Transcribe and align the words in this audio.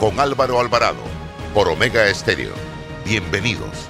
con 0.00 0.18
Álvaro 0.18 0.58
Alvarado 0.58 1.02
por 1.52 1.68
Omega 1.68 2.06
Estéreo. 2.06 2.54
Bienvenidos. 3.04 3.86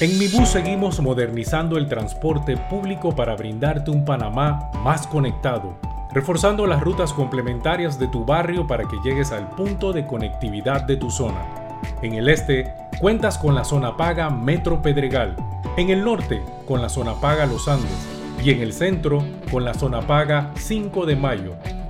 En 0.00 0.18
Mi 0.18 0.26
Bus 0.26 0.48
seguimos 0.48 1.00
modernizando 1.00 1.76
el 1.76 1.86
transporte 1.86 2.56
público 2.56 3.14
para 3.14 3.36
brindarte 3.36 3.90
un 3.90 4.06
Panamá 4.06 4.70
más 4.82 5.06
conectado, 5.06 5.78
reforzando 6.14 6.66
las 6.66 6.80
rutas 6.80 7.12
complementarias 7.12 7.98
de 7.98 8.08
tu 8.08 8.24
barrio 8.24 8.66
para 8.66 8.88
que 8.88 8.96
llegues 9.04 9.32
al 9.32 9.50
punto 9.50 9.92
de 9.92 10.06
conectividad 10.06 10.84
de 10.84 10.96
tu 10.96 11.10
zona. 11.10 11.44
En 12.00 12.14
el 12.14 12.30
este, 12.30 12.72
cuentas 13.00 13.36
con 13.36 13.54
la 13.54 13.64
zona 13.64 13.98
paga 13.98 14.30
Metro 14.30 14.80
Pedregal, 14.80 15.36
en 15.76 15.90
el 15.90 16.02
norte, 16.02 16.42
con 16.66 16.80
la 16.80 16.88
zona 16.88 17.20
paga 17.20 17.44
Los 17.44 17.68
Andes, 17.68 18.08
y 18.42 18.50
en 18.50 18.62
el 18.62 18.72
centro, 18.72 19.22
con 19.50 19.62
la 19.62 19.74
zona 19.74 20.00
paga 20.00 20.52
5 20.56 21.04
de 21.04 21.16
Mayo, 21.16 21.54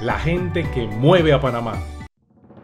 la 0.00 0.18
gente 0.18 0.64
que 0.70 0.86
mueve 0.86 1.32
a 1.32 1.40
Panamá. 1.40 1.74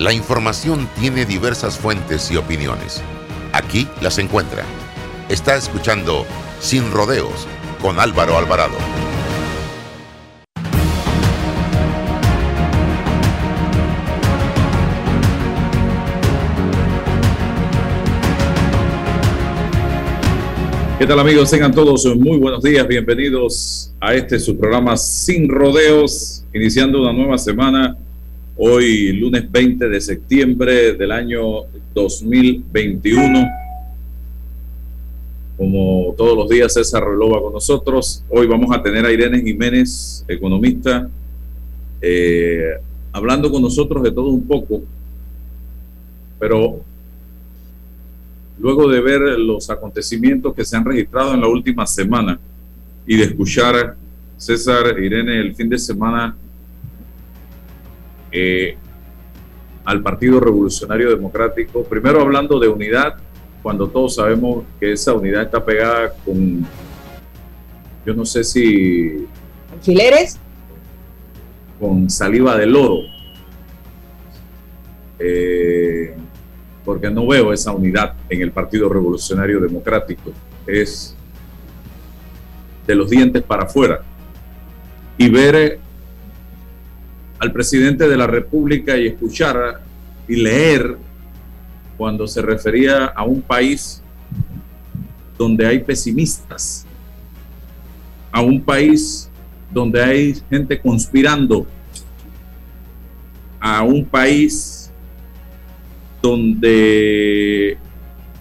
La 0.00 0.14
información 0.14 0.88
tiene 0.98 1.26
diversas 1.26 1.76
fuentes 1.76 2.30
y 2.30 2.36
opiniones. 2.38 3.02
Aquí 3.52 3.86
las 4.00 4.16
encuentra. 4.16 4.64
Está 5.28 5.56
escuchando 5.56 6.24
Sin 6.58 6.90
Rodeos 6.90 7.46
con 7.82 8.00
Álvaro 8.00 8.38
Alvarado. 8.38 8.78
¿Qué 20.98 21.06
tal 21.06 21.20
amigos? 21.20 21.50
Tengan 21.50 21.74
todos 21.74 22.06
muy 22.16 22.38
buenos 22.38 22.62
días, 22.62 22.88
bienvenidos 22.88 23.92
a 24.00 24.14
este 24.14 24.38
su 24.38 24.56
programa 24.56 24.96
Sin 24.96 25.50
Rodeos, 25.50 26.42
iniciando 26.54 27.02
una 27.02 27.12
nueva 27.12 27.36
semana 27.36 27.98
Hoy, 28.62 29.12
lunes 29.14 29.50
20 29.50 29.88
de 29.88 30.00
septiembre 30.02 30.92
del 30.92 31.12
año 31.12 31.62
2021. 31.94 33.48
Como 35.56 36.14
todos 36.14 36.36
los 36.36 36.46
días, 36.46 36.74
César 36.74 37.02
Relova 37.02 37.40
con 37.40 37.54
nosotros. 37.54 38.22
Hoy 38.28 38.46
vamos 38.46 38.70
a 38.76 38.82
tener 38.82 39.06
a 39.06 39.10
Irene 39.10 39.40
Jiménez, 39.40 40.26
economista, 40.28 41.08
eh, 42.02 42.72
hablando 43.12 43.50
con 43.50 43.62
nosotros 43.62 44.02
de 44.02 44.12
todo 44.12 44.28
un 44.28 44.46
poco. 44.46 44.82
Pero 46.38 46.82
luego 48.58 48.90
de 48.90 49.00
ver 49.00 49.20
los 49.38 49.70
acontecimientos 49.70 50.54
que 50.54 50.66
se 50.66 50.76
han 50.76 50.84
registrado 50.84 51.32
en 51.32 51.40
la 51.40 51.48
última 51.48 51.86
semana 51.86 52.38
y 53.06 53.16
de 53.16 53.24
escuchar 53.24 53.96
César, 54.36 55.02
Irene, 55.02 55.40
el 55.40 55.54
fin 55.54 55.70
de 55.70 55.78
semana 55.78 56.36
eh, 58.32 58.76
al 59.84 60.02
Partido 60.02 60.40
Revolucionario 60.40 61.10
Democrático, 61.10 61.84
primero 61.84 62.20
hablando 62.20 62.58
de 62.58 62.68
unidad, 62.68 63.16
cuando 63.62 63.88
todos 63.88 64.14
sabemos 64.14 64.64
que 64.78 64.92
esa 64.92 65.12
unidad 65.12 65.42
está 65.42 65.64
pegada 65.64 66.12
con, 66.24 66.66
yo 68.06 68.14
no 68.14 68.24
sé 68.24 68.44
si... 68.44 69.26
¿Alfileres? 69.72 70.38
Con 71.78 72.08
saliva 72.08 72.56
de 72.56 72.66
loro. 72.66 73.00
Eh, 75.18 76.14
porque 76.84 77.10
no 77.10 77.26
veo 77.26 77.52
esa 77.52 77.72
unidad 77.72 78.14
en 78.28 78.40
el 78.40 78.52
Partido 78.52 78.88
Revolucionario 78.88 79.60
Democrático. 79.60 80.32
Es 80.66 81.14
de 82.86 82.94
los 82.94 83.10
dientes 83.10 83.42
para 83.42 83.64
afuera. 83.64 84.02
Y 85.18 85.28
ver 85.28 85.78
al 87.40 87.52
presidente 87.52 88.06
de 88.06 88.16
la 88.18 88.26
República 88.26 88.96
y 88.98 89.06
escuchar 89.06 89.80
y 90.28 90.36
leer 90.36 90.98
cuando 91.96 92.26
se 92.26 92.42
refería 92.42 93.06
a 93.06 93.24
un 93.24 93.40
país 93.40 94.02
donde 95.38 95.66
hay 95.66 95.78
pesimistas, 95.78 96.86
a 98.30 98.42
un 98.42 98.60
país 98.60 99.30
donde 99.72 100.02
hay 100.02 100.34
gente 100.50 100.78
conspirando, 100.78 101.66
a 103.58 103.82
un 103.84 104.04
país 104.04 104.92
donde 106.20 107.78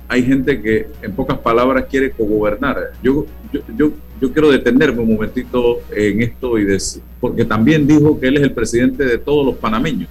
hay 0.09 0.23
gente 0.23 0.61
que 0.61 0.87
en 1.01 1.13
pocas 1.13 1.37
palabras 1.39 1.85
quiere 1.89 2.11
cogobernar. 2.11 2.91
Yo, 3.01 3.25
yo, 3.53 3.61
yo 3.77 3.91
yo 4.21 4.31
quiero 4.33 4.51
detenerme 4.51 5.01
un 5.01 5.13
momentito 5.13 5.81
en 5.91 6.21
esto 6.21 6.57
y 6.57 6.65
decir, 6.65 7.01
porque 7.19 7.45
también 7.45 7.87
dijo 7.87 8.19
que 8.19 8.27
él 8.27 8.37
es 8.37 8.43
el 8.43 8.53
presidente 8.53 9.05
de 9.05 9.17
todos 9.17 9.45
los 9.45 9.55
panameños. 9.55 10.09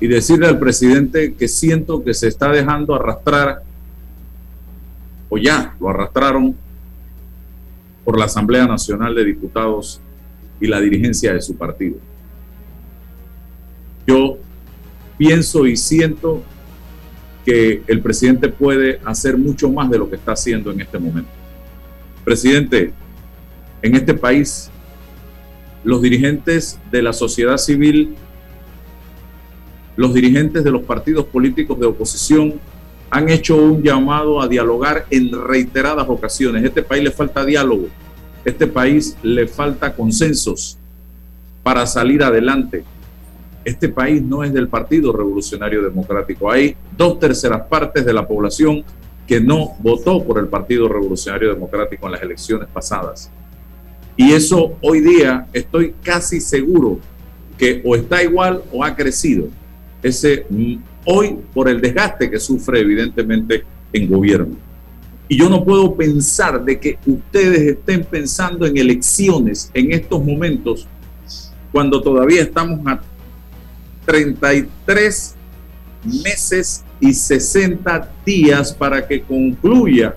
Y 0.00 0.06
decirle 0.06 0.46
al 0.46 0.58
presidente 0.58 1.34
que 1.34 1.48
siento 1.48 2.02
que 2.02 2.14
se 2.14 2.28
está 2.28 2.50
dejando 2.50 2.94
arrastrar, 2.94 3.62
o 5.28 5.38
ya 5.38 5.74
lo 5.80 5.88
arrastraron 5.88 6.54
por 8.04 8.18
la 8.18 8.26
Asamblea 8.26 8.66
Nacional 8.66 9.14
de 9.14 9.24
Diputados 9.24 10.00
y 10.60 10.66
la 10.66 10.80
dirigencia 10.80 11.32
de 11.32 11.40
su 11.40 11.56
partido. 11.56 11.96
Yo 14.06 14.38
pienso 15.16 15.66
y 15.66 15.76
siento 15.76 16.42
que 17.44 17.82
el 17.86 18.00
presidente 18.00 18.48
puede 18.48 19.00
hacer 19.04 19.36
mucho 19.36 19.70
más 19.70 19.90
de 19.90 19.98
lo 19.98 20.08
que 20.08 20.16
está 20.16 20.32
haciendo 20.32 20.70
en 20.70 20.80
este 20.80 20.98
momento. 20.98 21.30
Presidente, 22.24 22.92
en 23.82 23.96
este 23.96 24.14
país, 24.14 24.70
los 25.84 26.00
dirigentes 26.00 26.78
de 26.90 27.02
la 27.02 27.12
sociedad 27.12 27.56
civil, 27.56 28.14
los 29.96 30.14
dirigentes 30.14 30.62
de 30.62 30.70
los 30.70 30.82
partidos 30.82 31.26
políticos 31.26 31.78
de 31.80 31.86
oposición 31.86 32.54
han 33.10 33.28
hecho 33.28 33.56
un 33.56 33.82
llamado 33.82 34.40
a 34.40 34.48
dialogar 34.48 35.06
en 35.10 35.30
reiteradas 35.32 36.08
ocasiones. 36.08 36.64
Este 36.64 36.82
país 36.82 37.02
le 37.04 37.10
falta 37.10 37.44
diálogo, 37.44 37.88
este 38.44 38.66
país 38.66 39.16
le 39.22 39.46
falta 39.46 39.94
consensos 39.94 40.78
para 41.62 41.86
salir 41.86 42.22
adelante 42.22 42.84
este 43.64 43.88
país 43.88 44.22
no 44.22 44.42
es 44.42 44.52
del 44.52 44.68
Partido 44.68 45.12
Revolucionario 45.12 45.82
Democrático. 45.82 46.50
Hay 46.50 46.76
dos 46.96 47.18
terceras 47.18 47.62
partes 47.62 48.04
de 48.04 48.12
la 48.12 48.26
población 48.26 48.84
que 49.26 49.40
no 49.40 49.76
votó 49.78 50.22
por 50.22 50.38
el 50.38 50.48
Partido 50.48 50.88
Revolucionario 50.88 51.52
Democrático 51.54 52.06
en 52.06 52.12
las 52.12 52.22
elecciones 52.22 52.68
pasadas. 52.72 53.30
Y 54.16 54.32
eso 54.32 54.76
hoy 54.82 55.00
día 55.00 55.46
estoy 55.52 55.94
casi 56.02 56.40
seguro 56.40 56.98
que 57.56 57.80
o 57.84 57.94
está 57.94 58.22
igual 58.22 58.62
o 58.72 58.84
ha 58.84 58.94
crecido. 58.94 59.48
ese 60.02 60.46
mm, 60.50 60.74
hoy 61.04 61.38
por 61.54 61.68
el 61.68 61.80
desgaste 61.80 62.30
que 62.30 62.38
sufre 62.38 62.80
evidentemente 62.80 63.64
en 63.92 64.10
gobierno. 64.10 64.56
Y 65.28 65.38
yo 65.38 65.48
no 65.48 65.64
puedo 65.64 65.94
pensar 65.94 66.64
de 66.64 66.78
que 66.78 66.98
ustedes 67.06 67.60
estén 67.60 68.04
pensando 68.04 68.66
en 68.66 68.76
elecciones 68.76 69.70
en 69.72 69.92
estos 69.92 70.22
momentos 70.24 70.86
cuando 71.72 72.02
todavía 72.02 72.42
estamos 72.42 72.86
a 72.86 73.00
33 74.04 75.34
meses 76.24 76.84
y 77.00 77.12
60 77.12 78.10
días 78.24 78.72
para 78.72 79.06
que 79.06 79.22
concluya, 79.22 80.14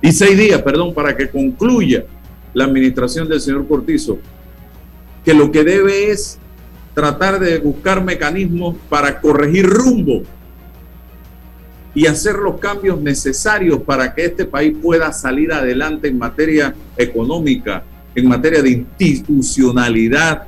y 0.00 0.12
seis 0.12 0.36
días, 0.36 0.60
perdón, 0.62 0.92
para 0.92 1.16
que 1.16 1.30
concluya 1.30 2.04
la 2.52 2.64
administración 2.64 3.26
del 3.28 3.40
señor 3.40 3.66
Cortizo, 3.66 4.18
que 5.24 5.32
lo 5.32 5.50
que 5.50 5.64
debe 5.64 6.10
es 6.10 6.38
tratar 6.92 7.40
de 7.40 7.58
buscar 7.58 8.04
mecanismos 8.04 8.76
para 8.88 9.20
corregir 9.20 9.66
rumbo 9.66 10.22
y 11.94 12.06
hacer 12.06 12.36
los 12.36 12.58
cambios 12.60 13.00
necesarios 13.00 13.80
para 13.82 14.14
que 14.14 14.26
este 14.26 14.44
país 14.44 14.76
pueda 14.82 15.12
salir 15.12 15.52
adelante 15.52 16.08
en 16.08 16.18
materia 16.18 16.74
económica, 16.96 17.82
en 18.14 18.28
materia 18.28 18.62
de 18.62 18.70
institucionalidad, 18.98 20.46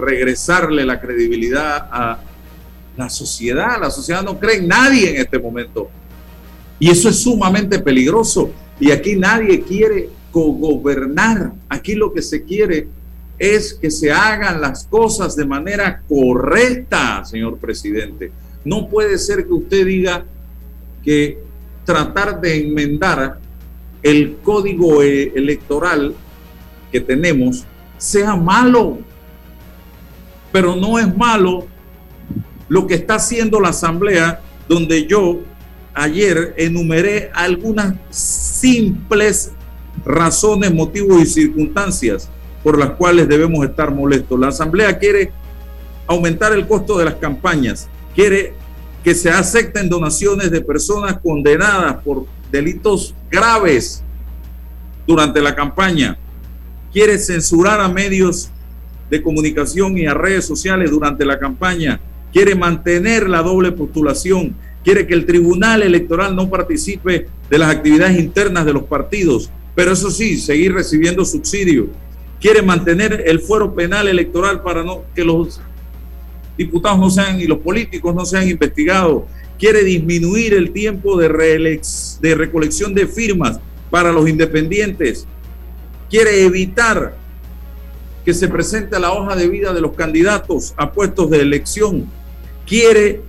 regresarle 0.00 0.84
la 0.84 1.00
credibilidad 1.00 1.88
a 1.90 2.18
la 2.96 3.08
sociedad. 3.08 3.80
La 3.80 3.90
sociedad 3.90 4.22
no 4.22 4.38
cree 4.38 4.56
en 4.58 4.68
nadie 4.68 5.10
en 5.10 5.20
este 5.20 5.38
momento. 5.38 5.90
Y 6.78 6.90
eso 6.90 7.08
es 7.08 7.20
sumamente 7.20 7.78
peligroso. 7.78 8.50
Y 8.78 8.90
aquí 8.90 9.16
nadie 9.16 9.62
quiere 9.62 10.08
gobernar. 10.32 11.52
Aquí 11.68 11.94
lo 11.94 12.12
que 12.12 12.22
se 12.22 12.42
quiere 12.42 12.88
es 13.38 13.74
que 13.74 13.90
se 13.90 14.10
hagan 14.12 14.60
las 14.60 14.84
cosas 14.86 15.34
de 15.34 15.46
manera 15.46 16.02
correcta, 16.08 17.24
señor 17.24 17.58
presidente. 17.58 18.30
No 18.64 18.88
puede 18.88 19.18
ser 19.18 19.46
que 19.46 19.52
usted 19.52 19.86
diga 19.86 20.24
que 21.02 21.38
tratar 21.84 22.40
de 22.40 22.60
enmendar 22.60 23.38
el 24.02 24.36
código 24.42 25.02
eh, 25.02 25.32
electoral 25.34 26.14
que 26.92 27.00
tenemos 27.00 27.64
sea 27.96 28.36
malo. 28.36 28.98
Pero 30.52 30.76
no 30.76 30.98
es 30.98 31.16
malo 31.16 31.66
lo 32.68 32.86
que 32.86 32.94
está 32.94 33.16
haciendo 33.16 33.60
la 33.60 33.68
Asamblea, 33.68 34.40
donde 34.68 35.06
yo 35.06 35.40
ayer 35.94 36.54
enumeré 36.56 37.30
algunas 37.34 37.94
simples 38.10 39.52
razones, 40.04 40.72
motivos 40.72 41.20
y 41.22 41.26
circunstancias 41.26 42.28
por 42.62 42.78
las 42.78 42.90
cuales 42.90 43.28
debemos 43.28 43.64
estar 43.64 43.92
molestos. 43.92 44.38
La 44.38 44.48
Asamblea 44.48 44.98
quiere 44.98 45.32
aumentar 46.06 46.52
el 46.52 46.66
costo 46.66 46.98
de 46.98 47.04
las 47.04 47.14
campañas, 47.14 47.88
quiere 48.14 48.54
que 49.02 49.14
se 49.14 49.30
acepten 49.30 49.88
donaciones 49.88 50.50
de 50.50 50.60
personas 50.60 51.18
condenadas 51.22 51.96
por 52.04 52.26
delitos 52.50 53.14
graves 53.30 54.02
durante 55.06 55.40
la 55.40 55.54
campaña, 55.54 56.18
quiere 56.92 57.18
censurar 57.18 57.80
a 57.80 57.88
medios 57.88 58.50
de 59.10 59.22
comunicación 59.22 59.98
y 59.98 60.06
a 60.06 60.14
redes 60.14 60.46
sociales 60.46 60.90
durante 60.90 61.24
la 61.24 61.38
campaña, 61.38 62.00
quiere 62.32 62.54
mantener 62.54 63.28
la 63.28 63.42
doble 63.42 63.72
postulación, 63.72 64.54
quiere 64.84 65.06
que 65.06 65.14
el 65.14 65.26
Tribunal 65.26 65.82
Electoral 65.82 66.34
no 66.34 66.48
participe 66.48 67.26
de 67.50 67.58
las 67.58 67.70
actividades 67.70 68.18
internas 68.18 68.64
de 68.64 68.72
los 68.72 68.84
partidos, 68.84 69.50
pero 69.74 69.92
eso 69.92 70.10
sí, 70.10 70.38
seguir 70.38 70.72
recibiendo 70.72 71.24
subsidio, 71.24 71.88
quiere 72.40 72.62
mantener 72.62 73.24
el 73.26 73.40
fuero 73.40 73.74
penal 73.74 74.08
electoral 74.08 74.62
para 74.62 74.82
no 74.82 75.04
que 75.14 75.24
los 75.24 75.60
diputados 76.56 76.98
no 76.98 77.10
sean 77.10 77.40
y 77.40 77.46
los 77.46 77.58
políticos 77.58 78.14
no 78.14 78.24
sean 78.24 78.48
investigados, 78.48 79.24
quiere 79.58 79.82
disminuir 79.84 80.54
el 80.54 80.72
tiempo 80.72 81.18
de, 81.18 81.80
de 82.20 82.34
recolección 82.34 82.94
de 82.94 83.06
firmas 83.06 83.60
para 83.90 84.12
los 84.12 84.28
independientes, 84.28 85.26
quiere 86.08 86.44
evitar 86.44 87.16
que 88.24 88.34
se 88.34 88.48
presente 88.48 88.98
la 88.98 89.12
hoja 89.12 89.34
de 89.36 89.48
vida 89.48 89.72
de 89.72 89.80
los 89.80 89.92
candidatos 89.92 90.74
a 90.76 90.92
puestos 90.92 91.30
de 91.30 91.40
elección, 91.40 92.06
quiere 92.66 93.22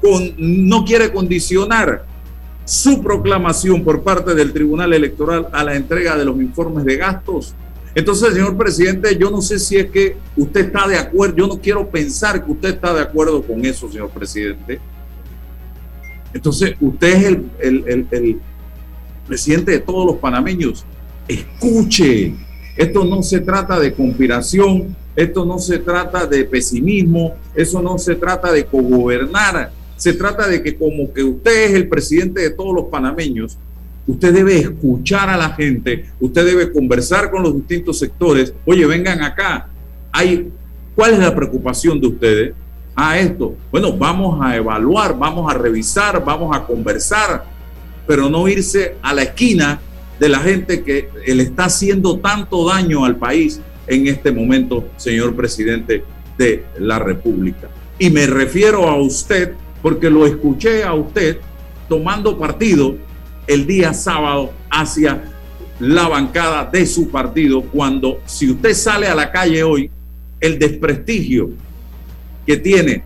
con, 0.00 0.34
no 0.36 0.84
quiere 0.84 1.12
condicionar 1.12 2.04
su 2.64 3.02
proclamación 3.02 3.84
por 3.84 4.02
parte 4.02 4.34
del 4.34 4.52
Tribunal 4.52 4.92
Electoral 4.92 5.48
a 5.52 5.62
la 5.64 5.74
entrega 5.74 6.16
de 6.16 6.24
los 6.24 6.36
informes 6.40 6.84
de 6.84 6.96
gastos. 6.96 7.54
Entonces, 7.94 8.32
señor 8.32 8.56
presidente, 8.56 9.16
yo 9.16 9.30
no 9.30 9.42
sé 9.42 9.58
si 9.58 9.76
es 9.76 9.90
que 9.90 10.16
usted 10.36 10.66
está 10.66 10.88
de 10.88 10.96
acuerdo, 10.96 11.36
yo 11.36 11.46
no 11.46 11.60
quiero 11.60 11.88
pensar 11.88 12.44
que 12.44 12.50
usted 12.50 12.70
está 12.70 12.94
de 12.94 13.02
acuerdo 13.02 13.42
con 13.42 13.64
eso, 13.64 13.90
señor 13.90 14.10
presidente. 14.10 14.80
Entonces, 16.32 16.74
usted 16.80 17.08
es 17.08 17.24
el, 17.60 18.06
el 18.10 18.40
presidente 19.26 19.72
de 19.72 19.80
todos 19.80 20.06
los 20.06 20.16
panameños. 20.16 20.84
Escuche, 21.28 22.34
esto 22.76 23.04
no 23.04 23.22
se 23.22 23.40
trata 23.40 23.78
de 23.78 23.92
conspiración, 23.92 24.96
esto 25.14 25.44
no 25.44 25.58
se 25.58 25.78
trata 25.78 26.26
de 26.26 26.44
pesimismo, 26.44 27.34
eso 27.54 27.82
no 27.82 27.98
se 27.98 28.14
trata 28.14 28.50
de 28.50 28.64
cogobernar, 28.64 29.70
se 29.96 30.14
trata 30.14 30.48
de 30.48 30.62
que 30.62 30.76
como 30.76 31.12
que 31.12 31.22
usted 31.22 31.66
es 31.66 31.74
el 31.74 31.88
presidente 31.88 32.40
de 32.40 32.50
todos 32.50 32.74
los 32.74 32.84
panameños, 32.86 33.58
usted 34.06 34.32
debe 34.32 34.58
escuchar 34.58 35.28
a 35.28 35.36
la 35.36 35.50
gente, 35.50 36.06
usted 36.18 36.44
debe 36.46 36.72
conversar 36.72 37.30
con 37.30 37.42
los 37.42 37.54
distintos 37.54 37.98
sectores. 37.98 38.52
Oye, 38.64 38.86
vengan 38.86 39.22
acá. 39.22 39.68
Hay, 40.10 40.50
¿Cuál 40.94 41.14
es 41.14 41.18
la 41.20 41.34
preocupación 41.34 42.00
de 42.00 42.06
ustedes? 42.06 42.54
A 42.94 43.18
esto. 43.18 43.54
Bueno, 43.70 43.96
vamos 43.96 44.38
a 44.42 44.56
evaluar, 44.56 45.16
vamos 45.16 45.50
a 45.50 45.56
revisar, 45.56 46.22
vamos 46.24 46.54
a 46.54 46.64
conversar, 46.64 47.44
pero 48.06 48.28
no 48.28 48.48
irse 48.48 48.96
a 49.02 49.14
la 49.14 49.22
esquina 49.22 49.80
de 50.18 50.28
la 50.28 50.38
gente 50.38 50.82
que 50.82 51.08
le 51.26 51.42
está 51.42 51.64
haciendo 51.64 52.18
tanto 52.18 52.68
daño 52.68 53.04
al 53.04 53.16
país 53.16 53.60
en 53.86 54.06
este 54.06 54.30
momento, 54.30 54.88
señor 54.96 55.34
presidente 55.34 56.04
de 56.38 56.64
la 56.78 56.98
República. 56.98 57.68
Y 57.98 58.10
me 58.10 58.26
refiero 58.26 58.88
a 58.88 58.96
usted 58.96 59.52
porque 59.82 60.10
lo 60.10 60.26
escuché 60.26 60.84
a 60.84 60.94
usted 60.94 61.38
tomando 61.88 62.38
partido 62.38 62.96
el 63.46 63.66
día 63.66 63.92
sábado 63.92 64.52
hacia 64.70 65.22
la 65.80 66.06
bancada 66.06 66.64
de 66.70 66.86
su 66.86 67.10
partido, 67.10 67.62
cuando 67.62 68.20
si 68.24 68.50
usted 68.50 68.72
sale 68.74 69.08
a 69.08 69.14
la 69.14 69.32
calle 69.32 69.64
hoy, 69.64 69.90
el 70.40 70.58
desprestigio 70.58 71.50
que 72.46 72.56
tiene 72.56 73.02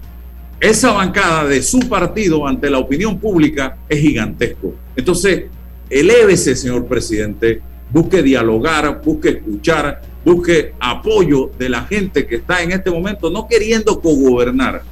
esa 0.60 0.92
bancada 0.92 1.44
de 1.46 1.62
su 1.62 1.80
partido 1.80 2.46
ante 2.46 2.68
la 2.70 2.78
opinión 2.78 3.18
pública 3.18 3.78
es 3.88 4.00
gigantesco. 4.00 4.74
Entonces, 4.94 5.44
elévese, 5.90 6.56
señor 6.56 6.86
presidente, 6.86 7.60
busque 7.90 8.22
dialogar, 8.22 9.00
busque 9.04 9.28
escuchar, 9.30 10.02
busque 10.24 10.74
apoyo 10.80 11.50
de 11.58 11.68
la 11.68 11.84
gente 11.84 12.26
que 12.26 12.36
está 12.36 12.62
en 12.62 12.72
este 12.72 12.90
momento 12.90 13.30
no 13.30 13.46
queriendo 13.48 14.00
cogobernar. 14.00 14.82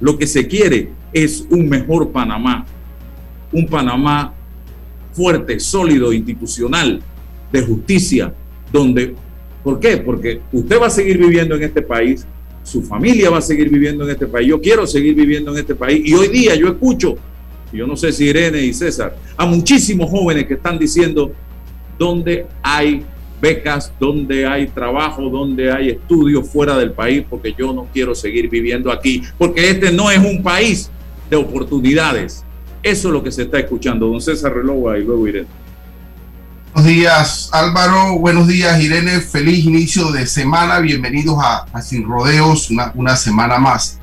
Lo 0.00 0.16
que 0.18 0.26
se 0.26 0.46
quiere 0.46 0.90
es 1.12 1.46
un 1.50 1.68
mejor 1.68 2.10
Panamá, 2.10 2.66
un 3.52 3.66
Panamá 3.66 4.34
fuerte, 5.12 5.60
sólido, 5.60 6.12
institucional, 6.12 7.02
de 7.52 7.62
justicia, 7.62 8.32
donde, 8.72 9.14
¿por 9.62 9.80
qué? 9.80 9.96
Porque 9.98 10.40
usted 10.52 10.80
va 10.80 10.86
a 10.86 10.90
seguir 10.90 11.18
viviendo 11.18 11.56
en 11.56 11.64
este 11.64 11.82
país, 11.82 12.26
su 12.62 12.82
familia 12.82 13.30
va 13.30 13.38
a 13.38 13.42
seguir 13.42 13.68
viviendo 13.68 14.04
en 14.04 14.10
este 14.10 14.26
país, 14.26 14.48
yo 14.48 14.60
quiero 14.60 14.86
seguir 14.86 15.14
viviendo 15.14 15.52
en 15.52 15.58
este 15.58 15.74
país 15.74 16.02
y 16.04 16.14
hoy 16.14 16.28
día 16.28 16.54
yo 16.54 16.68
escucho, 16.68 17.16
yo 17.72 17.86
no 17.86 17.96
sé 17.96 18.12
si 18.12 18.24
Irene 18.24 18.62
y 18.62 18.72
César, 18.72 19.16
a 19.36 19.46
muchísimos 19.46 20.10
jóvenes 20.10 20.46
que 20.46 20.54
están 20.54 20.78
diciendo 20.78 21.32
dónde 21.98 22.46
hay 22.62 23.04
becas, 23.40 23.92
donde 23.98 24.46
hay 24.46 24.68
trabajo, 24.68 25.28
donde 25.30 25.72
hay 25.72 25.90
estudios 25.90 26.48
fuera 26.48 26.76
del 26.76 26.92
país, 26.92 27.24
porque 27.28 27.54
yo 27.58 27.72
no 27.72 27.86
quiero 27.92 28.14
seguir 28.14 28.48
viviendo 28.48 28.92
aquí, 28.92 29.22
porque 29.38 29.70
este 29.70 29.92
no 29.92 30.10
es 30.10 30.18
un 30.18 30.42
país 30.42 30.90
de 31.28 31.36
oportunidades. 31.36 32.44
Eso 32.82 33.08
es 33.08 33.14
lo 33.14 33.22
que 33.22 33.30
se 33.30 33.42
está 33.42 33.58
escuchando. 33.58 34.06
Don 34.08 34.20
César 34.20 34.52
Relova 34.54 34.98
y 34.98 35.04
luego 35.04 35.26
Irene. 35.28 35.60
Buenos 36.72 36.92
días 36.92 37.50
Álvaro, 37.52 38.16
buenos 38.20 38.46
días 38.46 38.80
Irene, 38.80 39.20
feliz 39.20 39.64
inicio 39.64 40.12
de 40.12 40.24
semana, 40.24 40.78
bienvenidos 40.78 41.36
a, 41.42 41.82
Sin 41.82 42.04
Rodeos, 42.04 42.70
una, 42.70 43.16
semana 43.16 43.58
más. 43.58 43.98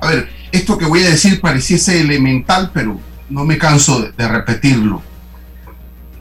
A 0.00 0.08
ver, 0.08 0.28
esto 0.52 0.78
que 0.78 0.86
voy 0.86 1.02
a 1.02 1.10
decir 1.10 1.40
pareciese 1.40 2.00
elemental, 2.00 2.70
pero 2.72 3.00
no 3.28 3.44
me 3.44 3.58
canso 3.58 4.10
de 4.16 4.28
repetirlo 4.28 5.02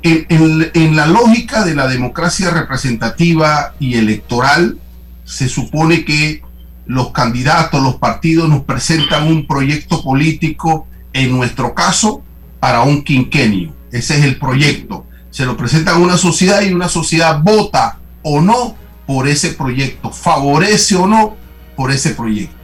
en, 0.05 0.95
la 0.95 1.07
lógica 1.07 1.65
de 1.65 1.73
la 1.73 1.87
democracia 1.87 2.51
representativa 2.51 3.73
y 3.79 3.95
electoral, 3.95 4.77
se 5.23 5.49
supone 5.49 6.05
que 6.05 6.43
los 6.85 7.11
candidatos, 7.11 7.81
los 7.81 7.95
partidos 7.95 8.47
nos 8.47 8.63
presentan 8.63 9.27
un 9.27 9.47
proyecto 9.47 10.03
político, 10.03 10.87
en 11.13 11.31
nuestro 11.31 11.73
caso, 11.73 12.21
para 12.59 12.83
un 12.83 13.03
quinquenio. 13.03 13.73
Ese 13.91 14.19
es 14.19 14.25
el 14.25 14.37
proyecto. 14.37 15.07
Se 15.31 15.45
lo 15.45 15.57
presentan 15.57 15.95
a 15.95 15.99
una 15.99 16.17
sociedad 16.17 16.61
y 16.61 16.71
una 16.71 16.89
sociedad 16.89 17.41
vota 17.41 17.97
o 18.21 18.41
no 18.41 18.75
por 19.07 19.27
ese 19.27 19.49
proyecto, 19.49 20.11
favorece 20.11 20.95
o 20.95 21.07
no 21.07 21.35
por 21.75 21.91
ese 21.91 22.11
proyecto. 22.11 22.55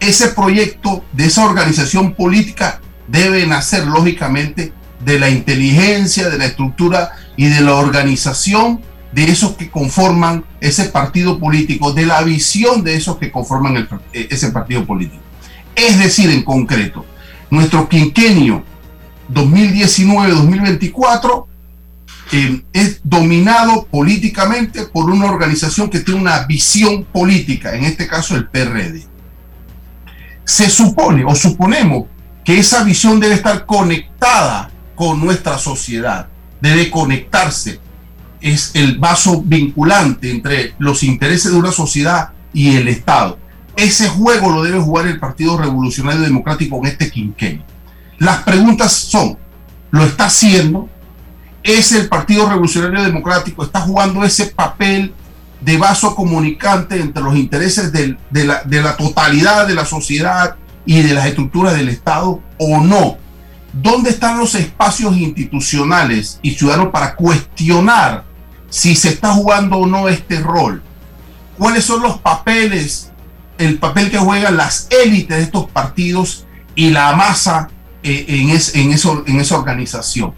Ese 0.00 0.28
proyecto 0.28 1.04
de 1.12 1.26
esa 1.26 1.44
organización 1.44 2.14
política 2.14 2.80
debe 3.08 3.46
nacer 3.46 3.86
lógicamente 3.86 4.72
de 5.04 5.18
la 5.18 5.30
inteligencia, 5.30 6.28
de 6.28 6.38
la 6.38 6.46
estructura 6.46 7.12
y 7.36 7.46
de 7.46 7.60
la 7.60 7.74
organización 7.74 8.80
de 9.12 9.24
esos 9.24 9.52
que 9.52 9.70
conforman 9.70 10.44
ese 10.60 10.86
partido 10.86 11.38
político, 11.38 11.92
de 11.92 12.06
la 12.06 12.22
visión 12.22 12.82
de 12.84 12.96
esos 12.96 13.16
que 13.16 13.30
conforman 13.30 13.88
eh, 14.12 14.28
ese 14.30 14.50
partido 14.50 14.84
político. 14.84 15.22
Es 15.74 15.98
decir, 15.98 16.30
en 16.30 16.42
concreto, 16.42 17.06
nuestro 17.50 17.88
quinquenio 17.88 18.64
2019-2024 19.32 21.46
eh, 22.32 22.62
es 22.72 23.00
dominado 23.04 23.86
políticamente 23.86 24.86
por 24.86 25.10
una 25.10 25.26
organización 25.26 25.88
que 25.88 26.00
tiene 26.00 26.20
una 26.20 26.44
visión 26.46 27.04
política, 27.04 27.74
en 27.74 27.84
este 27.84 28.06
caso 28.06 28.36
el 28.36 28.48
PRD. 28.48 29.06
Se 30.46 30.70
supone 30.70 31.24
o 31.24 31.34
suponemos 31.34 32.04
que 32.44 32.56
esa 32.56 32.84
visión 32.84 33.18
debe 33.18 33.34
estar 33.34 33.66
conectada 33.66 34.70
con 34.94 35.20
nuestra 35.20 35.58
sociedad, 35.58 36.28
debe 36.60 36.88
conectarse. 36.88 37.80
Es 38.40 38.70
el 38.74 38.96
vaso 38.96 39.42
vinculante 39.42 40.30
entre 40.30 40.74
los 40.78 41.02
intereses 41.02 41.50
de 41.50 41.58
una 41.58 41.72
sociedad 41.72 42.30
y 42.52 42.76
el 42.76 42.86
Estado. 42.86 43.38
Ese 43.74 44.08
juego 44.08 44.52
lo 44.52 44.62
debe 44.62 44.78
jugar 44.78 45.08
el 45.08 45.18
Partido 45.18 45.58
Revolucionario 45.58 46.22
Democrático 46.22 46.78
en 46.78 46.86
este 46.86 47.10
quinquenio. 47.10 47.64
Las 48.18 48.44
preguntas 48.44 48.92
son, 48.92 49.36
¿lo 49.90 50.04
está 50.04 50.26
haciendo? 50.26 50.88
¿Es 51.64 51.90
el 51.90 52.08
Partido 52.08 52.48
Revolucionario 52.48 53.02
Democrático? 53.02 53.64
¿Está 53.64 53.80
jugando 53.80 54.22
ese 54.22 54.46
papel 54.46 55.12
de 55.66 55.76
vaso 55.78 56.14
comunicante 56.14 57.00
entre 57.00 57.24
los 57.24 57.34
intereses 57.34 57.90
de, 57.92 58.16
la, 58.30 58.96
totalidad 58.96 59.66
de 59.66 59.74
la 59.74 59.84
sociedad 59.84 60.54
y 60.86 61.02
de 61.02 61.12
las 61.12 61.26
estructuras 61.26 61.74
del 61.74 61.88
Estado 61.88 62.40
o 62.56 62.80
no? 62.80 63.18
¿Dónde 63.72 64.10
están 64.10 64.38
los 64.38 64.54
espacios 64.54 65.16
institucionales 65.16 66.38
y 66.40 66.52
ciudadanos 66.52 66.92
para 66.92 67.16
cuestionar 67.16 68.24
si 68.70 68.94
se 68.94 69.08
está 69.08 69.32
jugando 69.32 69.78
o 69.78 69.86
no 69.88 70.08
este 70.08 70.38
rol? 70.38 70.84
¿Cuáles 71.58 71.84
son 71.84 72.00
los 72.00 72.18
papeles, 72.18 73.10
el 73.58 73.78
papel 73.78 74.08
que 74.08 74.18
juegan 74.18 74.56
las 74.56 74.86
élites 75.04 75.36
de 75.36 75.42
estos 75.42 75.68
partidos 75.68 76.46
y 76.76 76.90
la 76.90 77.16
masa 77.16 77.70
eh, 78.04 78.24
en 78.28 78.92
esa 79.40 79.56
organización? 79.56 80.32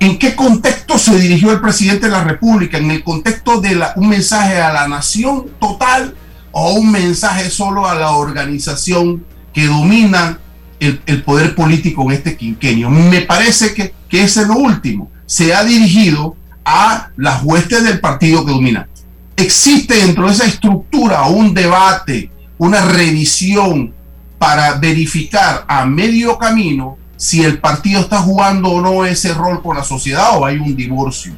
¿En 0.00 0.18
qué 0.18 0.36
contexto 0.36 0.96
se 0.96 1.18
dirigió 1.18 1.50
el 1.52 1.60
presidente 1.60 2.06
de 2.06 2.12
la 2.12 2.24
República? 2.24 2.78
¿En 2.78 2.90
el 2.90 3.02
contexto 3.02 3.60
de 3.60 3.80
un 3.96 4.08
mensaje 4.08 4.60
a 4.60 4.72
la 4.72 4.86
nación 4.86 5.46
total 5.58 6.14
o 6.52 6.74
un 6.74 6.90
mensaje 6.90 7.50
solo 7.50 7.86
a 7.86 7.94
la 7.94 8.12
organización 8.12 9.24
que 9.52 9.66
domina 9.66 10.38
el, 10.80 11.22
poder 11.22 11.54
político 11.54 12.02
en 12.04 12.12
este 12.12 12.36
quinquenio. 12.36 12.90
Me 12.90 13.22
parece 13.22 13.74
que, 13.74 13.94
que 14.08 14.22
ese 14.22 14.42
es 14.42 14.48
lo 14.48 14.56
último. 14.56 15.10
Se 15.26 15.54
ha 15.54 15.64
dirigido 15.64 16.36
a 16.64 17.10
las 17.16 17.42
huestes 17.42 17.82
del 17.84 18.00
partido 18.00 18.44
que 18.44 18.52
domina. 18.52 18.88
Existe 19.36 19.94
dentro 19.94 20.26
de 20.26 20.34
esa 20.34 20.46
estructura 20.46 21.22
un 21.24 21.54
debate, 21.54 22.30
una 22.58 22.80
revisión 22.82 23.94
para 24.38 24.74
verificar 24.74 25.64
a 25.68 25.84
medio 25.84 26.38
camino 26.38 26.98
si 27.18 27.44
el 27.44 27.58
partido 27.58 28.00
está 28.00 28.18
jugando 28.18 28.70
o 28.70 28.80
no 28.80 29.04
ese 29.04 29.34
rol 29.34 29.60
con 29.60 29.76
la 29.76 29.82
sociedad 29.82 30.38
o 30.38 30.46
hay 30.46 30.56
un 30.56 30.74
divorcio. 30.74 31.34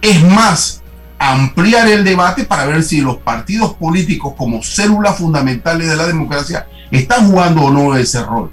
Es 0.00 0.22
más, 0.22 0.82
ampliar 1.18 1.88
el 1.88 2.04
debate 2.04 2.44
para 2.44 2.66
ver 2.66 2.84
si 2.84 3.00
los 3.00 3.16
partidos 3.16 3.74
políticos 3.74 4.34
como 4.36 4.62
células 4.62 5.16
fundamentales 5.16 5.88
de 5.88 5.96
la 5.96 6.06
democracia 6.06 6.66
están 6.90 7.30
jugando 7.30 7.62
o 7.62 7.70
no 7.70 7.96
ese 7.96 8.22
rol. 8.22 8.50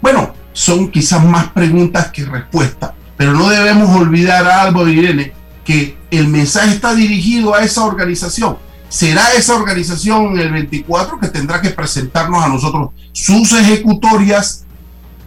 Bueno, 0.00 0.32
son 0.52 0.90
quizás 0.92 1.24
más 1.24 1.48
preguntas 1.48 2.12
que 2.12 2.24
respuestas, 2.24 2.92
pero 3.16 3.32
no 3.32 3.48
debemos 3.48 3.94
olvidar 3.96 4.46
a 4.46 4.62
Álvaro 4.62 4.88
Irene 4.88 5.32
que 5.64 5.98
el 6.12 6.28
mensaje 6.28 6.70
está 6.70 6.94
dirigido 6.94 7.54
a 7.54 7.62
esa 7.62 7.84
organización. 7.84 8.58
Será 8.88 9.32
esa 9.32 9.56
organización 9.56 10.38
el 10.38 10.52
24 10.52 11.18
que 11.18 11.28
tendrá 11.28 11.60
que 11.60 11.70
presentarnos 11.70 12.44
a 12.44 12.48
nosotros 12.48 12.90
sus 13.12 13.52
ejecutorias 13.52 14.66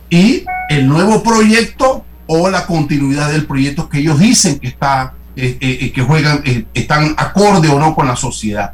y 0.09 0.45
el 0.69 0.87
nuevo 0.87 1.23
proyecto 1.23 2.05
o 2.27 2.49
la 2.49 2.65
continuidad 2.65 3.31
del 3.31 3.45
proyecto 3.45 3.87
que 3.89 3.99
ellos 3.99 4.19
dicen 4.19 4.59
que 4.59 4.67
está 4.67 5.13
eh, 5.35 5.57
eh, 5.59 5.77
eh, 5.81 5.91
que 5.91 6.01
juegan 6.01 6.41
están 6.73 7.13
acorde 7.17 7.67
o 7.69 7.79
no 7.79 7.93
con 7.93 8.07
la 8.07 8.15
sociedad. 8.15 8.71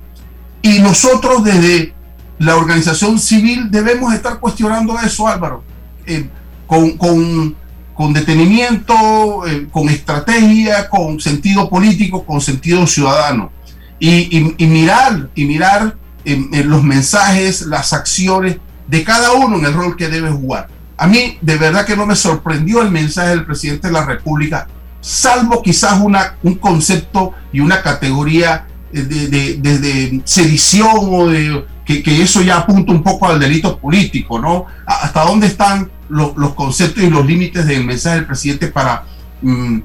Y 0.61 0.79
nosotros 0.79 1.43
desde 1.43 1.93
la 2.37 2.55
organización 2.55 3.19
civil 3.19 3.69
debemos 3.69 4.13
estar 4.13 4.39
cuestionando 4.39 4.99
eso, 4.99 5.27
Álvaro. 5.27 5.63
Eh, 6.05 6.27
con, 6.67 6.97
con, 6.97 8.13
detenimiento, 8.13 9.45
eh, 9.45 9.67
con 9.71 9.89
estrategia, 9.89 10.89
con 10.89 11.19
sentido 11.19 11.69
político, 11.69 12.25
con 12.25 12.41
sentido 12.41 12.87
ciudadano. 12.87 13.51
Y, 13.99 14.55
mirar, 14.65 15.29
y 15.35 15.45
mirar 15.45 15.95
los 16.25 16.83
mensajes, 16.83 17.61
las 17.61 17.93
acciones 17.93 18.57
de 18.87 19.03
cada 19.03 19.33
uno 19.33 19.59
en 19.59 19.65
el 19.65 19.73
rol 19.73 19.95
que 19.95 20.07
debe 20.07 20.31
jugar. 20.31 20.69
A 21.01 21.07
mí 21.07 21.39
de 21.41 21.57
verdad 21.57 21.83
que 21.83 21.97
no 21.97 22.05
me 22.05 22.15
sorprendió 22.15 22.83
el 22.83 22.91
mensaje 22.91 23.29
del 23.29 23.43
presidente 23.43 23.87
de 23.87 23.93
la 23.93 24.05
República, 24.05 24.67
salvo 24.99 25.63
quizás 25.63 25.99
una, 25.99 26.35
un 26.43 26.53
concepto 26.59 27.33
y 27.51 27.59
una 27.59 27.81
categoría 27.81 28.67
de, 28.91 29.03
de, 29.03 29.57
de 29.57 30.21
sedición 30.25 30.91
o 31.09 31.27
de 31.27 31.65
que, 31.83 32.21
eso 32.21 32.43
ya 32.43 32.57
apunta 32.57 32.91
un 32.91 33.01
poco 33.01 33.27
al 33.27 33.39
delito 33.39 33.79
político, 33.79 34.37
¿no? 34.37 34.67
¿Hasta 34.85 35.23
dónde 35.23 35.47
están 35.47 35.89
los, 36.07 36.33
conceptos 36.53 37.03
y 37.03 37.09
los 37.09 37.25
límites 37.25 37.65
del 37.65 37.83
mensaje 37.83 38.17
del 38.17 38.27
presidente 38.27 38.67
para 38.67 39.05
mm, 39.41 39.79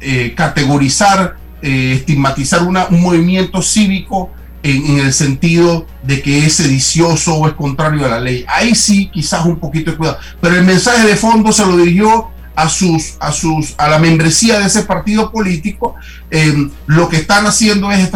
eh, 0.00 0.34
categorizar, 0.36 1.34
eh, 1.62 1.94
estigmatizar 1.96 2.62
un 2.62 3.02
movimiento 3.02 3.60
cívico 3.60 4.30
en, 4.62 4.98
el 4.98 5.12
sentido 5.12 5.86
de 6.02 6.22
que 6.22 6.46
es 6.46 6.54
sedicioso 6.54 7.34
o 7.34 7.48
es 7.48 7.54
contrario 7.54 8.04
a 8.06 8.08
la 8.08 8.20
ley? 8.20 8.44
Ahí 8.48 8.74
sí, 8.74 9.10
quizás 9.12 9.44
un 9.46 9.58
poquito 9.58 9.90
de 9.90 9.96
cuidado, 9.96 10.18
pero 10.40 10.56
el 10.56 10.64
mensaje 10.64 11.06
de 11.06 11.16
fondo 11.16 11.52
se 11.52 11.64
lo 11.64 11.76
dirigió 11.76 12.28
a 12.54 12.68
sus, 12.68 13.16
a 13.20 13.32
sus, 13.32 13.74
a 13.78 13.88
la 13.88 13.98
membresía 13.98 14.58
de 14.58 14.66
ese 14.66 14.82
partido 14.82 15.30
político, 15.30 15.94
eh, 16.30 16.68
lo 16.86 17.08
que 17.08 17.16
están 17.16 17.46
haciendo 17.46 17.90
es 17.90 18.10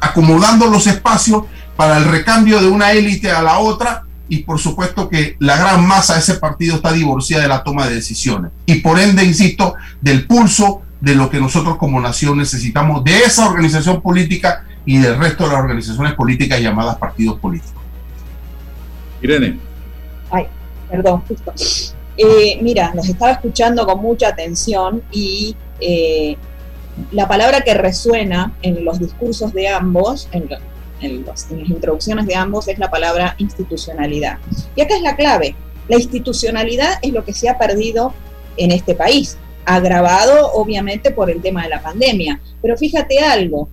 acomodando 0.00 0.66
los 0.66 0.86
espacios 0.86 1.44
para 1.76 1.98
el 1.98 2.04
recambio 2.06 2.60
de 2.60 2.66
una 2.66 2.92
élite 2.92 3.30
a 3.30 3.42
la 3.42 3.58
otra. 3.58 4.04
Y 4.30 4.38
por 4.38 4.58
supuesto 4.58 5.08
que 5.08 5.36
la 5.38 5.56
gran 5.56 5.86
masa 5.86 6.14
de 6.14 6.20
ese 6.20 6.34
partido 6.34 6.76
está 6.76 6.92
divorciada 6.92 7.44
de 7.44 7.48
la 7.48 7.62
toma 7.62 7.86
de 7.86 7.94
decisiones. 7.94 8.50
Y 8.66 8.80
por 8.80 8.98
ende, 8.98 9.24
insisto, 9.24 9.74
del 10.02 10.26
pulso 10.26 10.82
de 11.00 11.14
lo 11.14 11.30
que 11.30 11.40
nosotros 11.40 11.76
como 11.78 12.00
nación 12.00 12.36
necesitamos 12.36 13.04
de 13.04 13.20
esa 13.20 13.48
organización 13.48 14.02
política 14.02 14.64
y 14.88 14.96
del 14.96 15.18
resto 15.18 15.44
de 15.44 15.50
las 15.50 15.60
organizaciones 15.60 16.14
políticas 16.14 16.58
llamadas 16.62 16.96
partidos 16.96 17.38
políticos. 17.38 17.82
Irene. 19.20 19.58
Ay, 20.30 20.46
perdón, 20.90 21.22
justo. 21.28 21.52
Eh, 22.16 22.58
mira, 22.62 22.94
nos 22.94 23.06
estaba 23.06 23.32
escuchando 23.32 23.84
con 23.86 24.00
mucha 24.00 24.28
atención 24.28 25.02
y 25.12 25.54
eh, 25.78 26.38
la 27.12 27.28
palabra 27.28 27.60
que 27.60 27.74
resuena 27.74 28.54
en 28.62 28.82
los 28.82 28.98
discursos 28.98 29.52
de 29.52 29.68
ambos, 29.68 30.26
en, 30.32 30.48
en, 31.02 31.26
las 31.26 31.50
introducciones 31.50 32.26
de 32.26 32.36
ambos 32.36 32.66
es 32.68 32.78
la 32.78 32.90
palabra 32.90 33.34
institucionalidad. 33.36 34.38
Y 34.74 34.80
acá 34.80 34.96
es 34.96 35.02
la 35.02 35.16
clave. 35.16 35.54
La 35.88 35.96
institucionalidad 35.96 36.94
es 37.02 37.12
lo 37.12 37.26
que 37.26 37.34
se 37.34 37.50
ha 37.50 37.58
perdido 37.58 38.14
en 38.56 38.72
este 38.72 38.94
país, 38.94 39.36
agravado 39.66 40.50
obviamente 40.52 41.10
por 41.10 41.28
el 41.28 41.42
tema 41.42 41.64
de 41.64 41.68
la 41.68 41.82
pandemia. 41.82 42.40
Pero 42.62 42.74
fíjate 42.78 43.18
algo, 43.20 43.68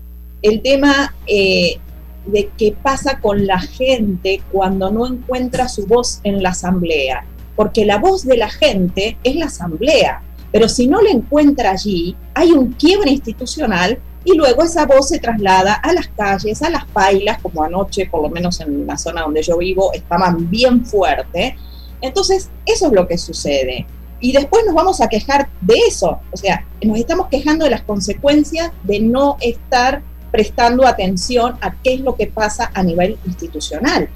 el 0.45 0.61
tema 0.61 1.15
eh, 1.25 1.79
de 2.27 2.49
qué 2.55 2.75
pasa 2.79 3.19
con 3.19 3.47
la 3.47 3.59
gente 3.59 4.41
cuando 4.51 4.91
no 4.91 5.07
encuentra 5.07 5.67
su 5.67 5.87
voz 5.87 6.19
en 6.23 6.43
la 6.43 6.49
asamblea, 6.49 7.25
porque 7.55 7.83
la 7.83 7.97
voz 7.97 8.25
de 8.25 8.37
la 8.37 8.49
gente 8.49 9.17
es 9.23 9.35
la 9.35 9.45
asamblea, 9.45 10.21
pero 10.51 10.69
si 10.69 10.87
no 10.87 11.01
la 11.01 11.09
encuentra 11.09 11.71
allí, 11.71 12.15
hay 12.35 12.51
un 12.51 12.73
quiebre 12.73 13.11
institucional 13.11 13.99
y 14.23 14.35
luego 14.35 14.63
esa 14.63 14.85
voz 14.85 15.09
se 15.09 15.19
traslada 15.19 15.73
a 15.73 15.93
las 15.93 16.07
calles, 16.09 16.61
a 16.61 16.69
las 16.69 16.85
pailas, 16.85 17.39
como 17.41 17.63
anoche, 17.63 18.05
por 18.05 18.21
lo 18.21 18.29
menos 18.29 18.59
en 18.61 18.85
la 18.85 18.97
zona 18.97 19.23
donde 19.23 19.41
yo 19.41 19.57
vivo, 19.57 19.93
estaban 19.93 20.49
bien 20.49 20.85
fuerte. 20.85 21.55
Entonces, 22.01 22.49
eso 22.65 22.87
es 22.87 22.93
lo 22.93 23.07
que 23.07 23.17
sucede. 23.17 23.85
Y 24.19 24.31
después 24.31 24.63
nos 24.65 24.75
vamos 24.75 25.01
a 25.01 25.09
quejar 25.09 25.49
de 25.61 25.75
eso, 25.87 26.19
o 26.31 26.37
sea, 26.37 26.65
nos 26.83 26.97
estamos 26.97 27.27
quejando 27.27 27.65
de 27.65 27.71
las 27.71 27.81
consecuencias 27.81 28.71
de 28.83 28.99
no 28.99 29.37
estar 29.41 30.01
prestando 30.35 30.85
atención 30.85 31.57
a 31.61 31.73
qué 31.81 31.93
es 31.93 32.01
lo 32.01 32.17
que 32.17 32.27
pasa 32.27 32.69
a 32.73 32.83
nivel 32.83 33.17
institucional. 33.25 34.09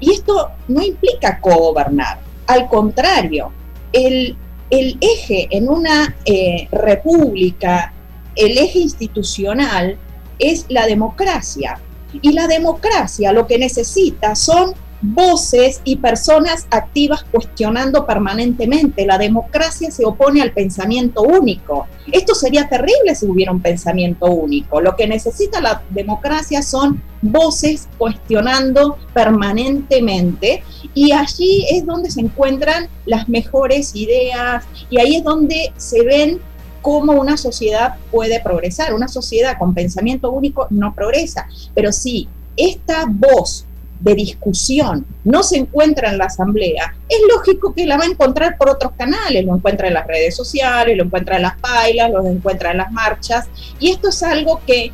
Y 0.00 0.12
esto 0.12 0.50
no 0.68 0.82
implica 0.82 1.40
co-gobernar, 1.40 2.20
al 2.46 2.68
contrario, 2.68 3.50
el, 3.90 4.36
el 4.68 4.98
eje 5.00 5.48
en 5.50 5.70
una 5.70 6.14
eh, 6.26 6.68
república 6.70 7.94
el 8.36 8.58
eje 8.58 8.80
institucional 8.80 9.96
es 10.38 10.66
la 10.68 10.86
democracia. 10.86 11.78
Y 12.20 12.32
la 12.32 12.46
democracia 12.46 13.32
lo 13.32 13.46
que 13.46 13.58
necesita 13.58 14.34
son 14.34 14.74
voces 15.02 15.80
y 15.84 15.96
personas 15.96 16.66
activas 16.70 17.24
cuestionando 17.30 18.06
permanentemente. 18.06 19.04
La 19.04 19.18
democracia 19.18 19.90
se 19.90 20.04
opone 20.04 20.40
al 20.40 20.52
pensamiento 20.52 21.22
único. 21.22 21.86
Esto 22.10 22.34
sería 22.34 22.68
terrible 22.68 23.14
si 23.14 23.26
hubiera 23.26 23.52
un 23.52 23.60
pensamiento 23.60 24.26
único. 24.26 24.80
Lo 24.80 24.96
que 24.96 25.06
necesita 25.06 25.60
la 25.60 25.82
democracia 25.90 26.62
son 26.62 27.02
voces 27.20 27.88
cuestionando 27.98 28.96
permanentemente 29.12 30.62
y 30.94 31.12
allí 31.12 31.66
es 31.70 31.84
donde 31.84 32.10
se 32.10 32.20
encuentran 32.20 32.88
las 33.06 33.28
mejores 33.28 33.94
ideas 33.94 34.64
y 34.90 34.98
ahí 34.98 35.16
es 35.16 35.24
donde 35.24 35.72
se 35.76 36.02
ven 36.04 36.40
cómo 36.80 37.12
una 37.12 37.36
sociedad 37.36 37.96
puede 38.10 38.40
progresar. 38.40 38.94
Una 38.94 39.08
sociedad 39.08 39.56
con 39.58 39.74
pensamiento 39.74 40.30
único 40.30 40.66
no 40.70 40.94
progresa, 40.94 41.48
pero 41.74 41.92
si 41.92 42.28
esta 42.56 43.06
voz 43.08 43.66
de 44.02 44.14
discusión 44.14 45.06
no 45.24 45.42
se 45.42 45.58
encuentra 45.58 46.10
en 46.10 46.18
la 46.18 46.24
asamblea, 46.24 46.94
es 47.08 47.18
lógico 47.32 47.72
que 47.72 47.86
la 47.86 47.96
va 47.96 48.04
a 48.04 48.08
encontrar 48.08 48.56
por 48.58 48.68
otros 48.68 48.92
canales, 48.98 49.44
lo 49.44 49.54
encuentra 49.54 49.88
en 49.88 49.94
las 49.94 50.06
redes 50.06 50.34
sociales, 50.36 50.96
lo 50.96 51.04
encuentra 51.04 51.36
en 51.36 51.42
las 51.42 51.58
pailas, 51.58 52.10
lo 52.10 52.26
encuentra 52.26 52.72
en 52.72 52.78
las 52.78 52.90
marchas, 52.90 53.48
y 53.78 53.90
esto 53.90 54.08
es 54.08 54.22
algo 54.22 54.60
que 54.66 54.92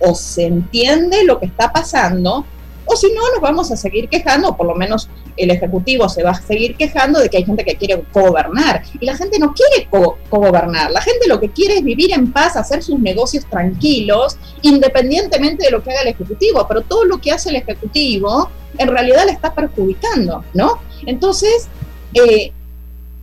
o 0.00 0.14
se 0.14 0.46
entiende 0.46 1.24
lo 1.24 1.38
que 1.38 1.46
está 1.46 1.72
pasando, 1.72 2.44
o 2.84 2.96
si 2.96 3.06
no, 3.12 3.22
nos 3.32 3.40
vamos 3.40 3.70
a 3.70 3.76
seguir 3.76 4.08
quejando, 4.08 4.56
por 4.56 4.66
lo 4.66 4.74
menos 4.74 5.08
el 5.36 5.50
Ejecutivo 5.50 6.08
se 6.08 6.22
va 6.22 6.30
a 6.30 6.42
seguir 6.42 6.76
quejando 6.76 7.20
de 7.20 7.28
que 7.28 7.38
hay 7.38 7.44
gente 7.44 7.64
que 7.64 7.76
quiere 7.76 8.02
gobernar. 8.12 8.82
Y 9.00 9.06
la 9.06 9.16
gente 9.16 9.38
no 9.38 9.54
quiere 9.54 9.88
co-gobernar. 9.90 10.90
La 10.90 11.00
gente 11.00 11.28
lo 11.28 11.40
que 11.40 11.50
quiere 11.50 11.78
es 11.78 11.84
vivir 11.84 12.12
en 12.12 12.32
paz, 12.32 12.56
hacer 12.56 12.82
sus 12.82 12.98
negocios 12.98 13.44
tranquilos, 13.46 14.36
independientemente 14.62 15.64
de 15.64 15.70
lo 15.70 15.82
que 15.82 15.90
haga 15.90 16.02
el 16.02 16.08
Ejecutivo. 16.08 16.66
Pero 16.68 16.82
todo 16.82 17.04
lo 17.04 17.18
que 17.18 17.32
hace 17.32 17.50
el 17.50 17.56
Ejecutivo 17.56 18.50
en 18.78 18.88
realidad 18.88 19.24
le 19.26 19.32
está 19.32 19.54
perjudicando, 19.54 20.44
¿no? 20.54 20.80
Entonces, 21.06 21.68
eh, 22.14 22.52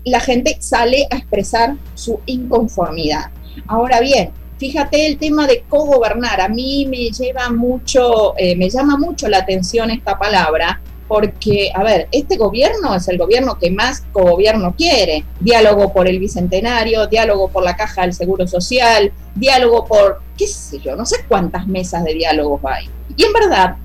la 0.06 0.20
gente 0.20 0.58
sale 0.60 1.08
a 1.12 1.18
expresar 1.18 1.76
su 1.96 2.20
inconformidad. 2.26 3.32
Ahora 3.68 4.00
bien, 4.00 4.32
fíjate 4.58 5.08
el 5.08 5.18
tema 5.18 5.48
de 5.48 5.64
co-gobernar. 5.68 6.42
A 6.42 6.50
mí 6.50 6.86
me 6.86 7.10
lleva 7.10 7.50
mucho, 7.50 8.38
eh, 8.38 8.56
me 8.56 8.70
llama 8.70 8.98
mucho 8.98 9.28
la 9.28 9.40
atención 9.40 9.90
esta 9.90 10.18
palabra, 10.18 10.82
porque, 11.10 11.72
a 11.74 11.84
ver, 11.84 12.08
este 12.12 12.38
gobierno 12.38 12.94
es 12.96 13.08
el 13.08 13.18
gobierno 13.18 13.58
que 13.58 13.72
más 13.72 14.04
co-gobierno 14.14 14.76
quiere. 14.78 15.26
Diálogo 15.40 15.92
por 15.92 16.08
el 16.08 16.20
Bicentenario, 16.20 17.08
diálogo 17.08 17.50
por 17.50 17.64
la 17.64 17.76
Caja 17.76 18.04
del 18.04 18.14
Seguro 18.14 18.48
Social, 18.48 19.12
diálogo 19.34 19.86
por, 19.86 20.22
qué 20.38 20.46
sé 20.46 20.80
yo, 20.80 20.96
no 20.96 21.08
sé 21.08 21.26
cuántas 21.28 21.68
mesas 21.68 22.04
de 22.04 22.14
diálogos 22.14 22.62
hay. 22.64 22.88
Y 23.18 23.24
en 23.24 23.34
verdad, 23.34 23.76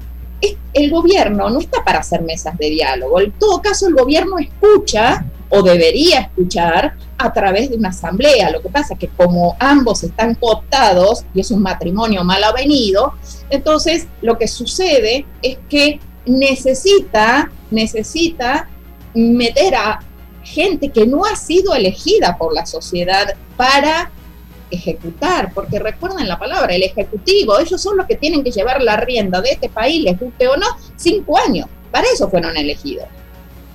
el 0.74 0.90
gobierno 0.90 1.48
no 1.48 1.60
está 1.60 1.82
para 1.82 2.00
hacer 2.00 2.20
mesas 2.20 2.58
de 2.58 2.68
diálogo. 2.68 3.18
En 3.18 3.32
todo 3.32 3.62
caso, 3.62 3.88
el 3.88 3.94
gobierno 3.94 4.38
escucha 4.38 5.24
o 5.48 5.62
debería 5.62 6.20
escuchar 6.20 6.94
a 7.16 7.32
través 7.32 7.70
de 7.70 7.76
una 7.76 7.88
asamblea. 7.88 8.50
Lo 8.50 8.60
que 8.60 8.68
pasa 8.68 8.94
es 8.94 9.00
que 9.00 9.08
como 9.08 9.56
ambos 9.60 10.02
están 10.02 10.34
cooptados 10.34 11.24
y 11.32 11.40
es 11.40 11.50
un 11.50 11.62
matrimonio 11.62 12.22
mal 12.22 12.44
avenido, 12.44 13.14
entonces 13.48 14.08
lo 14.20 14.36
que 14.36 14.46
sucede 14.48 15.24
es 15.40 15.56
que 15.70 16.00
necesita, 16.26 17.50
necesita 17.70 18.68
meter 19.14 19.74
a 19.74 20.00
gente 20.42 20.90
que 20.90 21.06
no 21.06 21.24
ha 21.24 21.36
sido 21.36 21.74
elegida 21.74 22.36
por 22.36 22.54
la 22.54 22.66
sociedad 22.66 23.34
para 23.56 24.10
ejecutar, 24.70 25.52
porque 25.54 25.78
recuerden 25.78 26.28
la 26.28 26.38
palabra, 26.38 26.74
el 26.74 26.82
ejecutivo, 26.82 27.58
ellos 27.58 27.80
son 27.80 27.96
los 27.96 28.06
que 28.06 28.16
tienen 28.16 28.42
que 28.42 28.50
llevar 28.50 28.82
la 28.82 28.96
rienda 28.96 29.40
de 29.40 29.50
este 29.50 29.68
país, 29.68 30.02
les 30.02 30.18
guste 30.18 30.48
o 30.48 30.56
no, 30.56 30.66
cinco 30.96 31.38
años, 31.38 31.66
para 31.90 32.06
eso 32.12 32.28
fueron 32.28 32.56
elegidos. 32.56 33.06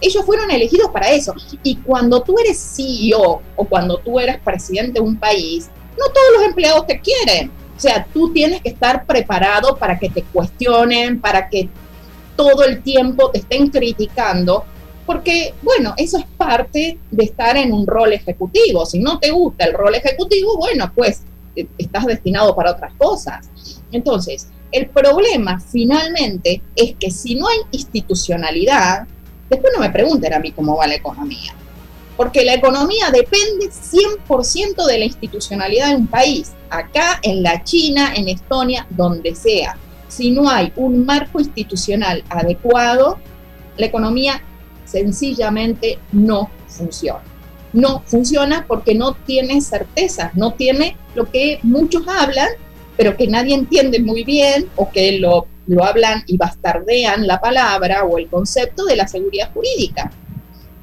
Ellos 0.01 0.25
fueron 0.25 0.49
elegidos 0.49 0.91
para 0.91 1.09
eso. 1.09 1.35
Y 1.61 1.75
cuando 1.77 2.21
tú 2.21 2.37
eres 2.39 2.57
CEO 2.57 3.41
o 3.55 3.65
cuando 3.65 3.97
tú 3.97 4.17
eres 4.17 4.39
presidente 4.39 4.93
de 4.93 4.99
un 5.01 5.17
país, 5.17 5.69
no 5.97 6.05
todos 6.05 6.37
los 6.37 6.43
empleados 6.43 6.87
te 6.87 7.01
quieren. 7.01 7.51
O 7.75 7.79
sea, 7.79 8.07
tú 8.13 8.31
tienes 8.31 8.61
que 8.61 8.69
estar 8.69 9.05
preparado 9.05 9.77
para 9.77 9.99
que 9.99 10.09
te 10.09 10.23
cuestionen, 10.23 11.19
para 11.19 11.49
que 11.49 11.69
todo 12.39 12.63
el 12.63 12.81
tiempo 12.81 13.31
te 13.31 13.39
estén 13.39 13.67
criticando, 13.67 14.63
porque, 15.05 15.53
bueno, 15.61 15.93
eso 15.97 16.17
es 16.19 16.25
parte 16.37 16.97
de 17.11 17.23
estar 17.25 17.57
en 17.57 17.73
un 17.73 17.85
rol 17.85 18.13
ejecutivo. 18.13 18.85
Si 18.85 18.97
no 18.97 19.19
te 19.19 19.29
gusta 19.31 19.65
el 19.65 19.73
rol 19.73 19.93
ejecutivo, 19.95 20.55
bueno, 20.57 20.89
pues 20.95 21.23
eh, 21.57 21.67
estás 21.77 22.05
destinado 22.05 22.55
para 22.55 22.71
otras 22.71 22.93
cosas. 22.97 23.49
Entonces, 23.91 24.47
el 24.71 24.87
problema 24.87 25.59
finalmente 25.59 26.61
es 26.77 26.95
que 26.97 27.11
si 27.11 27.35
no 27.35 27.49
hay 27.49 27.57
institucionalidad, 27.71 29.05
después 29.49 29.73
no 29.75 29.81
me 29.81 29.89
pregunten 29.89 30.33
a 30.33 30.39
mí 30.39 30.53
cómo 30.53 30.77
va 30.77 30.87
la 30.87 30.95
economía, 30.95 31.53
porque 32.15 32.45
la 32.45 32.53
economía 32.53 33.11
depende 33.11 33.69
100% 33.69 34.85
de 34.85 34.97
la 34.97 35.03
institucionalidad 35.03 35.89
de 35.89 35.95
un 35.95 36.07
país, 36.07 36.53
acá, 36.69 37.19
en 37.21 37.43
la 37.43 37.65
China, 37.65 38.13
en 38.15 38.29
Estonia, 38.29 38.87
donde 38.91 39.35
sea 39.35 39.75
si 40.09 40.31
no 40.31 40.49
hay 40.49 40.73
un 40.75 41.05
marco 41.05 41.39
institucional 41.39 42.23
adecuado, 42.29 43.19
la 43.77 43.85
economía 43.85 44.41
sencillamente 44.83 45.99
no 46.11 46.49
funciona. 46.67 47.23
No 47.71 48.03
funciona 48.05 48.65
porque 48.67 48.95
no 48.95 49.13
tiene 49.13 49.61
certeza, 49.61 50.31
no 50.33 50.53
tiene 50.53 50.97
lo 51.15 51.29
que 51.29 51.59
muchos 51.63 52.07
hablan, 52.07 52.49
pero 52.97 53.15
que 53.15 53.27
nadie 53.27 53.53
entiende 53.53 53.99
muy 53.99 54.23
bien 54.23 54.67
o 54.75 54.89
que 54.89 55.19
lo, 55.19 55.47
lo 55.67 55.85
hablan 55.85 56.23
y 56.25 56.35
bastardean 56.35 57.27
la 57.27 57.39
palabra 57.39 58.03
o 58.03 58.17
el 58.17 58.27
concepto 58.27 58.85
de 58.85 58.95
la 58.95 59.07
seguridad 59.07 59.51
jurídica. 59.53 60.11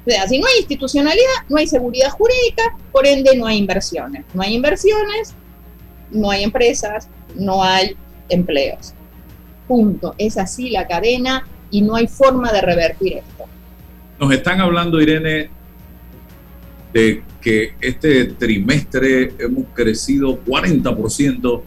O 0.05 0.09
sea, 0.09 0.25
si 0.25 0.39
no 0.39 0.47
hay 0.47 0.59
institucionalidad, 0.59 1.43
no 1.49 1.57
hay 1.57 1.67
seguridad 1.67 2.09
jurídica, 2.11 2.77
por 2.93 3.05
ende 3.05 3.35
no 3.35 3.45
hay 3.45 3.57
inversiones. 3.57 4.23
No 4.33 4.41
hay 4.41 4.55
inversiones, 4.55 5.33
no 6.09 6.31
hay 6.31 6.43
empresas, 6.43 7.09
no 7.35 7.61
hay 7.61 7.97
empleos. 8.29 8.93
Punto. 9.67 10.15
Es 10.17 10.37
así 10.37 10.69
la 10.69 10.87
cadena 10.87 11.45
y 11.71 11.81
no 11.81 11.95
hay 11.95 12.07
forma 12.07 12.51
de 12.51 12.61
revertir 12.61 13.17
esto. 13.17 13.45
Nos 14.19 14.33
están 14.33 14.61
hablando, 14.61 14.99
Irene, 15.01 15.49
de 16.93 17.23
que 17.41 17.73
este 17.81 18.25
trimestre 18.25 19.33
hemos 19.39 19.65
crecido 19.73 20.43
40%. 20.43 21.61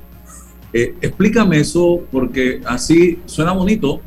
Eh, 0.72 0.94
explícame 1.00 1.60
eso 1.60 2.02
porque 2.10 2.60
así 2.64 3.20
suena 3.26 3.52
bonito, 3.52 4.00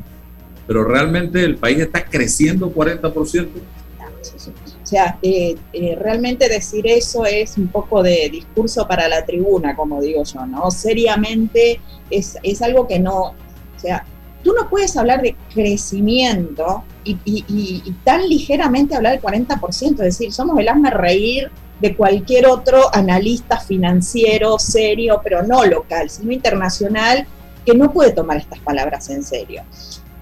pero 0.66 0.84
realmente 0.84 1.44
el 1.44 1.56
país 1.56 1.78
está 1.78 2.04
creciendo 2.04 2.72
40%. 2.72 3.48
O 4.82 4.86
sea, 4.86 5.18
eh, 5.22 5.56
eh, 5.72 5.96
realmente 5.98 6.48
decir 6.48 6.86
eso 6.86 7.24
es 7.24 7.56
un 7.56 7.68
poco 7.68 8.02
de 8.02 8.28
discurso 8.30 8.86
para 8.86 9.08
la 9.08 9.24
tribuna, 9.24 9.74
como 9.74 10.00
digo 10.00 10.22
yo, 10.24 10.46
¿no? 10.46 10.70
Seriamente 10.70 11.80
es, 12.10 12.38
es 12.42 12.60
algo 12.60 12.86
que 12.86 12.98
no, 12.98 13.34
sea, 13.86 14.04
tú 14.44 14.52
no 14.52 14.68
puedes 14.68 14.96
hablar 14.96 15.22
de 15.22 15.34
crecimiento 15.52 16.84
y, 17.02 17.82
tan 18.04 18.28
ligeramente 18.28 18.94
hablar 18.94 19.12
del 19.12 19.22
40%, 19.22 19.90
es 19.92 19.96
decir, 19.98 20.32
somos 20.32 20.58
el 20.58 20.68
hazme 20.68 20.90
reír 20.90 21.50
de 21.80 21.96
cualquier 21.96 22.46
otro 22.46 22.94
analista 22.94 23.58
financiero 23.58 24.58
serio, 24.58 25.20
pero 25.24 25.42
no 25.42 25.64
local, 25.64 26.08
sino 26.08 26.32
internacional, 26.32 27.26
que 27.66 27.74
no 27.74 27.92
puede 27.92 28.12
tomar 28.12 28.36
estas 28.36 28.58
palabras 28.60 29.08
en 29.10 29.24
serio. 29.24 29.62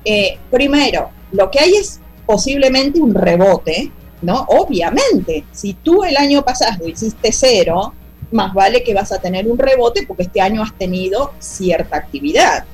Eh, 0.05 0.39
primero, 0.51 1.11
lo 1.33 1.51
que 1.51 1.61
hay 1.61 1.75
es 1.75 2.01
posiblemente 2.25 3.01
un 3.01 3.15
rebote, 3.15 3.93
¿no? 4.23 4.47
Obviamente, 4.49 5.45
si 5.53 5.75
tú 5.75 6.05
el 6.05 6.17
año 6.17 6.43
pasado 6.43 6.89
hiciste 6.89 7.33
cero, 7.33 7.93
más 8.31 8.55
vale 8.55 8.83
que 8.83 8.95
vas 8.95 9.13
a 9.13 9.19
tener 9.19 9.47
un 9.47 9.59
rebote 9.59 10.05
porque 10.07 10.25
este 10.25 10.41
año 10.41 10.63
has 10.63 10.77
tenido 10.77 11.33
cierta 11.39 11.97
actividad 11.97 12.65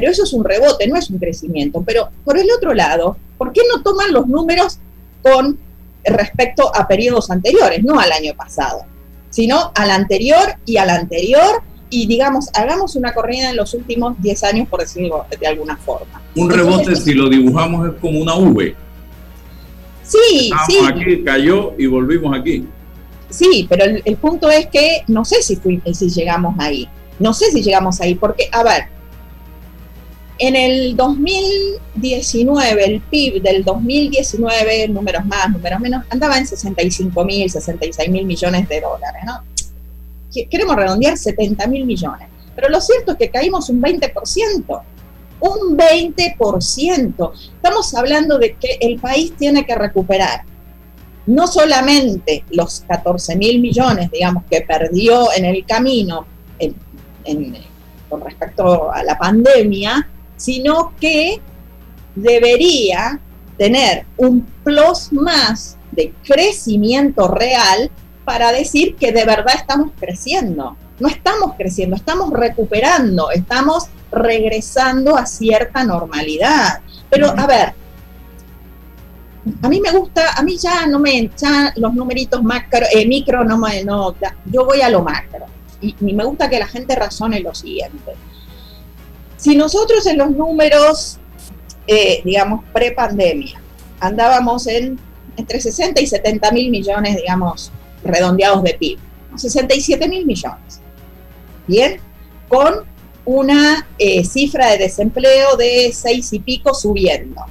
pero 0.00 0.12
eso 0.12 0.24
es 0.24 0.32
un 0.32 0.42
rebote, 0.42 0.88
no 0.88 0.96
es 0.96 1.10
un 1.10 1.18
crecimiento. 1.18 1.82
Pero 1.86 2.08
por 2.24 2.38
el 2.38 2.46
otro 2.56 2.72
lado, 2.72 3.18
¿por 3.36 3.52
qué 3.52 3.60
no 3.70 3.82
toman 3.82 4.14
los 4.14 4.26
números 4.26 4.78
con 5.22 5.58
respecto 6.02 6.74
a 6.74 6.88
periodos 6.88 7.30
anteriores, 7.30 7.84
no 7.84 8.00
al 8.00 8.10
año 8.10 8.32
pasado, 8.34 8.86
sino 9.28 9.72
al 9.74 9.90
anterior 9.90 10.54
y 10.64 10.78
al 10.78 10.88
anterior? 10.88 11.60
Y 11.90 12.06
digamos, 12.06 12.48
hagamos 12.54 12.96
una 12.96 13.12
corrida 13.12 13.50
en 13.50 13.56
los 13.56 13.74
últimos 13.74 14.14
10 14.22 14.44
años, 14.44 14.68
por 14.68 14.80
decirlo 14.80 15.26
de 15.38 15.46
alguna 15.46 15.76
forma. 15.76 16.22
Un 16.34 16.48
rebote, 16.48 16.96
si 16.96 17.12
lo 17.12 17.28
dibujamos, 17.28 17.88
es 17.88 17.94
como 18.00 18.20
una 18.20 18.36
V. 18.36 18.74
Sí, 20.02 20.50
sí. 20.66 20.78
aquí, 20.88 21.22
cayó 21.22 21.74
y 21.76 21.84
volvimos 21.84 22.34
aquí. 22.38 22.66
Sí, 23.28 23.66
pero 23.68 23.84
el, 23.84 24.16
punto 24.16 24.48
es 24.48 24.66
que 24.68 25.02
no 25.08 25.26
sé 25.26 25.42
si, 25.42 25.58
si 25.92 26.08
llegamos 26.08 26.54
ahí. 26.58 26.88
No 27.18 27.34
sé 27.34 27.50
si 27.50 27.62
llegamos 27.62 28.00
ahí, 28.00 28.14
porque, 28.14 28.48
a 28.50 28.62
ver, 28.62 28.84
en 30.40 30.56
el 30.56 30.96
2019, 30.96 32.84
el 32.84 33.00
PIB 33.02 33.42
del 33.42 33.62
2019, 33.62 34.88
números 34.88 35.26
más, 35.26 35.50
números 35.50 35.78
menos, 35.80 36.04
andaba 36.08 36.38
en 36.38 36.46
65 36.46 37.24
mil, 37.26 37.50
66 37.50 38.08
mil 38.08 38.24
millones 38.24 38.66
de 38.66 38.80
dólares, 38.80 39.22
¿no? 39.26 39.42
Queremos 40.50 40.76
redondear 40.76 41.18
70 41.18 41.66
mil 41.66 41.84
millones. 41.84 42.28
Pero 42.56 42.70
lo 42.70 42.80
cierto 42.80 43.12
es 43.12 43.18
que 43.18 43.28
caímos 43.28 43.68
un 43.68 43.82
20%. 43.82 44.82
un 45.40 45.76
20%. 45.76 47.32
Estamos 47.56 47.94
hablando 47.94 48.38
de 48.38 48.54
que 48.54 48.78
el 48.80 48.98
país 48.98 49.34
tiene 49.36 49.66
que 49.66 49.74
recuperar 49.74 50.44
no 51.26 51.46
solamente 51.48 52.44
los 52.50 52.80
14 52.88 53.36
mil 53.36 53.60
millones, 53.60 54.10
digamos, 54.10 54.44
que 54.50 54.62
perdió 54.62 55.32
en 55.36 55.44
el 55.44 55.66
camino 55.66 56.26
con 58.08 58.22
respecto 58.22 58.90
a 58.90 59.02
la 59.04 59.18
pandemia, 59.18 60.08
sino 60.40 60.94
que 60.98 61.38
debería 62.14 63.20
tener 63.58 64.06
un 64.16 64.40
plus 64.64 65.12
más 65.12 65.76
de 65.92 66.14
crecimiento 66.24 67.28
real 67.28 67.90
para 68.24 68.50
decir 68.50 68.96
que 68.96 69.12
de 69.12 69.26
verdad 69.26 69.54
estamos 69.54 69.90
creciendo. 70.00 70.78
No 70.98 71.08
estamos 71.08 71.56
creciendo, 71.58 71.94
estamos 71.94 72.30
recuperando, 72.30 73.30
estamos 73.30 73.88
regresando 74.10 75.14
a 75.14 75.26
cierta 75.26 75.84
normalidad. 75.84 76.80
Pero 77.10 77.34
a 77.36 77.46
ver, 77.46 77.74
a 79.60 79.68
mí 79.68 79.78
me 79.78 79.90
gusta, 79.90 80.38
a 80.38 80.42
mí 80.42 80.56
ya 80.56 80.86
no 80.86 80.98
me, 80.98 81.30
ya 81.36 81.74
los 81.76 81.92
numeritos 81.92 82.42
macro, 82.42 82.86
eh, 82.94 83.06
micro 83.06 83.44
no 83.44 83.58
me, 83.58 83.84
no, 83.84 84.14
yo 84.46 84.64
voy 84.64 84.80
a 84.80 84.88
lo 84.88 85.02
macro. 85.02 85.44
Y, 85.82 85.94
me 86.00 86.24
gusta 86.24 86.48
que 86.48 86.58
la 86.58 86.66
gente 86.66 86.94
razone 86.94 87.40
lo 87.40 87.54
siguiente. 87.54 88.12
Si 89.40 89.56
nosotros 89.56 90.06
en 90.06 90.18
los 90.18 90.30
números, 90.30 91.18
eh, 91.86 92.20
digamos, 92.24 92.62
pre-pandemia, 92.74 93.60
andábamos 93.98 94.66
en 94.66 94.98
entre 95.36 95.58
60 95.60 96.00
y 96.02 96.06
70 96.06 96.52
mil 96.52 96.70
millones, 96.70 97.16
digamos, 97.16 97.72
redondeados 98.04 98.62
de 98.62 98.74
PIB, 98.74 98.98
67 99.36 100.08
mil 100.08 100.26
millones. 100.26 100.80
Bien, 101.66 101.98
con 102.48 102.84
una 103.24 103.88
eh, 103.98 104.24
cifra 104.24 104.72
de 104.72 104.78
desempleo 104.78 105.56
de 105.56 105.90
6 105.92 106.32
y 106.32 106.38
pico 106.40 106.74
subiendo 106.74 107.42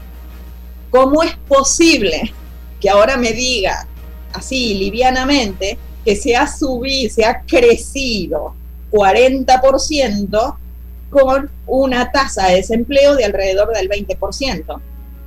¿Cómo 0.89 1.23
es 1.23 1.35
posible 1.47 2.33
que 2.81 2.89
ahora 2.89 3.15
me 3.17 3.31
diga 3.31 3.87
así 4.33 4.73
livianamente 4.73 5.77
que 6.03 6.15
se 6.15 6.35
ha 6.35 6.47
subido, 6.47 7.13
se 7.13 7.25
ha 7.25 7.41
crecido 7.41 8.55
40% 8.91 10.55
con 11.09 11.49
una 11.67 12.11
tasa 12.11 12.47
de 12.47 12.55
desempleo 12.55 13.15
de 13.15 13.25
alrededor 13.25 13.73
del 13.73 13.89
20%? 13.89 14.81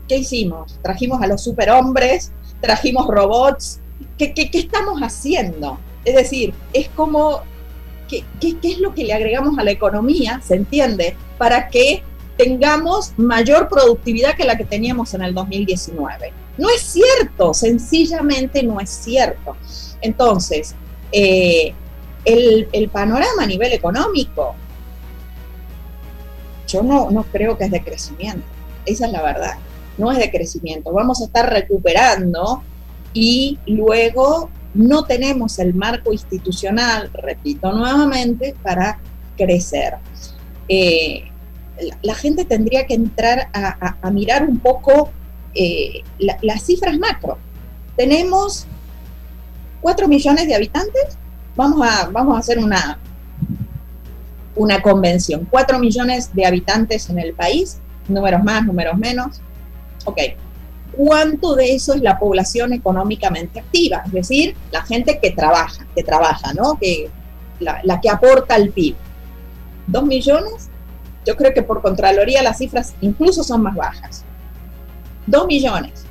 ¿Qué 0.09 0.17
hicimos? 0.17 0.79
Trajimos 0.83 1.23
a 1.23 1.27
los 1.27 1.43
superhombres, 1.43 2.33
trajimos 2.61 3.07
robots. 3.07 3.81
¿Qué, 4.19 4.33
qué, 4.35 4.49
estamos 4.53 5.01
haciendo? 5.01 5.79
Es 6.05 6.15
decir, 6.15 6.55
es 6.73 6.89
como, 6.91 7.41
¿qué, 8.09 8.25
¿qué, 8.41 8.57
es 8.63 8.79
lo 8.79 8.95
que 8.95 9.05
le 9.05 9.13
agregamos 9.13 9.59
a 9.59 9.65
la 9.65 9.71
economía? 9.71 10.41
¿Se 10.45 10.55
entiende? 10.55 11.17
Para 11.39 11.69
que 11.69 12.03
tengamos 12.37 13.13
mayor 13.17 13.69
productividad 13.69 14.37
que 14.37 14.45
la 14.45 14.57
que 14.57 14.65
teníamos 14.65 15.15
en 15.15 15.23
el 15.23 15.35
2019. 15.35 16.33
No 16.59 16.69
es 16.69 16.83
cierto, 16.83 17.55
sencillamente 17.55 18.63
no 18.63 18.81
es 18.81 18.91
cierto. 18.91 19.57
Entonces, 20.01 20.75
eh, 21.13 21.75
el, 22.25 22.91
panorama 22.93 23.43
a 23.43 23.47
nivel 23.47 23.73
económico, 23.73 24.55
yo 26.73 26.83
no, 26.83 27.11
no 27.11 27.25
creo 27.25 27.59
que 27.59 27.65
es 27.65 27.71
de 27.71 27.83
crecimiento, 27.83 28.45
esa 28.87 29.07
es 29.07 29.13
la 29.13 29.23
verdad, 29.23 29.55
no 29.99 30.11
es 30.11 30.19
de 30.19 30.31
crecimiento. 30.31 30.93
Vamos 30.93 31.21
a 31.21 31.27
estar 31.27 31.51
recuperando 31.51 32.63
y 33.13 33.59
luego 33.67 34.51
no 34.75 35.05
tenemos 35.05 35.59
el 35.59 35.75
marco 35.75 36.13
institucional, 36.13 37.11
repito 37.13 37.73
nuevamente, 37.73 38.55
para 38.63 38.99
crecer. 39.37 39.97
Eh, 40.69 41.31
la, 42.03 42.15
gente 42.15 42.45
tendría 42.45 42.87
que 42.87 42.95
entrar 42.95 43.49
a, 43.53 44.11
mirar 44.11 44.49
un 44.49 44.59
poco 44.59 45.11
eh, 45.55 46.03
las 46.19 46.63
cifras 46.63 46.99
macro. 46.99 47.39
Tenemos 47.97 48.67
4 49.83 50.09
millones 50.09 50.47
de 50.47 50.55
habitantes, 50.55 51.19
vamos 51.55 51.87
a, 51.87 52.09
vamos 52.09 52.37
a 52.37 52.39
hacer 52.39 52.59
una, 52.59 52.99
una 54.57 54.83
convención. 54.83 55.47
4 55.51 55.79
millones 55.79 56.35
de 56.35 56.47
habitantes 56.47 57.09
en 57.11 57.19
el 57.19 57.35
país, 57.35 57.79
números 58.09 58.43
más, 58.43 58.65
números 58.65 58.97
menos. 58.99 59.41
Ok, 60.05 60.19
¿cuánto 60.93 61.55
de 61.55 61.75
eso 61.75 61.95
es 61.95 62.03
la 62.03 62.19
población 62.19 62.73
económicamente 62.73 63.61
activa? 63.61 64.03
Es 64.07 64.13
decir, 64.13 64.57
la 64.71 64.83
gente 64.83 65.19
que 65.21 65.31
trabaja, 65.31 65.87
que 65.95 66.03
trabaja, 66.03 66.53
¿no? 66.55 66.79
Que, 66.79 67.11
la, 67.61 67.81
la 67.85 68.01
que 68.01 68.11
aporta 68.11 68.55
al 68.55 68.71
PIB. 68.71 68.97
¿Dos 69.87 70.05
millones? 70.05 70.69
Yo 71.25 71.37
creo 71.37 71.55
que 71.55 71.63
por 71.63 71.83
Contraloría 71.83 72.43
las 72.43 72.59
cifras 72.59 72.95
incluso 73.01 73.45
son 73.45 73.63
más 73.63 73.75
bajas. 73.75 74.25
Dos 75.27 75.47
millones. 75.47 76.05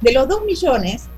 De 0.00 0.12
los 0.12 0.28
dos 0.28 0.44
millones, 0.44 1.08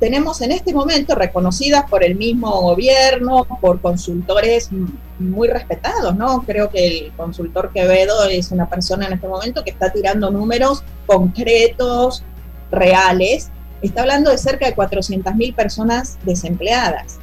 tenemos 0.00 0.40
en 0.40 0.52
este 0.52 0.74
momento 0.74 1.14
reconocidas 1.14 1.88
por 1.88 2.04
el 2.04 2.16
mismo 2.16 2.50
gobierno, 2.60 3.46
por 3.60 3.80
consultores 3.80 4.70
muy 5.18 5.48
respetados, 5.48 6.16
¿no? 6.16 6.42
Creo 6.42 6.70
que 6.70 6.86
el 6.86 7.12
consultor 7.16 7.70
Quevedo 7.72 8.24
es 8.24 8.50
una 8.50 8.68
persona 8.68 9.06
en 9.06 9.14
este 9.14 9.28
momento 9.28 9.64
que 9.64 9.70
está 9.70 9.92
tirando 9.92 10.30
números 10.30 10.82
concretos, 11.06 12.22
reales. 12.70 13.50
Está 13.82 14.02
hablando 14.02 14.30
de 14.30 14.38
cerca 14.38 14.66
de 14.66 14.74
400.000 14.74 15.54
personas 15.54 16.18
desempleadas. 16.24 17.18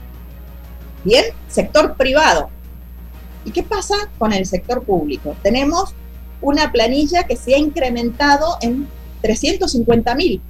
Bien, 1.04 1.26
sector 1.48 1.96
privado, 1.96 2.50
¿Y 3.46 3.52
qué 3.52 3.64
pasa 3.64 3.96
con 4.18 4.34
el 4.34 4.46
sector 4.46 4.84
público? 4.84 5.36
Tenemos 5.42 5.94
una 6.42 6.72
planilla 6.72 7.24
que 7.24 7.36
se 7.36 7.56
ha 7.56 7.58
incrementado 7.58 8.58
en 8.62 8.88
350 9.22 10.16
mil. 10.16 10.42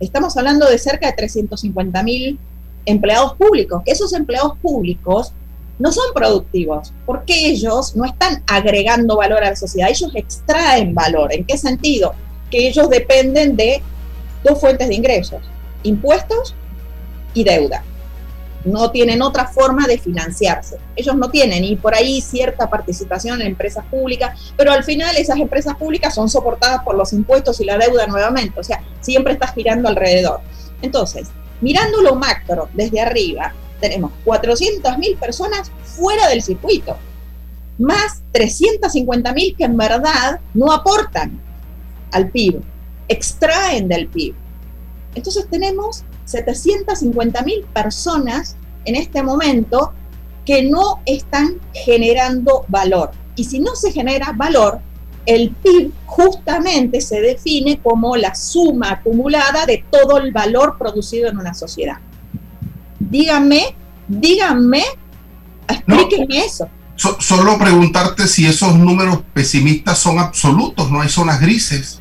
Estamos 0.00 0.36
hablando 0.36 0.68
de 0.68 0.78
cerca 0.78 1.06
de 1.06 1.12
350 1.14 2.02
mil 2.02 2.38
empleados 2.84 3.34
públicos. 3.34 3.82
Esos 3.86 4.12
empleados 4.12 4.58
públicos 4.58 5.32
no 5.78 5.92
son 5.92 6.04
productivos 6.14 6.92
porque 7.04 7.48
ellos 7.48 7.96
no 7.96 8.04
están 8.04 8.42
agregando 8.46 9.16
valor 9.16 9.44
a 9.44 9.50
la 9.50 9.56
sociedad, 9.56 9.90
ellos 9.90 10.12
extraen 10.14 10.94
valor. 10.94 11.32
¿En 11.32 11.44
qué 11.44 11.56
sentido? 11.56 12.14
Que 12.50 12.68
ellos 12.68 12.88
dependen 12.88 13.56
de 13.56 13.82
dos 14.44 14.60
fuentes 14.60 14.88
de 14.88 14.94
ingresos, 14.94 15.40
impuestos 15.82 16.54
y 17.34 17.44
deuda 17.44 17.82
no 18.66 18.90
tienen 18.90 19.22
otra 19.22 19.46
forma 19.46 19.86
de 19.86 19.98
financiarse. 19.98 20.78
Ellos 20.96 21.16
no 21.16 21.30
tienen 21.30 21.64
y 21.64 21.76
por 21.76 21.94
ahí 21.94 22.20
cierta 22.20 22.68
participación 22.68 23.40
en 23.40 23.48
empresas 23.48 23.84
públicas, 23.86 24.52
pero 24.56 24.72
al 24.72 24.84
final 24.84 25.16
esas 25.16 25.38
empresas 25.38 25.76
públicas 25.76 26.14
son 26.14 26.28
soportadas 26.28 26.82
por 26.82 26.96
los 26.96 27.12
impuestos 27.12 27.60
y 27.60 27.64
la 27.64 27.78
deuda 27.78 28.06
nuevamente, 28.06 28.58
o 28.60 28.64
sea, 28.64 28.82
siempre 29.00 29.32
está 29.32 29.48
girando 29.48 29.88
alrededor. 29.88 30.40
Entonces, 30.82 31.28
mirando 31.60 32.02
lo 32.02 32.16
macro 32.16 32.68
desde 32.74 33.00
arriba, 33.00 33.54
tenemos 33.80 34.12
400.000 34.24 35.16
personas 35.18 35.70
fuera 35.84 36.28
del 36.28 36.42
circuito, 36.42 36.96
más 37.78 38.22
350.000 38.32 39.56
que 39.56 39.64
en 39.64 39.76
verdad 39.76 40.40
no 40.54 40.72
aportan 40.72 41.40
al 42.10 42.30
PIB, 42.30 42.62
extraen 43.08 43.88
del 43.88 44.08
PIB. 44.08 44.34
Entonces 45.14 45.46
tenemos 45.50 46.04
750 46.26 47.42
mil 47.42 47.64
personas 47.72 48.56
en 48.84 48.96
este 48.96 49.22
momento 49.22 49.92
que 50.44 50.62
no 50.62 51.00
están 51.06 51.56
generando 51.72 52.64
valor. 52.68 53.12
Y 53.34 53.44
si 53.44 53.58
no 53.58 53.74
se 53.74 53.92
genera 53.92 54.32
valor, 54.34 54.80
el 55.26 55.50
PIB 55.50 55.92
justamente 56.06 57.00
se 57.00 57.20
define 57.20 57.80
como 57.80 58.16
la 58.16 58.34
suma 58.34 58.92
acumulada 58.92 59.66
de 59.66 59.84
todo 59.90 60.18
el 60.18 60.32
valor 60.32 60.78
producido 60.78 61.28
en 61.28 61.38
una 61.38 61.52
sociedad. 61.52 61.98
Díganme, 62.98 63.74
díganme, 64.06 64.84
explíquenme 65.68 66.44
eso. 66.44 66.68
solo 66.96 67.58
preguntarte 67.58 68.26
si 68.28 68.46
esos 68.46 68.76
números 68.76 69.22
pesimistas 69.34 69.98
son 69.98 70.18
absolutos, 70.20 70.90
no 70.90 71.00
hay 71.00 71.08
zonas 71.08 71.40
grises. 71.40 72.00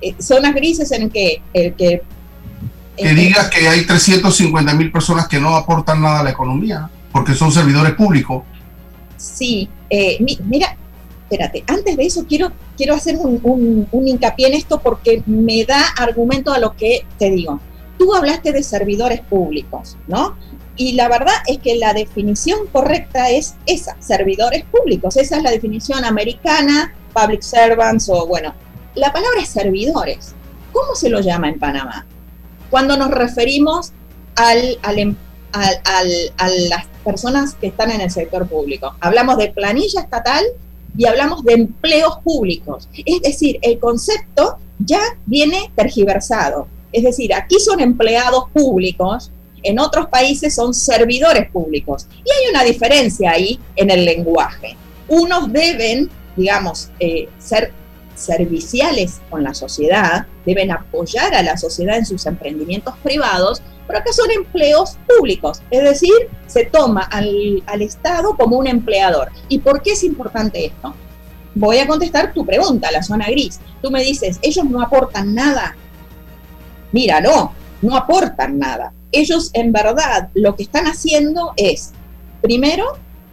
Eh, 0.00 0.14
zonas 0.18 0.54
grises 0.54 0.90
en 0.92 1.10
que 1.10 1.42
el 1.52 1.74
que 1.74 2.02
que 2.96 3.14
diga 3.14 3.50
que 3.50 3.68
hay 3.68 3.84
350 3.84 4.74
mil 4.74 4.90
personas 4.90 5.28
que 5.28 5.40
no 5.40 5.56
aportan 5.56 6.02
nada 6.02 6.20
a 6.20 6.24
la 6.24 6.30
economía 6.30 6.88
porque 7.12 7.34
son 7.34 7.52
servidores 7.52 7.92
públicos. 7.94 8.42
Sí, 9.16 9.68
eh, 9.88 10.18
mira, 10.44 10.76
espérate, 11.22 11.64
antes 11.66 11.96
de 11.96 12.04
eso 12.04 12.26
quiero, 12.28 12.52
quiero 12.76 12.94
hacer 12.94 13.16
un, 13.16 13.86
un, 13.90 14.08
hincapié 14.08 14.48
en 14.48 14.54
esto 14.54 14.80
porque 14.80 15.22
me 15.26 15.64
da 15.64 15.80
argumento 15.96 16.52
a 16.52 16.58
lo 16.58 16.74
que 16.76 17.06
te 17.18 17.30
digo. 17.30 17.60
Tú 17.98 18.14
hablaste 18.14 18.52
de 18.52 18.62
servidores 18.62 19.20
públicos, 19.20 19.96
¿no? 20.08 20.36
Y 20.76 20.92
la 20.94 21.08
verdad 21.08 21.34
es 21.46 21.58
que 21.58 21.76
la 21.76 21.94
definición 21.94 22.66
correcta 22.72 23.30
es 23.30 23.54
esa, 23.66 23.96
servidores 24.00 24.64
públicos. 24.64 25.16
Esa 25.16 25.36
es 25.36 25.42
la 25.44 25.52
definición 25.52 26.04
americana, 26.04 26.92
public 27.14 27.42
servants 27.42 28.08
o 28.08 28.26
bueno, 28.26 28.54
la 28.96 29.12
palabra 29.12 29.40
es 29.40 29.48
servidores. 29.48 30.34
¿Cómo 30.72 30.96
se 30.96 31.08
lo 31.08 31.20
llama 31.20 31.48
en 31.48 31.60
Panamá? 31.60 32.04
Cuando 32.74 32.96
nos 32.96 33.12
referimos 33.12 33.92
em, 34.96 35.14
al, 35.52 35.78
a 36.36 36.48
las 36.48 36.86
personas 37.04 37.54
que 37.54 37.68
están 37.68 37.92
en 37.92 38.00
el 38.00 38.10
sector 38.10 38.48
público. 38.48 38.96
Hablamos 38.98 39.36
de 39.36 39.52
planilla 39.52 40.00
estatal 40.00 40.42
y 40.98 41.06
hablamos 41.06 41.44
de 41.44 41.52
empleos 41.52 42.18
públicos. 42.24 42.88
Es 43.06 43.22
decir, 43.22 43.60
el 43.62 43.78
concepto 43.78 44.58
ya 44.80 44.98
viene 45.24 45.70
tergiversado. 45.76 46.66
Es 46.90 47.04
decir, 47.04 47.32
aquí 47.32 47.60
son 47.60 47.78
empleados 47.78 48.50
públicos, 48.52 49.30
en 49.62 49.78
otros 49.78 50.08
países 50.08 50.52
son 50.52 50.74
servidores 50.74 51.48
públicos. 51.52 52.08
Y 52.24 52.28
hay 52.28 52.50
una 52.50 52.64
diferencia 52.64 53.30
ahí 53.30 53.60
en 53.76 53.88
el 53.88 54.04
lenguaje. 54.04 54.76
Unos 55.06 55.52
deben, 55.52 56.10
digamos, 56.36 56.90
eh, 56.98 57.28
ser 57.38 57.72
serviciales 58.14 59.20
con 59.30 59.42
la 59.42 59.54
sociedad, 59.54 60.26
deben 60.44 60.70
apoyar 60.70 61.34
a 61.34 61.42
la 61.42 61.56
sociedad 61.56 61.96
en 61.96 62.06
sus 62.06 62.26
emprendimientos 62.26 62.94
privados, 63.02 63.62
pero 63.86 63.98
acá 63.98 64.12
son 64.12 64.30
empleos 64.30 64.96
públicos, 65.06 65.62
es 65.70 65.82
decir, 65.82 66.14
se 66.46 66.64
toma 66.64 67.02
al, 67.02 67.62
al 67.66 67.82
Estado 67.82 68.36
como 68.36 68.56
un 68.56 68.66
empleador. 68.66 69.30
¿Y 69.48 69.58
por 69.58 69.82
qué 69.82 69.92
es 69.92 70.04
importante 70.04 70.66
esto? 70.66 70.94
Voy 71.54 71.78
a 71.78 71.86
contestar 71.86 72.32
tu 72.32 72.44
pregunta, 72.44 72.90
la 72.90 73.02
zona 73.02 73.26
gris. 73.26 73.60
Tú 73.80 73.90
me 73.90 74.02
dices, 74.02 74.38
ellos 74.42 74.64
no 74.64 74.80
aportan 74.80 75.34
nada. 75.34 75.76
Mira, 76.90 77.20
no, 77.20 77.52
no 77.80 77.96
aportan 77.96 78.58
nada. 78.58 78.92
Ellos 79.12 79.50
en 79.52 79.72
verdad 79.72 80.30
lo 80.34 80.56
que 80.56 80.64
están 80.64 80.86
haciendo 80.86 81.52
es, 81.56 81.92
primero, 82.42 82.84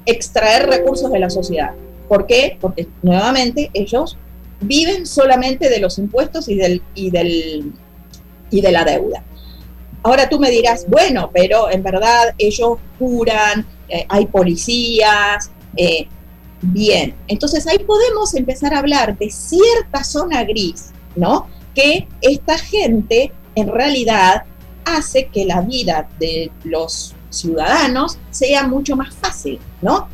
extraer 0.06 0.68
recursos 0.68 1.12
de 1.12 1.20
la 1.20 1.30
sociedad. 1.30 1.72
¿Por 2.08 2.28
qué? 2.28 2.58
Porque 2.60 2.88
nuevamente 3.02 3.72
ellos 3.74 4.18
viven 4.62 5.06
solamente 5.06 5.70
de 5.70 5.80
los 5.80 5.98
impuestos 5.98 6.48
y, 6.48 6.56
del, 6.56 6.82
y, 6.96 7.10
del, 7.12 7.74
y 8.50 8.62
de 8.62 8.72
la 8.72 8.86
deuda. 8.86 9.24
Ahora 10.04 10.30
tú 10.30 10.40
me 10.40 10.50
dirás, 10.50 10.86
bueno, 10.88 11.30
pero 11.34 11.70
en 11.70 11.84
verdad 11.84 12.34
ellos 12.38 12.78
curan, 12.98 13.68
eh, 13.88 14.06
hay 14.10 14.26
policías, 14.26 15.52
eh, 15.76 16.08
bien. 16.62 17.16
Entonces 17.28 17.68
ahí 17.68 17.80
podemos 17.80 18.34
empezar 18.34 18.74
a 18.74 18.80
hablar 18.80 19.18
de 19.18 19.30
cierta 19.30 20.04
zona 20.04 20.44
gris, 20.44 20.92
¿no? 21.16 21.48
Que 21.76 22.08
esta 22.22 22.58
gente 22.58 23.32
en 23.56 23.68
realidad 23.68 24.44
hace 24.86 25.28
que 25.28 25.46
la 25.46 25.62
vida 25.62 26.10
de 26.20 26.52
los 26.64 27.14
ciudadanos 27.30 28.18
sea 28.32 28.68
mucho 28.68 28.96
más 28.96 29.14
fácil, 29.14 29.60
¿no? 29.82 30.08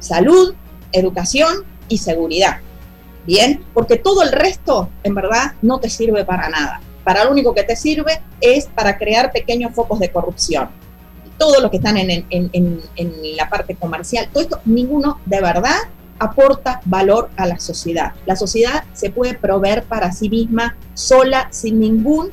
Salud, 0.00 0.54
educación 0.92 1.64
y 1.88 1.98
seguridad. 1.98 2.60
Bien, 3.26 3.64
porque 3.72 3.96
todo 3.96 4.22
el 4.22 4.32
resto, 4.32 4.88
en 5.04 5.14
verdad, 5.14 5.52
no 5.62 5.78
te 5.78 5.88
sirve 5.88 6.24
para 6.24 6.48
nada. 6.48 6.80
Para 7.04 7.24
lo 7.24 7.30
único 7.30 7.54
que 7.54 7.62
te 7.62 7.76
sirve 7.76 8.20
es 8.40 8.66
para 8.66 8.98
crear 8.98 9.32
pequeños 9.32 9.74
focos 9.74 9.98
de 10.00 10.10
corrupción. 10.10 10.68
Todos 11.38 11.60
los 11.60 11.70
que 11.70 11.78
están 11.78 11.96
en, 11.98 12.82
la 13.36 13.48
parte 13.48 13.74
comercial, 13.74 14.28
todo 14.32 14.42
esto, 14.42 14.60
ninguno 14.64 15.20
de 15.26 15.40
verdad 15.40 15.76
aporta 16.18 16.80
valor 16.84 17.30
a 17.36 17.46
la 17.46 17.58
sociedad. 17.58 18.12
La 18.26 18.36
sociedad 18.36 18.84
se 18.92 19.10
puede 19.10 19.34
proveer 19.34 19.82
para 19.84 20.12
sí 20.12 20.28
misma 20.28 20.76
sola, 20.94 21.48
sin 21.50 21.80
ningún 21.80 22.30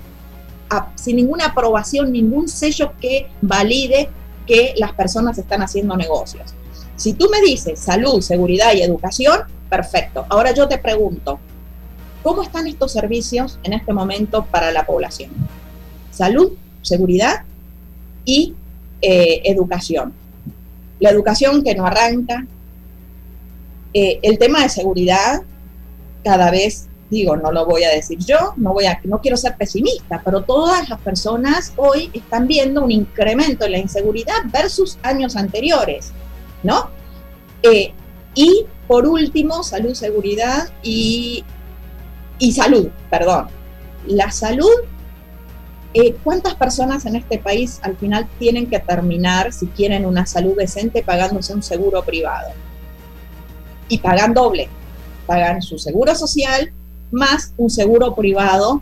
sin 0.94 1.16
ninguna 1.16 1.48
aprobación, 1.48 2.12
ningún 2.12 2.48
sello 2.48 2.94
que 3.02 3.28
valide 3.42 4.10
que 4.46 4.76
las 4.78 4.94
personas 4.94 5.38
están 5.40 5.64
haciendo 5.64 5.98
negocios. 5.98 6.54
Si 7.00 7.14
tú 7.14 7.30
me 7.32 7.40
dices 7.40 7.80
salud, 7.80 8.20
seguridad 8.20 8.74
y 8.76 8.82
educación, 8.82 9.40
perfecto. 9.70 10.26
Ahora 10.28 10.54
yo 10.54 10.68
te 10.68 10.78
pregunto, 10.78 11.40
¿cómo 12.22 12.44
están 12.44 12.68
estos 12.68 12.92
servicios 12.92 13.58
en 13.64 13.72
este 13.72 13.94
momento 13.94 14.46
para 14.52 14.74
la 14.74 14.86
población? 14.86 15.32
Salud, 16.12 16.52
seguridad 16.82 17.44
y 18.26 18.54
eh, 19.02 19.44
educación. 19.46 20.14
La 21.00 21.10
educación 21.12 21.64
que 21.64 21.74
no 21.74 21.86
arranca, 21.86 22.46
eh, 23.94 24.20
el 24.22 24.38
tema 24.38 24.64
de 24.64 24.68
seguridad 24.68 25.42
cada 26.22 26.52
vez 26.52 26.90
digo, 27.10 27.38
no 27.38 27.50
lo 27.54 27.66
voy 27.66 27.86
a 27.86 27.90
decir 27.90 28.20
yo, 28.20 28.54
no, 28.58 28.74
voy 28.74 28.88
a, 28.88 29.00
no 29.06 29.22
quiero 29.22 29.38
ser 29.38 29.56
pesimista, 29.56 30.22
pero 30.24 30.44
todas 30.44 30.90
las 30.90 31.00
personas 31.00 31.72
hoy 31.78 32.12
están 32.14 32.46
viendo 32.46 32.84
un 32.84 32.92
incremento 32.92 33.66
en 33.66 33.72
la 33.72 33.78
inseguridad 33.80 34.36
versus 34.52 35.00
años 35.02 35.38
anteriores, 35.38 36.12
¿no? 36.64 36.90
Eh, 37.64 37.94
y 38.36 38.66
por 38.88 39.06
último, 39.06 39.64
salud, 39.64 39.94
seguridad 39.94 40.70
y, 40.82 41.44
y 42.40 42.52
salud, 42.52 42.90
perdón. 43.10 43.48
La 44.08 44.32
salud, 44.32 44.72
eh, 45.94 46.16
¿cuántas 46.24 46.56
personas 46.56 47.06
en 47.06 47.16
este 47.16 47.38
país 47.38 47.80
al 47.84 47.98
final 47.98 48.28
tienen 48.40 48.68
que 48.68 48.80
terminar, 48.80 49.52
si 49.54 49.68
quieren 49.68 50.06
una 50.06 50.26
salud 50.26 50.56
decente, 50.58 51.04
pagándose 51.04 51.54
un 51.54 51.64
seguro 51.64 52.04
privado? 52.04 52.50
Y 53.88 53.98
pagan 54.00 54.34
doble, 54.34 54.70
pagan 55.26 55.62
su 55.62 55.78
seguro 55.78 56.16
social 56.16 56.72
más 57.12 57.54
un 57.58 57.70
seguro 57.70 58.16
privado 58.16 58.82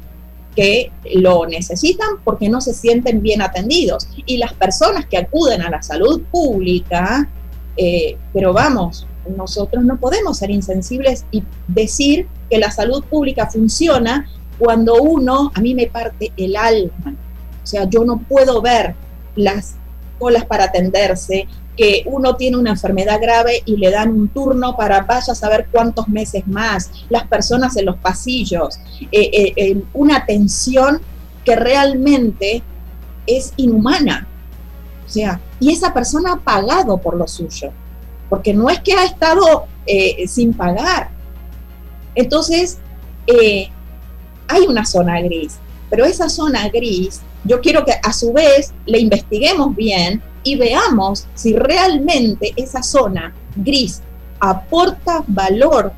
que 0.56 0.92
lo 1.14 1.46
necesitan 1.46 2.08
porque 2.24 2.50
no 2.50 2.62
se 2.62 2.74
sienten 2.74 3.22
bien 3.22 3.42
atendidos. 3.42 4.08
Y 4.26 4.38
las 4.38 4.54
personas 4.54 5.06
que 5.06 5.18
acuden 5.18 5.62
a 5.62 5.70
la 5.70 5.82
salud 5.82 6.24
pública, 6.32 7.30
eh, 7.78 8.18
pero 8.34 8.54
vamos, 8.54 9.08
nosotros 9.36 9.84
no 9.84 9.98
podemos 9.98 10.38
ser 10.38 10.52
insensibles 10.52 11.26
y 11.32 11.44
decir 11.68 12.28
que 12.50 12.58
la 12.58 12.72
salud 12.72 13.04
pública 13.04 13.48
funciona 13.48 14.28
cuando 14.58 14.96
uno, 15.02 15.52
a 15.54 15.62
mí 15.62 15.76
me 15.76 15.88
parte 15.88 16.32
el 16.38 16.56
alma. 16.56 17.16
O 17.64 17.68
sea, 17.68 17.88
yo 17.90 18.06
no 18.06 18.20
puedo 18.20 18.62
ver 18.62 18.96
las 19.36 19.76
colas 20.18 20.46
para 20.46 20.66
atenderse, 20.66 21.48
que 21.76 22.02
uno 22.08 22.36
tiene 22.36 22.58
una 22.58 22.72
enfermedad 22.72 23.22
grave 23.22 23.62
y 23.66 23.78
le 23.78 23.92
dan 23.92 24.10
un 24.10 24.30
turno 24.30 24.76
para 24.76 25.02
vaya 25.02 25.34
a 25.34 25.36
saber 25.36 25.68
cuántos 25.72 26.08
meses 26.08 26.48
más, 26.48 26.90
las 27.10 27.28
personas 27.28 27.78
en 27.78 27.86
los 27.86 27.98
pasillos, 27.98 28.80
eh, 29.12 29.54
eh, 29.56 29.84
una 29.94 30.18
atención 30.18 31.02
que 31.46 31.56
realmente 31.56 32.64
es 33.28 33.54
inhumana. 33.58 34.28
O 35.06 35.10
sea, 35.10 35.40
y 35.60 35.72
esa 35.72 35.94
persona 35.94 36.34
ha 36.34 36.40
pagado 36.40 36.98
por 36.98 37.16
lo 37.16 37.28
suyo, 37.28 37.72
porque 38.30 38.54
no 38.54 38.70
es 38.70 38.80
que 38.82 38.94
ha 38.94 39.06
estado 39.06 39.66
eh, 39.86 40.28
sin 40.28 40.54
pagar. 40.54 41.10
Entonces, 42.16 42.80
hay 44.48 44.66
una 44.68 44.86
zona 44.86 45.22
gris, 45.22 45.58
pero 45.90 46.06
esa 46.06 46.30
zona 46.30 46.68
gris, 46.70 47.22
yo 47.44 47.62
quiero 47.62 47.86
que 47.86 47.94
a 48.02 48.14
su 48.14 48.34
vez 48.34 48.74
le 48.86 49.00
investiguemos 49.00 49.76
bien 49.76 50.22
y 50.44 50.56
veamos 50.56 51.28
si 51.36 51.56
realmente 51.56 52.54
esa 52.56 52.82
zona 52.82 53.34
gris 53.56 54.02
aporta 54.40 55.24
valor 55.28 55.92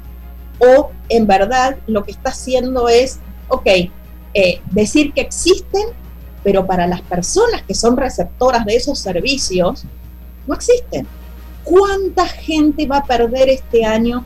o 0.59 0.91
en 1.09 1.27
verdad 1.27 1.77
lo 1.87 2.03
que 2.03 2.11
está 2.11 2.29
haciendo 2.31 2.89
es, 2.89 3.19
ok, 3.47 3.67
eh, 4.33 4.61
decir 4.71 5.13
que 5.13 5.21
existen, 5.21 5.87
pero 6.43 6.65
para 6.65 6.87
las 6.87 7.01
personas 7.01 7.63
que 7.63 7.73
son 7.73 7.97
receptoras 7.97 8.65
de 8.65 8.75
esos 8.75 8.99
servicios, 8.99 9.83
no 10.47 10.55
existen. 10.55 11.07
¿Cuánta 11.63 12.25
gente 12.25 12.87
va 12.87 12.97
a 12.97 13.05
perder 13.05 13.49
este 13.49 13.85
año 13.85 14.25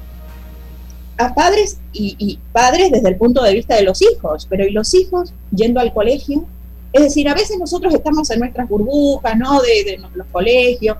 a 1.17 1.33
padres 1.33 1.77
y, 1.91 2.15
y, 2.17 2.39
padres 2.51 2.91
desde 2.91 3.09
el 3.09 3.17
punto 3.17 3.43
de 3.43 3.53
vista 3.53 3.75
de 3.75 3.83
los 3.83 4.01
hijos, 4.01 4.47
pero 4.49 4.65
¿y 4.65 4.71
los 4.71 4.93
hijos 4.93 5.33
yendo 5.51 5.79
al 5.79 5.93
colegio? 5.93 6.45
Es 6.91 7.01
decir, 7.01 7.27
a 7.27 7.33
veces 7.33 7.57
nosotros 7.59 7.93
estamos 7.93 8.29
en 8.29 8.39
nuestras 8.39 8.69
burbujas, 8.69 9.37
¿no? 9.37 9.59
De, 9.61 9.99
los 10.13 10.27
colegios, 10.27 10.97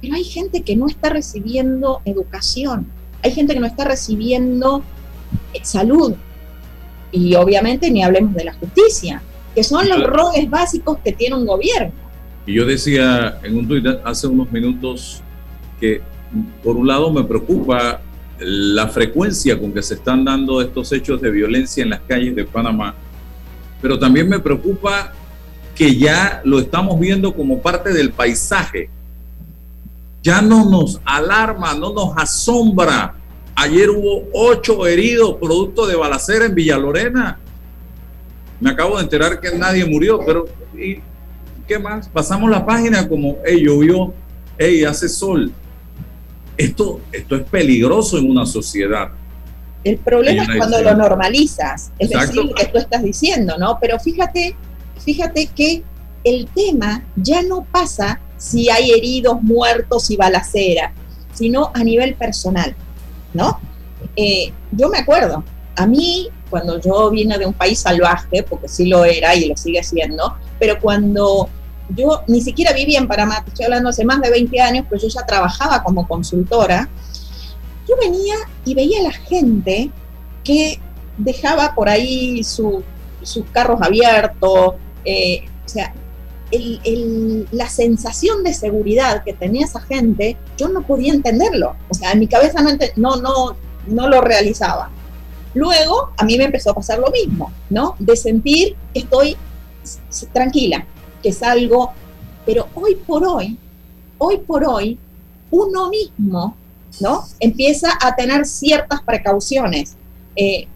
pero 0.00 0.14
hay 0.14 0.24
gente 0.24 0.62
que 0.62 0.74
no 0.76 0.86
está 0.86 1.10
recibiendo 1.10 2.00
educación, 2.04 2.90
hay 3.22 3.32
gente 3.32 3.54
que 3.54 3.60
no 3.60 3.66
está 3.66 3.84
recibiendo 3.84 4.82
eh, 5.52 5.60
salud, 5.62 6.14
y 7.12 7.34
obviamente 7.34 7.90
ni 7.90 8.02
hablemos 8.02 8.34
de 8.34 8.44
la 8.44 8.54
justicia, 8.54 9.22
que 9.58 9.64
son 9.64 9.88
los 9.88 10.04
roles 10.04 10.48
básicos 10.48 10.98
que 11.02 11.10
tiene 11.10 11.34
un 11.34 11.44
gobierno. 11.44 11.90
Y 12.46 12.54
yo 12.54 12.64
decía 12.64 13.40
en 13.42 13.58
un 13.58 13.66
tuit 13.66 13.84
hace 14.04 14.28
unos 14.28 14.52
minutos 14.52 15.20
que 15.80 16.00
por 16.62 16.76
un 16.76 16.86
lado 16.86 17.12
me 17.12 17.24
preocupa 17.24 18.00
la 18.38 18.86
frecuencia 18.86 19.58
con 19.58 19.72
que 19.72 19.82
se 19.82 19.94
están 19.94 20.24
dando 20.24 20.62
estos 20.62 20.92
hechos 20.92 21.20
de 21.20 21.32
violencia 21.32 21.82
en 21.82 21.90
las 21.90 21.98
calles 22.02 22.36
de 22.36 22.44
Panamá, 22.44 22.94
pero 23.82 23.98
también 23.98 24.28
me 24.28 24.38
preocupa 24.38 25.12
que 25.74 25.96
ya 25.96 26.40
lo 26.44 26.60
estamos 26.60 27.00
viendo 27.00 27.34
como 27.34 27.60
parte 27.60 27.92
del 27.92 28.12
paisaje. 28.12 28.90
Ya 30.22 30.40
no 30.40 30.70
nos 30.70 31.00
alarma, 31.04 31.74
no 31.74 31.92
nos 31.92 32.16
asombra. 32.16 33.16
Ayer 33.56 33.90
hubo 33.90 34.28
ocho 34.34 34.86
heridos 34.86 35.34
producto 35.34 35.84
de 35.88 35.96
balacera 35.96 36.46
en 36.46 36.54
Villalorena. 36.54 37.40
Me 38.60 38.70
acabo 38.70 38.96
de 38.96 39.04
enterar 39.04 39.40
que 39.40 39.56
nadie 39.56 39.84
murió, 39.84 40.20
pero 40.24 40.46
¿y 40.76 41.00
qué 41.66 41.78
más? 41.78 42.08
Pasamos 42.08 42.50
la 42.50 42.64
página 42.64 43.08
como, 43.08 43.38
hey, 43.44 43.62
llovió, 43.64 44.12
hey, 44.56 44.84
hace 44.84 45.08
sol. 45.08 45.52
Esto, 46.56 47.00
esto 47.12 47.36
es 47.36 47.42
peligroso 47.44 48.18
en 48.18 48.28
una 48.28 48.44
sociedad. 48.44 49.10
El 49.84 49.98
problema 49.98 50.42
es 50.42 50.56
cuando 50.56 50.82
lo 50.82 50.94
normalizas, 50.96 51.92
es 51.98 52.10
decir, 52.10 52.34
lo 52.34 52.52
que 52.52 52.66
tú 52.66 52.78
estás 52.78 53.02
diciendo, 53.02 53.56
¿no? 53.58 53.78
Pero 53.80 53.98
fíjate 54.00 54.56
fíjate 55.08 55.46
que 55.46 55.82
el 56.22 56.46
tema 56.54 57.02
ya 57.16 57.42
no 57.42 57.64
pasa 57.64 58.20
si 58.36 58.68
hay 58.68 58.90
heridos, 58.90 59.42
muertos 59.42 60.10
y 60.10 60.16
balacera, 60.16 60.92
sino 61.32 61.70
a 61.74 61.82
nivel 61.82 62.14
personal. 62.14 62.76
¿no? 63.32 63.58
Eh, 64.16 64.52
yo 64.72 64.88
me 64.90 64.98
acuerdo, 64.98 65.44
a 65.76 65.86
mí, 65.86 66.28
cuando 66.48 66.80
yo 66.80 67.10
vine 67.10 67.38
de 67.38 67.46
un 67.46 67.52
país 67.52 67.80
salvaje, 67.80 68.42
porque 68.42 68.68
sí 68.68 68.86
lo 68.86 69.04
era 69.04 69.34
y 69.34 69.46
lo 69.46 69.56
sigue 69.56 69.82
siendo, 69.82 70.36
pero 70.58 70.80
cuando 70.80 71.48
yo 71.90 72.22
ni 72.26 72.40
siquiera 72.40 72.72
vivía 72.72 72.98
en 72.98 73.08
Panamá, 73.08 73.44
estoy 73.46 73.64
hablando 73.64 73.88
hace 73.88 74.04
más 74.04 74.20
de 74.20 74.30
20 74.30 74.60
años, 74.60 74.86
pero 74.88 75.00
yo 75.00 75.08
ya 75.08 75.24
trabajaba 75.24 75.82
como 75.82 76.06
consultora, 76.06 76.88
yo 77.88 77.96
venía 78.00 78.34
y 78.64 78.74
veía 78.74 79.00
a 79.00 79.04
la 79.04 79.12
gente 79.12 79.90
que 80.44 80.80
dejaba 81.16 81.74
por 81.74 81.88
ahí 81.88 82.44
sus 82.44 82.82
carros 83.52 83.80
abiertos, 83.82 84.74
eh, 85.04 85.44
o 85.64 85.68
sea, 85.68 85.92
la 87.50 87.68
sensación 87.68 88.42
de 88.42 88.54
seguridad 88.54 89.22
que 89.22 89.34
tenía 89.34 89.66
esa 89.66 89.80
gente, 89.80 90.36
yo 90.56 90.68
no 90.68 90.82
podía 90.86 91.12
entenderlo. 91.12 91.76
O 91.88 91.94
sea, 91.94 92.12
en 92.12 92.20
mi 92.20 92.26
cabeza 92.26 92.62
no, 92.62 92.70
no, 92.96 93.16
no, 93.16 93.56
no 93.86 94.08
lo 94.08 94.20
realizaba. 94.20 94.90
Luego, 95.58 96.12
a 96.16 96.24
mí 96.24 96.38
me 96.38 96.44
empezó 96.44 96.70
a 96.70 96.74
pasar 96.74 97.00
lo 97.00 97.10
mismo, 97.10 97.50
¿no? 97.68 97.96
De 97.98 98.14
sentir 98.14 98.76
que 98.94 99.00
estoy 99.00 99.36
tranquila, 100.32 100.86
que 101.20 101.32
salgo, 101.32 101.90
pero 102.46 102.68
hoy 102.74 102.94
por 102.94 103.26
hoy, 103.26 103.58
hoy 104.18 104.36
por 104.38 104.64
hoy, 104.64 104.96
uno 105.50 105.90
mismo, 105.90 106.56
¿no? 107.00 107.24
Empieza 107.40 107.88
a 108.00 108.14
tener 108.14 108.46
ciertas 108.46 109.02
precauciones. 109.02 109.96
Eh, 110.36 110.68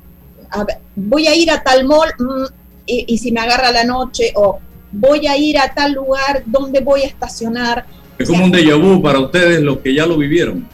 voy 0.97 1.29
a 1.29 1.37
ir 1.37 1.53
a 1.53 1.62
tal 1.62 1.85
mall 1.85 2.09
mm, 2.18 2.45
y, 2.85 3.18
si 3.18 3.31
me 3.31 3.38
agarra 3.38 3.71
la 3.71 3.85
noche 3.85 4.33
o 4.35 4.59
voy 4.90 5.29
a 5.29 5.37
ir 5.37 5.59
a 5.59 5.73
tal 5.73 5.92
lugar 5.92 6.42
donde 6.45 6.81
voy 6.81 7.03
a 7.03 7.07
estacionar. 7.07 7.87
Es 8.18 8.29
como 8.29 8.47
un 8.47 8.53
déjà 8.53 8.77
vu 8.77 9.01
para 9.01 9.21
ustedes 9.21 9.61
los 9.61 9.79
que 9.79 9.95
ya 9.95 10.07
lo 10.07 10.18
vivieron. 10.18 10.66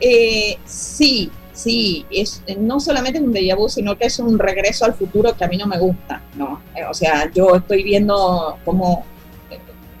Eh, 0.00 0.56
sí, 0.64 1.30
sí, 1.54 2.04
es, 2.10 2.42
no 2.58 2.80
solamente 2.80 3.18
es 3.18 3.24
un 3.24 3.32
déjà 3.32 3.56
vu, 3.56 3.68
sino 3.68 3.96
que 3.96 4.06
es 4.06 4.18
un 4.18 4.38
regreso 4.38 4.84
al 4.84 4.94
futuro 4.94 5.34
que 5.34 5.44
a 5.44 5.48
mí 5.48 5.56
no 5.56 5.66
me 5.66 5.78
gusta, 5.78 6.22
¿no? 6.36 6.60
Eh, 6.74 6.84
o 6.88 6.92
sea, 6.92 7.30
yo 7.32 7.54
estoy 7.56 7.82
viendo 7.82 8.58
como, 8.64 9.04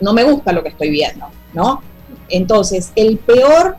no 0.00 0.12
me 0.12 0.24
gusta 0.24 0.52
lo 0.52 0.62
que 0.62 0.68
estoy 0.68 0.90
viendo, 0.90 1.26
¿no? 1.54 1.82
Entonces, 2.28 2.92
el 2.96 3.16
peor, 3.18 3.76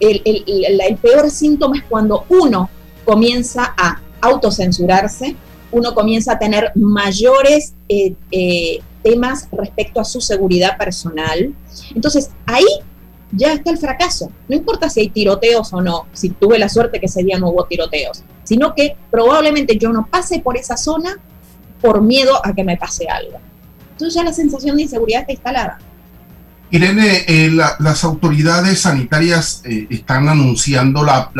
el, 0.00 0.22
el 0.24 0.96
peor 0.96 1.30
síntoma 1.30 1.76
es 1.76 1.84
cuando 1.84 2.24
uno 2.30 2.70
comienza 3.04 3.74
a 3.76 4.00
autocensurarse, 4.20 5.36
uno 5.70 5.94
comienza 5.94 6.32
a 6.32 6.38
tener 6.38 6.72
mayores 6.74 7.74
eh, 7.88 8.14
eh, 8.30 8.80
temas 9.02 9.48
respecto 9.52 10.00
a 10.00 10.04
su 10.04 10.20
seguridad 10.20 10.76
personal. 10.76 11.54
Entonces, 11.94 12.30
ahí 12.46 12.64
ya 13.32 13.52
está 13.52 13.70
el 13.70 13.78
fracaso. 13.78 14.30
No 14.48 14.56
importa 14.56 14.88
si 14.88 15.00
hay 15.00 15.10
tiroteos 15.10 15.72
o 15.72 15.80
no, 15.80 16.06
si 16.12 16.30
tuve 16.30 16.58
la 16.58 16.68
suerte 16.68 17.00
que 17.00 17.06
ese 17.06 17.22
día 17.22 17.38
no 17.38 17.50
hubo 17.50 17.64
tiroteos, 17.64 18.22
sino 18.44 18.74
que 18.74 18.96
probablemente 19.10 19.76
yo 19.76 19.92
no 19.92 20.06
pase 20.06 20.40
por 20.40 20.56
esa 20.56 20.76
zona 20.76 21.18
por 21.80 22.02
miedo 22.02 22.40
a 22.44 22.52
que 22.54 22.64
me 22.64 22.76
pase 22.76 23.06
algo. 23.08 23.38
Entonces 23.92 24.14
ya 24.14 24.24
la 24.24 24.32
sensación 24.32 24.76
de 24.76 24.82
inseguridad 24.82 25.22
está 25.22 25.32
instalada. 25.32 25.78
Irene, 26.70 27.24
eh, 27.26 27.50
las 27.50 28.04
autoridades 28.04 28.80
sanitarias 28.80 29.62
eh, 29.64 29.86
están 29.88 30.28
anunciando 30.28 31.02
la, 31.02 31.30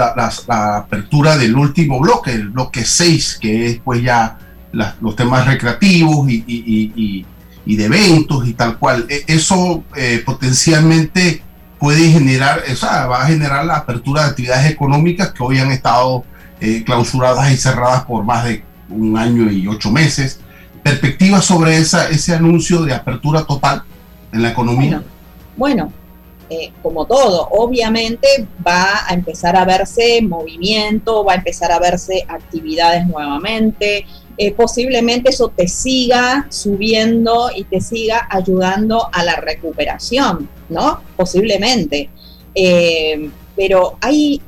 apertura 0.48 1.36
del 1.36 1.54
último 1.54 2.00
bloque, 2.00 2.32
el 2.32 2.48
bloque 2.48 2.84
6, 2.84 3.38
que 3.40 3.66
es 3.66 3.80
pues 3.84 4.02
ya 4.02 4.38
los 4.72 5.16
temas 5.16 5.46
recreativos 5.46 6.28
y, 6.30 7.24
de 7.66 7.84
eventos 7.84 8.48
y 8.48 8.54
tal 8.54 8.78
cual. 8.78 9.06
E, 9.10 9.24
eso 9.26 9.84
eh, 9.94 10.22
potencialmente 10.24 11.42
puede 11.78 12.10
generar, 12.10 12.62
o 12.70 12.76
sea, 12.76 13.06
va 13.06 13.22
a 13.22 13.26
generar 13.26 13.64
la 13.64 13.76
apertura 13.76 14.22
de 14.22 14.30
actividades 14.30 14.70
económicas 14.70 15.32
que 15.32 15.42
hoy 15.42 15.58
han 15.58 15.70
estado 15.70 16.24
clausuradas 16.84 17.52
y 17.52 17.56
cerradas 17.56 18.04
por 18.04 18.24
más 18.24 18.44
de 18.44 18.64
un 18.88 19.16
año 19.16 19.50
y 19.50 19.66
ocho 19.68 19.90
meses. 19.90 20.40
¿Perspectivas 20.82 21.44
sobre 21.44 21.76
esa, 21.76 22.08
ese 22.08 22.34
anuncio 22.34 22.82
de 22.82 22.94
apertura 22.94 23.44
total 23.44 23.82
en 24.32 24.42
la 24.42 24.50
economía? 24.50 25.02
Bueno, 25.56 25.92
eh, 26.50 26.72
como 26.82 27.04
todo, 27.04 27.48
obviamente 27.50 28.46
va 28.66 29.06
a 29.06 29.12
empezar 29.12 29.54
a 29.56 29.66
verse 29.66 30.22
movimiento, 30.22 31.24
va 31.24 31.32
a 31.34 31.36
empezar 31.36 31.70
a 31.72 31.78
verse 31.78 32.24
actividades 32.26 33.06
nuevamente, 33.06 34.06
eh, 34.40 34.52
posiblemente 34.52 35.30
eso 35.30 35.48
te 35.48 35.66
siga 35.66 36.46
subiendo 36.48 37.50
y 37.54 37.64
te 37.64 37.80
siga 37.80 38.28
ayudando 38.30 39.08
a 39.12 39.24
la 39.24 39.34
recuperación, 39.34 40.48
¿no? 40.68 41.00
Posiblemente. 41.16 42.08
Eh, 42.54 43.30
pero 43.56 43.98
hay, 44.00 44.40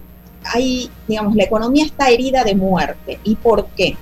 hay, 0.44 0.88
digamos, 1.08 1.34
la 1.34 1.42
economía 1.42 1.84
está 1.84 2.08
herida 2.08 2.44
de 2.44 2.54
muerte. 2.54 3.18
¿Y 3.24 3.34
por 3.34 3.66
qué? 3.76 3.96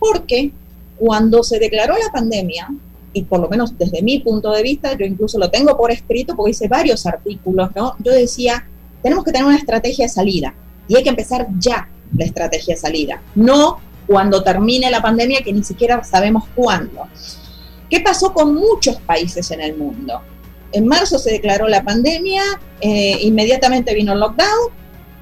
Porque 0.00 0.50
cuando 0.98 1.44
se 1.44 1.60
declaró 1.60 1.94
la 1.96 2.10
pandemia, 2.12 2.68
y 3.12 3.22
por 3.22 3.38
lo 3.38 3.48
menos 3.48 3.78
desde 3.78 4.02
mi 4.02 4.18
punto 4.18 4.50
de 4.50 4.62
vista, 4.62 4.96
yo 4.96 5.06
incluso 5.06 5.38
lo 5.38 5.50
tengo 5.50 5.76
por 5.76 5.92
escrito 5.92 6.34
porque 6.34 6.50
hice 6.50 6.66
varios 6.66 7.06
artículos, 7.06 7.70
¿no? 7.76 7.94
Yo 8.00 8.10
decía, 8.10 8.66
tenemos 9.02 9.24
que 9.24 9.30
tener 9.30 9.46
una 9.46 9.56
estrategia 9.56 10.06
de 10.06 10.08
salida 10.08 10.52
y 10.88 10.96
hay 10.96 11.04
que 11.04 11.10
empezar 11.10 11.46
ya 11.60 11.88
la 12.16 12.24
estrategia 12.24 12.74
de 12.74 12.80
salida, 12.80 13.22
no 13.36 13.78
cuando 14.06 14.42
termine 14.42 14.90
la 14.90 15.02
pandemia 15.02 15.42
que 15.42 15.52
ni 15.52 15.62
siquiera 15.62 16.02
sabemos 16.04 16.44
cuándo. 16.54 17.06
¿Qué 17.88 18.00
pasó 18.00 18.32
con 18.32 18.54
muchos 18.54 18.96
países 19.02 19.50
en 19.50 19.60
el 19.60 19.76
mundo? 19.76 20.22
En 20.72 20.86
marzo 20.86 21.18
se 21.18 21.30
declaró 21.30 21.68
la 21.68 21.82
pandemia, 21.82 22.42
eh, 22.80 23.18
inmediatamente 23.20 23.94
vino 23.94 24.14
el 24.14 24.20
lockdown 24.20 24.70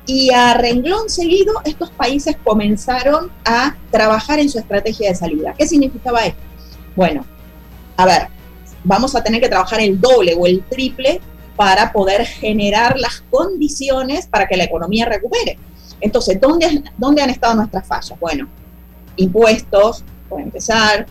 y 0.06 0.30
a 0.30 0.54
renglón 0.54 1.10
seguido 1.10 1.54
estos 1.64 1.90
países 1.90 2.36
comenzaron 2.42 3.30
a 3.44 3.76
trabajar 3.90 4.38
en 4.38 4.48
su 4.48 4.58
estrategia 4.58 5.08
de 5.08 5.14
salida. 5.14 5.54
¿Qué 5.58 5.66
significaba 5.66 6.24
esto? 6.24 6.40
Bueno, 6.94 7.24
a 7.96 8.06
ver, 8.06 8.28
vamos 8.84 9.14
a 9.14 9.22
tener 9.22 9.40
que 9.40 9.48
trabajar 9.48 9.80
el 9.80 10.00
doble 10.00 10.34
o 10.38 10.46
el 10.46 10.62
triple 10.64 11.20
para 11.56 11.92
poder 11.92 12.24
generar 12.24 12.98
las 12.98 13.22
condiciones 13.30 14.26
para 14.26 14.46
que 14.46 14.56
la 14.56 14.64
economía 14.64 15.06
recupere. 15.06 15.58
Entonces, 16.00 16.40
¿dónde, 16.40 16.82
dónde 16.96 17.22
han 17.22 17.30
estado 17.30 17.54
nuestras 17.54 17.86
fallas? 17.86 18.18
Bueno, 18.18 18.48
impuestos, 19.16 20.04
por 20.28 20.40
empezar, 20.40 21.06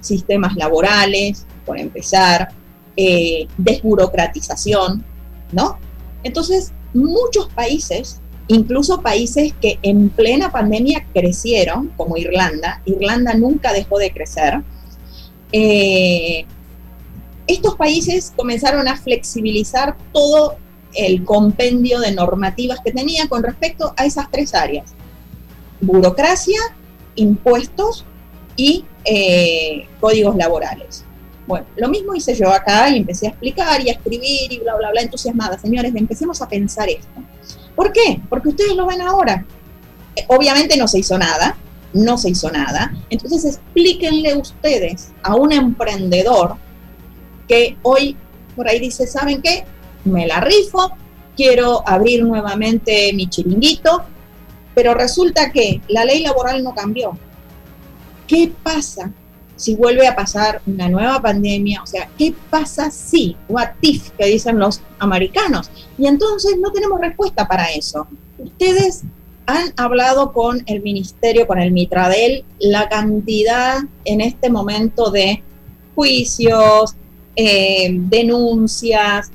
sistemas 0.00 0.56
laborales, 0.56 1.46
por 1.64 1.78
empezar, 1.78 2.48
eh, 2.96 3.46
desburocratización, 3.56 5.04
¿no? 5.52 5.78
Entonces, 6.22 6.72
muchos 6.92 7.48
países, 7.48 8.20
incluso 8.48 9.00
países 9.00 9.54
que 9.60 9.78
en 9.82 10.10
plena 10.10 10.50
pandemia 10.50 11.06
crecieron, 11.12 11.88
como 11.96 12.16
Irlanda, 12.16 12.82
Irlanda 12.84 13.34
nunca 13.34 13.72
dejó 13.72 13.98
de 13.98 14.12
crecer, 14.12 14.62
eh, 15.52 16.46
estos 17.46 17.76
países 17.76 18.32
comenzaron 18.34 18.88
a 18.88 18.96
flexibilizar 18.96 19.96
todo 20.12 20.56
el 20.94 21.24
compendio 21.24 22.00
de 22.00 22.12
normativas 22.12 22.80
que 22.84 22.92
tenía 22.92 23.28
con 23.28 23.42
respecto 23.42 23.94
a 23.96 24.04
esas 24.04 24.30
tres 24.30 24.54
áreas. 24.54 24.94
Burocracia, 25.80 26.60
impuestos 27.14 28.04
y 28.56 28.84
eh, 29.04 29.86
códigos 30.00 30.36
laborales. 30.36 31.04
Bueno, 31.46 31.66
lo 31.76 31.88
mismo 31.88 32.14
hice 32.14 32.34
yo 32.34 32.50
acá 32.50 32.88
y 32.90 32.98
empecé 32.98 33.26
a 33.26 33.30
explicar 33.30 33.80
y 33.80 33.90
a 33.90 33.92
escribir 33.92 34.52
y 34.52 34.58
bla, 34.60 34.76
bla, 34.76 34.90
bla, 34.90 35.02
entusiasmada. 35.02 35.58
Señores, 35.58 35.92
empecemos 35.94 36.40
a 36.40 36.48
pensar 36.48 36.88
esto. 36.88 37.22
¿Por 37.74 37.92
qué? 37.92 38.20
Porque 38.28 38.50
ustedes 38.50 38.76
lo 38.76 38.86
ven 38.86 39.02
ahora. 39.02 39.44
Obviamente 40.28 40.76
no 40.76 40.86
se 40.86 41.00
hizo 41.00 41.18
nada, 41.18 41.56
no 41.92 42.16
se 42.16 42.30
hizo 42.30 42.50
nada. 42.50 42.94
Entonces 43.10 43.44
explíquenle 43.44 44.36
ustedes 44.36 45.10
a 45.22 45.34
un 45.34 45.52
emprendedor 45.52 46.56
que 47.48 47.76
hoy 47.82 48.16
por 48.54 48.68
ahí 48.68 48.78
dice, 48.78 49.06
¿saben 49.06 49.42
qué? 49.42 49.64
Me 50.04 50.26
la 50.26 50.40
rifo, 50.40 50.92
quiero 51.36 51.86
abrir 51.88 52.24
nuevamente 52.24 53.12
mi 53.14 53.28
chiringuito, 53.28 54.04
pero 54.74 54.94
resulta 54.94 55.52
que 55.52 55.80
la 55.88 56.04
ley 56.04 56.22
laboral 56.22 56.62
no 56.62 56.74
cambió. 56.74 57.18
¿Qué 58.26 58.52
pasa 58.62 59.12
si 59.56 59.76
vuelve 59.76 60.06
a 60.06 60.16
pasar 60.16 60.62
una 60.66 60.88
nueva 60.88 61.20
pandemia? 61.20 61.82
O 61.82 61.86
sea, 61.86 62.08
¿qué 62.16 62.34
pasa 62.50 62.90
si? 62.90 63.36
What 63.48 63.70
if, 63.80 64.10
que 64.10 64.26
dicen 64.26 64.58
los 64.58 64.80
americanos. 64.98 65.70
Y 65.98 66.06
entonces 66.06 66.56
no 66.58 66.70
tenemos 66.72 67.00
respuesta 67.00 67.46
para 67.46 67.66
eso. 67.72 68.06
Ustedes 68.38 69.02
han 69.46 69.72
hablado 69.76 70.32
con 70.32 70.62
el 70.66 70.82
ministerio, 70.82 71.46
con 71.46 71.58
el 71.58 71.72
Mitradel, 71.72 72.44
la 72.60 72.88
cantidad 72.88 73.78
en 74.04 74.20
este 74.20 74.50
momento 74.50 75.10
de 75.10 75.42
juicios, 75.94 76.94
eh, 77.36 77.90
denuncias. 77.92 79.30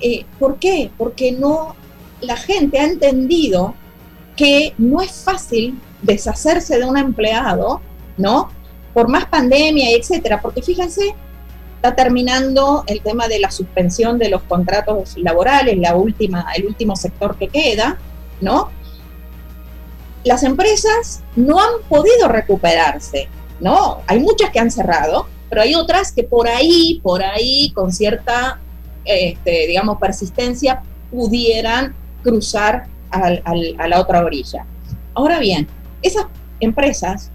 Eh, 0.00 0.24
¿Por 0.38 0.58
qué? 0.58 0.90
Porque 0.96 1.32
no, 1.32 1.74
la 2.20 2.36
gente 2.36 2.78
ha 2.78 2.84
entendido 2.84 3.74
que 4.42 4.74
no 4.76 5.00
es 5.00 5.12
fácil 5.12 5.80
deshacerse 6.02 6.76
de 6.76 6.84
un 6.84 6.98
empleado, 6.98 7.80
¿no? 8.16 8.50
Por 8.92 9.06
más 9.06 9.26
pandemia, 9.26 9.96
etcétera, 9.96 10.42
porque 10.42 10.62
fíjense, 10.62 11.14
está 11.76 11.94
terminando 11.94 12.82
el 12.88 13.02
tema 13.02 13.28
de 13.28 13.38
la 13.38 13.52
suspensión 13.52 14.18
de 14.18 14.30
los 14.30 14.42
contratos 14.42 15.16
laborales, 15.16 15.78
la 15.78 15.94
última, 15.94 16.44
el 16.56 16.66
último 16.66 16.96
sector 16.96 17.36
que 17.38 17.46
queda, 17.46 18.00
¿no? 18.40 18.70
Las 20.24 20.42
empresas 20.42 21.22
no 21.36 21.60
han 21.60 21.80
podido 21.88 22.26
recuperarse, 22.26 23.28
¿no? 23.60 24.00
Hay 24.08 24.18
muchas 24.18 24.50
que 24.50 24.58
han 24.58 24.72
cerrado, 24.72 25.28
pero 25.50 25.62
hay 25.62 25.76
otras 25.76 26.10
que 26.10 26.24
por 26.24 26.48
ahí, 26.48 26.98
por 27.04 27.22
ahí, 27.22 27.70
con 27.76 27.92
cierta, 27.92 28.58
este, 29.04 29.68
digamos, 29.68 29.98
persistencia, 29.98 30.82
pudieran 31.12 31.94
cruzar 32.24 32.88
a 33.12 33.88
la 33.88 34.00
otra 34.00 34.24
orilla. 34.24 34.66
Ahora 35.14 35.38
bien, 35.38 35.68
esas 36.02 36.26
empresas 36.60 37.30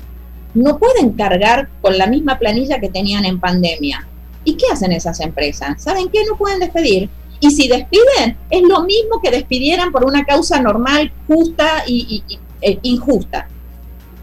no 0.54 0.78
pueden 0.78 1.12
cargar 1.12 1.70
con 1.82 1.98
la 1.98 2.08
misma 2.08 2.40
planilla 2.40 2.80
que 2.80 2.90
tenían 2.90 3.26
en 3.26 3.40
pandemia. 3.40 4.08
¿Y 4.44 4.56
qué 4.56 4.66
hacen 4.72 4.92
esas 4.92 5.20
empresas? 5.20 5.82
¿Saben 5.82 6.10
qué? 6.10 6.24
No 6.26 6.38
pueden 6.38 6.60
despedir. 6.60 7.10
Y 7.40 7.52
si 7.52 7.68
despiden, 7.68 8.38
es 8.50 8.62
lo 8.64 8.84
mismo 8.84 9.22
que 9.22 9.30
despidieran 9.30 9.92
por 9.92 10.06
una 10.06 10.26
causa 10.26 10.60
normal, 10.60 11.12
justa 11.28 11.84
y, 11.86 12.24
e 12.62 12.80
injusta. 12.82 13.48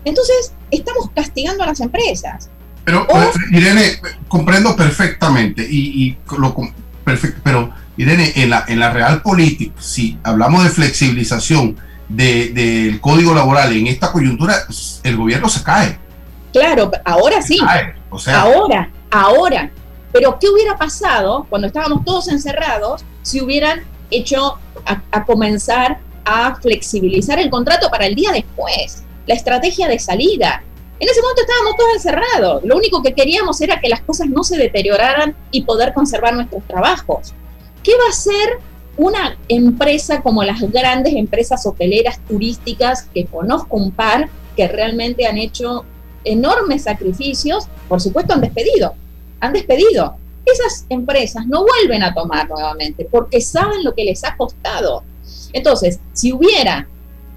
Entonces, 0.04 0.52
estamos 0.70 1.10
castigando 1.14 1.62
a 1.62 1.66
las 1.66 1.80
empresas. 1.80 2.50
Pero, 2.84 3.06
Irene, 3.52 3.92
comprendo 4.28 4.74
perfectamente 4.74 5.62
y, 5.62 6.16
lo 6.36 6.54
perfecto, 7.04 7.40
pero 7.44 7.72
Irene, 7.96 8.32
en 8.36 8.50
la, 8.50 8.64
en 8.66 8.80
la 8.80 8.90
real 8.90 9.22
política, 9.22 9.74
si 9.80 10.18
hablamos 10.22 10.64
de 10.64 10.70
flexibilización 10.70 11.76
del 12.08 13.00
código 13.00 13.34
laboral 13.34 13.72
en 13.72 13.86
esta 13.86 14.12
coyuntura, 14.12 14.54
el 15.02 15.16
gobierno 15.16 15.48
se 15.48 15.62
cae. 15.62 15.98
Claro, 16.52 16.90
ahora 17.04 17.42
sí. 17.42 17.58
o 18.10 18.18
sea, 18.18 18.42
ahora, 18.42 18.90
ahora. 19.10 19.70
Pero 20.12 20.38
¿qué 20.38 20.48
hubiera 20.48 20.76
pasado 20.76 21.46
cuando 21.50 21.66
estábamos 21.66 22.04
todos 22.04 22.28
encerrados 22.28 23.04
si 23.22 23.40
hubieran 23.40 23.82
hecho 24.10 24.58
a, 24.86 25.24
comenzar 25.24 25.98
a 26.24 26.54
flexibilizar 26.54 27.40
el 27.40 27.50
contrato 27.50 27.90
para 27.90 28.06
el 28.06 28.14
día 28.14 28.30
después? 28.30 29.02
La 29.26 29.34
estrategia 29.34 29.88
de 29.88 29.98
salida. 29.98 30.62
En 31.00 31.08
ese 31.08 31.20
momento 31.20 31.42
estábamos 31.42 31.76
todos 31.76 31.94
encerrados. 31.94 32.62
Lo 32.64 32.76
único 32.76 33.02
que 33.02 33.14
queríamos 33.14 33.60
era 33.60 33.80
que 33.80 33.88
las 33.88 34.02
cosas 34.02 34.28
no 34.28 34.44
se 34.44 34.56
deterioraran 34.56 35.34
y 35.50 35.62
poder 35.62 35.92
conservar 35.92 36.34
nuestros 36.34 36.62
trabajos. 36.68 37.34
¿Qué 37.84 37.92
va 37.92 38.06
a 38.06 38.10
hacer 38.10 38.58
una 38.96 39.36
empresa 39.48 40.22
como 40.22 40.42
las 40.42 40.60
grandes 40.72 41.14
empresas 41.14 41.64
hoteleras 41.66 42.18
turísticas 42.26 43.08
que 43.14 43.26
conozco 43.26 43.76
un 43.76 43.92
par 43.92 44.28
que 44.56 44.66
realmente 44.68 45.26
han 45.26 45.38
hecho 45.38 45.84
enormes 46.24 46.84
sacrificios, 46.84 47.66
por 47.88 48.00
supuesto 48.00 48.34
han 48.34 48.40
despedido, 48.40 48.94
han 49.40 49.52
despedido. 49.52 50.16
Esas 50.44 50.86
empresas 50.88 51.46
no 51.46 51.64
vuelven 51.64 52.02
a 52.02 52.14
tomar 52.14 52.48
nuevamente 52.48 53.06
porque 53.10 53.40
saben 53.40 53.84
lo 53.84 53.94
que 53.94 54.04
les 54.04 54.24
ha 54.24 54.36
costado. 54.36 55.02
Entonces, 55.52 56.00
si 56.12 56.32
hubiera 56.32 56.88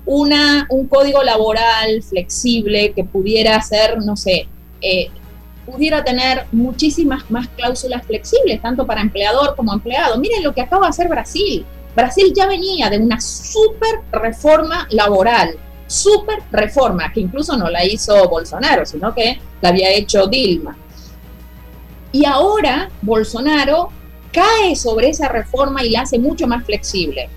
una, 0.05 0.67
un 0.69 0.87
código 0.87 1.23
laboral 1.23 2.01
flexible 2.03 2.93
que 2.93 3.03
pudiera 3.03 3.61
ser, 3.61 3.97
no 4.03 4.15
sé, 4.15 4.47
eh, 4.81 5.09
pudiera 5.69 6.03
tener 6.03 6.45
muchísimas 6.51 7.29
más 7.29 7.47
cláusulas 7.49 8.03
flexibles, 8.05 8.61
tanto 8.61 8.87
para 8.87 9.01
empleador 9.01 9.55
como 9.55 9.73
empleado. 9.73 10.17
Miren 10.17 10.43
lo 10.43 10.53
que 10.53 10.61
acaba 10.61 10.87
de 10.87 10.89
hacer 10.89 11.07
Brasil. 11.07 11.65
Brasil 11.95 12.33
ya 12.35 12.47
venía 12.47 12.89
de 12.89 12.97
una 12.97 13.19
super 13.21 13.99
reforma 14.11 14.87
laboral 14.89 15.57
super 15.87 16.43
reforma, 16.51 17.11
que 17.11 17.21
incluso 17.21 17.57
no 17.57 17.69
la 17.69 17.83
hizo 17.85 18.27
Bolsonaro, 18.29 18.85
sino 18.85 19.15
que 19.15 19.39
la 19.61 19.69
había 19.69 19.91
hecho 19.91 20.27
Dilma. 20.27 20.77
Y 22.11 22.25
ahora 22.25 22.89
Bolsonaro 23.01 23.89
cae 24.31 24.75
sobre 24.75 25.09
esa 25.09 25.29
reforma 25.29 25.83
y 25.83 25.89
la 25.89 26.01
hace 26.01 26.19
mucho 26.19 26.45
más 26.47 26.65
flexible. 26.65 27.29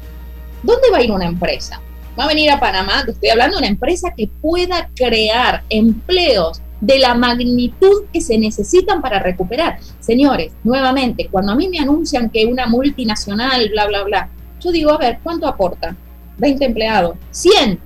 ¿Dónde 0.62 0.90
va 0.92 0.98
a 0.98 1.02
ir 1.02 1.12
una 1.12 1.26
empresa? 1.26 1.80
Va 2.18 2.24
a 2.24 2.28
venir 2.28 2.50
a 2.50 2.60
Panamá, 2.60 3.04
estoy 3.06 3.30
hablando 3.30 3.56
de 3.56 3.60
una 3.60 3.68
empresa 3.68 4.12
que 4.16 4.28
pueda 4.42 4.90
crear 4.94 5.62
empleos 5.70 6.60
de 6.80 6.98
la 6.98 7.14
magnitud 7.14 8.04
que 8.12 8.20
se 8.20 8.38
necesitan 8.38 9.02
para 9.02 9.18
recuperar. 9.18 9.78
Señores, 10.00 10.52
nuevamente, 10.64 11.28
cuando 11.30 11.52
a 11.52 11.56
mí 11.56 11.68
me 11.68 11.78
anuncian 11.78 12.30
que 12.30 12.46
una 12.46 12.66
multinacional, 12.66 13.68
bla, 13.70 13.86
bla, 13.86 14.04
bla, 14.04 14.30
yo 14.60 14.72
digo, 14.72 14.90
a 14.90 14.98
ver, 14.98 15.18
¿cuánto 15.22 15.46
aporta? 15.46 15.96
20 16.38 16.64
empleados, 16.64 17.16
100, 17.30 17.80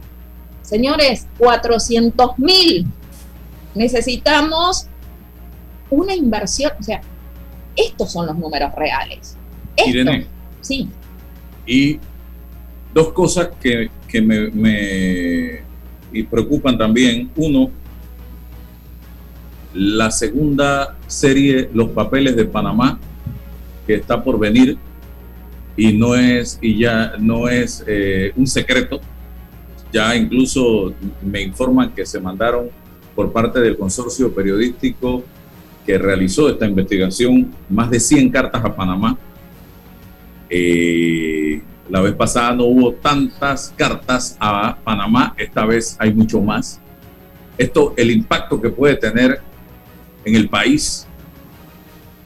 Señores, 0.65 1.29
400 1.39 2.39
mil. 2.39 2.87
Necesitamos 3.75 4.87
una 5.91 6.15
inversión, 6.15 6.73
o 6.81 6.83
sea, 6.83 7.03
estos 7.77 8.11
son 8.11 8.27
los 8.27 8.39
números 8.39 8.75
reales. 8.75 9.37
Irene. 9.87 10.27
Sí. 10.63 10.89
Y 11.67 12.01
dos 12.95 13.13
cosas 13.13 13.51
que, 13.61 13.91
me, 14.23 14.49
me 14.51 15.65
preocupan 16.31 16.79
también. 16.79 17.31
Uno, 17.37 17.71
la 19.75 20.11
segunda 20.11 20.97
serie, 21.07 21.69
Los 21.75 21.91
Papeles 21.91 22.37
de 22.37 22.45
Panamá, 22.45 22.99
que 23.87 23.95
está 23.95 24.23
por 24.23 24.39
venir 24.39 24.79
y 25.77 25.93
no 25.93 26.15
es, 26.15 26.59
y 26.63 26.79
ya 26.79 27.15
no 27.19 27.49
es 27.49 27.85
eh, 27.87 28.33
un 28.37 28.47
secreto 28.47 29.01
ya 29.95 30.17
incluso 30.17 30.93
me 31.23 31.41
informan 31.41 31.91
que 31.95 32.05
se 32.05 32.19
mandaron 32.19 32.69
por 33.15 33.31
parte 33.31 33.61
del 33.61 33.79
consorcio 33.79 34.35
periodístico 34.35 35.23
que 35.87 35.97
realizó 35.97 36.49
esta 36.49 36.67
investigación 36.67 37.55
más 37.71 37.89
de 37.91 38.01
100 38.01 38.31
cartas 38.31 38.65
a 38.65 38.75
Panamá. 38.75 39.17
Eh, 40.51 41.63
la 41.89 42.01
vez 42.01 42.15
pasada 42.15 42.57
no 42.57 42.65
hubo 42.65 42.93
tantas 42.95 43.73
cartas 43.77 44.37
a 44.41 44.77
Panamá, 44.83 45.33
esta 45.37 45.65
vez 45.65 45.97
hay 46.01 46.13
mucho 46.13 46.41
más. 46.41 46.81
Esto, 47.57 47.95
el 47.97 48.11
impacto 48.11 48.61
que 48.61 48.71
puede 48.71 48.97
tener 48.97 49.41
en 50.25 50.37
el 50.37 50.49
país, 50.49 51.07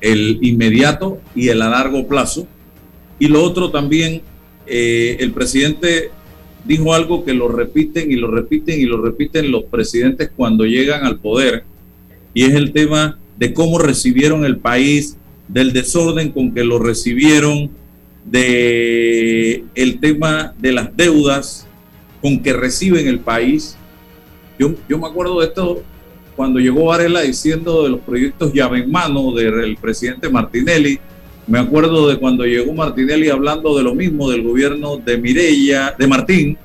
el 0.01 0.39
inmediato 0.43 1.21
y 1.35 1.49
el 1.49 1.63
a 1.63 1.69
largo 1.69 2.07
plazo. 2.07 2.47
Y 3.19 3.29
lo 3.29 3.43
otro 3.43 3.71
también, 3.71 4.23
eh, 4.67 5.17
el 5.21 5.33
presidente 5.33 6.11
dijo 6.65 6.93
algo 6.95 7.25
que 7.25 7.35
lo 7.35 7.49
repiten 7.49 8.11
y 8.13 8.17
lo 8.17 8.31
repiten 8.31 8.81
y 8.81 8.85
lo 8.85 9.01
repiten 9.01 9.51
los 9.51 9.65
presidentes 9.65 10.31
cuando 10.37 10.65
llegan 10.65 11.05
al 11.05 11.19
poder, 11.19 11.65
y 12.35 12.45
es 12.45 12.55
el 12.55 12.73
tema 12.73 13.19
de 13.39 13.55
cómo 13.55 13.79
recibieron 13.79 14.45
el 14.45 14.59
país, 14.59 15.17
del 15.49 15.73
desorden 15.73 16.31
con 16.31 16.53
que 16.53 16.65
lo 16.65 16.79
recibieron, 16.79 17.71
de 18.25 19.65
el 19.75 19.99
tema 20.01 20.55
de 20.59 20.73
las 20.73 20.95
deudas 20.97 21.67
con 22.21 22.43
que 22.43 22.53
reciben 22.53 23.09
el 23.09 23.21
país. 23.21 23.77
Yo, 24.59 24.75
yo 24.89 24.99
me 24.99 25.07
acuerdo 25.07 25.41
de 25.41 25.47
esto 25.47 25.83
cuando 26.39 26.61
llegó 26.61 26.85
Varela 26.85 27.23
diciendo 27.23 27.83
de 27.83 27.89
los 27.89 27.99
proyectos 27.99 28.53
llave 28.55 28.79
en 28.79 28.93
mano 28.93 29.33
del 29.33 29.77
presidente 29.77 30.29
Martinelli. 30.29 31.01
Me 31.49 31.59
acuerdo 31.59 32.07
de 32.07 32.17
cuando 32.17 32.45
llegó 32.45 32.73
Martinelli 32.73 33.29
hablando 33.29 33.77
de 33.77 33.83
lo 33.83 33.93
mismo 33.93 34.31
del 34.31 34.45
gobierno 34.45 34.99
de 34.99 35.19
Mireya, 35.19 35.97
de 35.99 36.07
Martín, 36.07 36.57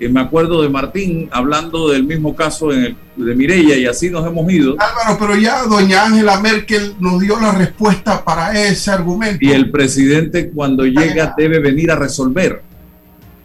y 0.00 0.08
me 0.08 0.20
acuerdo 0.20 0.62
de 0.62 0.68
Martín 0.68 1.28
hablando 1.30 1.88
del 1.90 2.02
mismo 2.02 2.34
caso 2.34 2.72
en 2.72 2.96
de 3.14 3.34
Mireya 3.36 3.76
y 3.76 3.86
así 3.86 4.10
nos 4.10 4.26
hemos 4.26 4.50
ido. 4.50 4.74
Álvaro, 4.80 5.16
pero 5.16 5.36
ya 5.36 5.62
doña 5.62 6.04
Angela 6.04 6.40
Merkel 6.40 6.94
nos 6.98 7.20
dio 7.20 7.38
la 7.38 7.52
respuesta 7.52 8.24
para 8.24 8.60
ese 8.60 8.90
argumento. 8.90 9.38
Y 9.40 9.52
el 9.52 9.70
presidente 9.70 10.50
cuando 10.50 10.84
llega 10.84 11.34
debe 11.36 11.60
venir 11.60 11.92
a 11.92 11.94
resolver, 11.94 12.62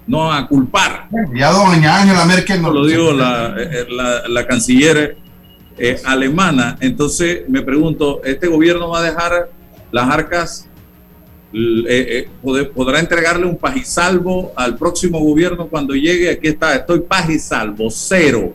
no 0.07 0.33
a 0.33 0.47
culpar. 0.47 1.09
Ya 1.35 1.51
doña 1.51 2.01
Angela 2.01 2.25
Merkel 2.25 2.59
nos 2.59 2.73
lo 2.73 2.87
dio 2.87 3.13
la, 3.13 3.53
eh, 3.55 3.85
la, 3.87 4.27
la, 4.27 4.47
canciller 4.47 5.17
eh, 5.77 6.01
alemana. 6.05 6.77
Entonces 6.79 7.47
me 7.47 7.61
pregunto, 7.61 8.21
¿este 8.23 8.47
gobierno 8.47 8.89
va 8.89 8.99
a 8.99 9.03
dejar 9.03 9.49
las 9.91 10.09
arcas 10.09 10.69
eh, 11.55 12.27
eh 12.49 12.65
podrá 12.73 12.99
entregarle 12.99 13.45
un 13.45 13.57
paz 13.57 13.77
y 13.77 13.83
salvo 13.83 14.51
al 14.55 14.75
próximo 14.75 15.19
gobierno 15.19 15.67
cuando 15.67 15.93
llegue. 15.93 16.31
Aquí 16.31 16.47
está, 16.47 16.75
estoy 16.75 17.01
paz 17.01 17.29
y 17.29 17.37
salvo, 17.37 17.89
cero. 17.91 18.53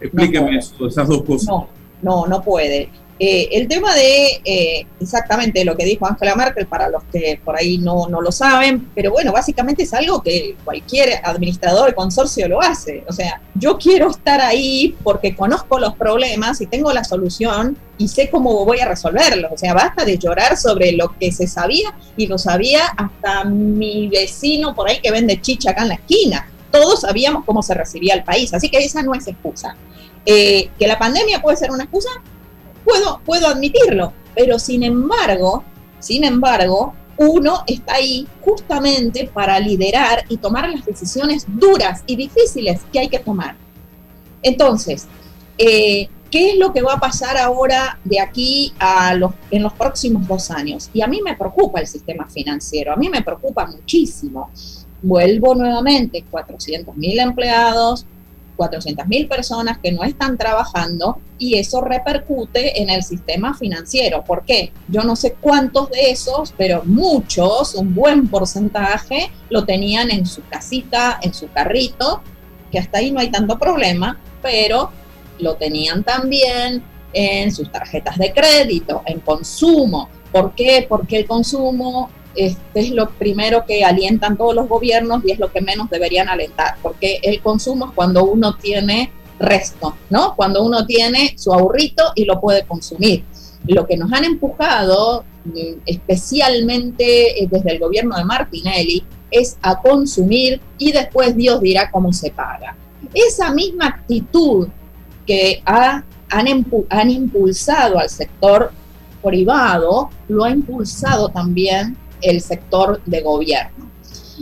Explíqueme 0.00 0.58
esas 0.58 1.08
dos 1.08 1.22
cosas. 1.22 1.48
No, 1.48 1.68
no, 2.02 2.26
no 2.26 2.42
puede. 2.42 2.90
Eh, 3.24 3.56
el 3.56 3.68
tema 3.68 3.94
de 3.94 4.40
eh, 4.44 4.84
exactamente 5.00 5.64
lo 5.64 5.76
que 5.76 5.84
dijo 5.84 6.04
Angela 6.04 6.34
Merkel, 6.34 6.66
para 6.66 6.88
los 6.88 7.04
que 7.04 7.38
por 7.44 7.56
ahí 7.56 7.78
no, 7.78 8.08
no, 8.08 8.20
lo 8.20 8.32
saben, 8.32 8.90
pero 8.96 9.12
bueno, 9.12 9.30
básicamente 9.30 9.84
es 9.84 9.94
algo 9.94 10.20
que 10.24 10.56
cualquier 10.64 11.20
administrador 11.22 11.86
de 11.86 11.94
consorcio 11.94 12.48
lo 12.48 12.60
hace. 12.60 13.04
O 13.08 13.12
sea, 13.12 13.40
yo 13.54 13.78
quiero 13.78 14.10
estar 14.10 14.40
ahí 14.40 14.96
porque 15.04 15.36
conozco 15.36 15.78
los 15.78 15.94
problemas 15.94 16.60
y 16.62 16.66
tengo 16.66 16.92
la 16.92 17.04
solución 17.04 17.76
y 17.96 18.08
sé 18.08 18.28
cómo 18.28 18.64
voy 18.64 18.80
a 18.80 18.88
resolverlos. 18.88 19.52
O 19.52 19.56
sea, 19.56 19.72
basta 19.72 20.04
de 20.04 20.18
llorar 20.18 20.56
sobre 20.56 20.90
lo 20.90 21.16
que 21.16 21.30
se 21.30 21.46
sabía 21.46 21.94
y 22.16 22.26
lo 22.26 22.38
sabía 22.38 22.86
hasta 22.96 23.44
mi 23.44 24.08
vecino 24.08 24.74
por 24.74 24.88
ahí 24.88 24.98
que 25.00 25.12
vende 25.12 25.40
chicha 25.40 25.70
acá 25.70 25.82
en 25.82 25.88
la 25.90 25.94
esquina. 25.94 26.50
Todos 26.72 27.02
sabíamos 27.02 27.44
cómo 27.44 27.62
se 27.62 27.74
recibía 27.74 28.14
el 28.14 28.24
país, 28.24 28.52
así 28.52 28.68
que 28.68 28.78
esa 28.78 29.00
no 29.04 29.14
es 29.14 29.28
excusa. 29.28 29.76
Eh, 30.26 30.70
que 30.76 30.88
la 30.88 30.98
pandemia 30.98 31.40
puede 31.40 31.56
ser 31.56 31.70
una 31.70 31.84
excusa, 31.84 32.10
puedo, 32.84 33.20
puedo 33.24 33.48
admitirlo, 33.48 34.12
pero 34.34 34.58
sin 34.58 34.82
embargo, 34.82 35.64
sin 35.98 36.24
embargo, 36.24 36.94
uno 37.16 37.62
está 37.66 37.94
ahí 37.94 38.26
justamente 38.40 39.30
para 39.32 39.58
liderar 39.60 40.24
y 40.28 40.36
tomar 40.36 40.68
las 40.68 40.84
decisiones 40.84 41.44
duras 41.46 42.02
y 42.06 42.16
difíciles 42.16 42.80
que 42.92 42.98
hay 42.98 43.08
que 43.08 43.18
tomar. 43.18 43.56
Entonces, 44.42 45.06
eh, 45.58 46.08
¿qué 46.30 46.50
es 46.50 46.58
lo 46.58 46.72
que 46.72 46.82
va 46.82 46.94
a 46.94 47.00
pasar 47.00 47.36
ahora 47.36 47.98
de 48.04 48.18
aquí 48.20 48.72
a 48.78 49.14
los, 49.14 49.32
en 49.50 49.62
los 49.62 49.72
próximos 49.74 50.26
dos 50.26 50.50
años? 50.50 50.90
Y 50.92 51.02
a 51.02 51.06
mí 51.06 51.20
me 51.22 51.36
preocupa 51.36 51.80
el 51.80 51.86
sistema 51.86 52.26
financiero, 52.26 52.92
a 52.92 52.96
mí 52.96 53.08
me 53.08 53.22
preocupa 53.22 53.66
muchísimo. 53.66 54.50
Vuelvo 55.02 55.54
nuevamente, 55.54 56.24
400 56.30 56.96
mil 56.96 57.18
empleados, 57.18 58.06
400 58.62 59.08
mil 59.08 59.26
personas 59.26 59.78
que 59.78 59.90
no 59.90 60.04
están 60.04 60.38
trabajando 60.38 61.18
y 61.36 61.58
eso 61.58 61.80
repercute 61.80 62.80
en 62.80 62.90
el 62.90 63.02
sistema 63.02 63.54
financiero. 63.54 64.22
¿Por 64.22 64.44
qué? 64.44 64.72
Yo 64.86 65.02
no 65.02 65.16
sé 65.16 65.32
cuántos 65.40 65.90
de 65.90 66.12
esos, 66.12 66.54
pero 66.56 66.82
muchos, 66.84 67.74
un 67.74 67.92
buen 67.92 68.28
porcentaje, 68.28 69.32
lo 69.50 69.64
tenían 69.64 70.12
en 70.12 70.26
su 70.26 70.42
casita, 70.48 71.18
en 71.22 71.34
su 71.34 71.50
carrito, 71.50 72.22
que 72.70 72.78
hasta 72.78 72.98
ahí 72.98 73.10
no 73.10 73.18
hay 73.18 73.32
tanto 73.32 73.58
problema, 73.58 74.20
pero 74.40 74.92
lo 75.40 75.56
tenían 75.56 76.04
también 76.04 76.84
en 77.12 77.50
sus 77.50 77.72
tarjetas 77.72 78.16
de 78.16 78.32
crédito, 78.32 79.02
en 79.06 79.18
consumo. 79.18 80.08
¿Por 80.30 80.54
qué? 80.54 80.86
Porque 80.88 81.16
el 81.16 81.26
consumo 81.26 82.10
este 82.34 82.80
es 82.80 82.90
lo 82.90 83.10
primero 83.10 83.64
que 83.66 83.84
alientan 83.84 84.36
todos 84.36 84.54
los 84.54 84.68
gobiernos 84.68 85.24
y 85.24 85.32
es 85.32 85.38
lo 85.38 85.52
que 85.52 85.60
menos 85.60 85.90
deberían 85.90 86.28
alentar, 86.28 86.76
porque 86.82 87.20
el 87.22 87.40
consumo 87.40 87.86
es 87.86 87.92
cuando 87.92 88.24
uno 88.24 88.56
tiene 88.56 89.10
resto, 89.38 89.96
¿no? 90.10 90.34
Cuando 90.36 90.62
uno 90.62 90.86
tiene 90.86 91.34
su 91.36 91.52
ahorrito 91.52 92.04
y 92.14 92.24
lo 92.24 92.40
puede 92.40 92.64
consumir. 92.64 93.24
Lo 93.66 93.86
que 93.86 93.96
nos 93.96 94.12
han 94.12 94.24
empujado, 94.24 95.24
mm, 95.44 95.82
especialmente 95.86 97.42
eh, 97.42 97.48
desde 97.50 97.72
el 97.72 97.78
gobierno 97.78 98.16
de 98.16 98.24
Martinelli, 98.24 99.04
es 99.30 99.56
a 99.62 99.80
consumir 99.80 100.60
y 100.78 100.92
después 100.92 101.36
Dios 101.36 101.60
dirá 101.60 101.90
cómo 101.90 102.12
se 102.12 102.30
paga. 102.30 102.76
Esa 103.14 103.52
misma 103.52 103.86
actitud 103.88 104.68
que 105.26 105.62
ha, 105.64 106.04
han, 106.28 106.66
han 106.88 107.10
impulsado 107.10 107.98
al 107.98 108.08
sector 108.08 108.72
privado, 109.22 110.10
lo 110.28 110.44
ha 110.44 110.50
impulsado 110.50 111.28
también 111.28 111.96
el 112.22 112.40
sector 112.40 113.00
de 113.04 113.20
gobierno. 113.20 113.90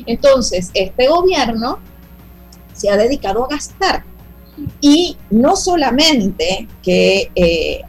Entonces, 0.06 0.70
este 0.74 1.08
gobierno 1.08 1.78
se 2.72 2.90
ha 2.90 2.96
dedicado 2.96 3.44
a 3.44 3.48
gastar 3.48 4.04
y 4.80 5.16
no 5.30 5.56
solamente 5.56 6.68
que 6.82 7.30
eh, 7.34 7.82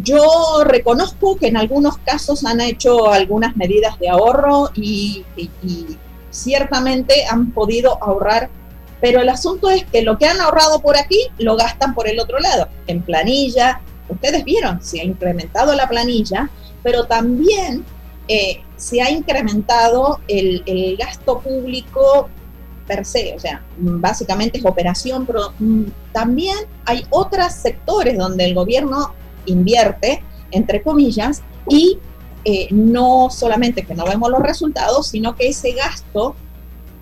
Yo 0.00 0.62
reconozco 0.64 1.36
que 1.36 1.48
en 1.48 1.56
algunos 1.56 1.98
casos 1.98 2.44
han 2.44 2.60
hecho 2.60 3.10
algunas 3.10 3.56
medidas 3.56 3.98
de 3.98 4.08
ahorro 4.08 4.70
y, 4.74 5.24
ciertamente 6.30 7.24
han 7.28 7.50
podido 7.50 7.98
ahorrar, 8.00 8.48
pero 9.00 9.20
el 9.20 9.28
asunto 9.28 9.70
es 9.70 9.84
que 9.86 10.02
lo 10.02 10.16
que 10.18 10.26
han 10.26 10.40
ahorrado 10.40 10.80
por 10.80 10.96
aquí 10.96 11.18
lo 11.38 11.56
gastan 11.56 11.94
por 11.94 12.06
el 12.06 12.20
otro 12.20 12.38
lado, 12.38 12.68
en 12.86 13.02
planilla. 13.02 13.80
Ustedes 14.08 14.44
vieron, 14.44 14.80
se 14.82 15.00
ha 15.00 15.04
incrementado 15.04 15.74
la 15.74 15.88
planilla, 15.88 16.48
pero 16.84 17.06
también 17.06 17.84
eh, 18.28 18.60
se 18.78 19.02
ha 19.02 19.10
incrementado 19.10 20.20
el, 20.28 20.96
gasto 20.98 21.40
público 21.40 22.30
per 22.86 23.04
se, 23.04 23.34
o 23.36 23.38
sea, 23.38 23.62
básicamente 23.76 24.58
es 24.58 24.64
operación, 24.64 25.26
pero 25.26 25.52
mm, 25.58 25.82
también 26.12 26.56
hay 26.86 27.04
otros 27.10 27.52
sectores 27.52 28.16
donde 28.16 28.46
el 28.46 28.54
gobierno 28.54 29.12
invierte, 29.44 30.22
entre 30.52 30.80
comillas, 30.82 31.42
y 31.68 31.98
eh, 32.46 32.68
no 32.70 33.28
solamente 33.30 33.84
que 33.84 33.94
no 33.94 34.06
vemos 34.06 34.30
los 34.30 34.40
resultados, 34.40 35.08
sino 35.08 35.36
que 35.36 35.48
ese 35.48 35.72
gasto, 35.72 36.34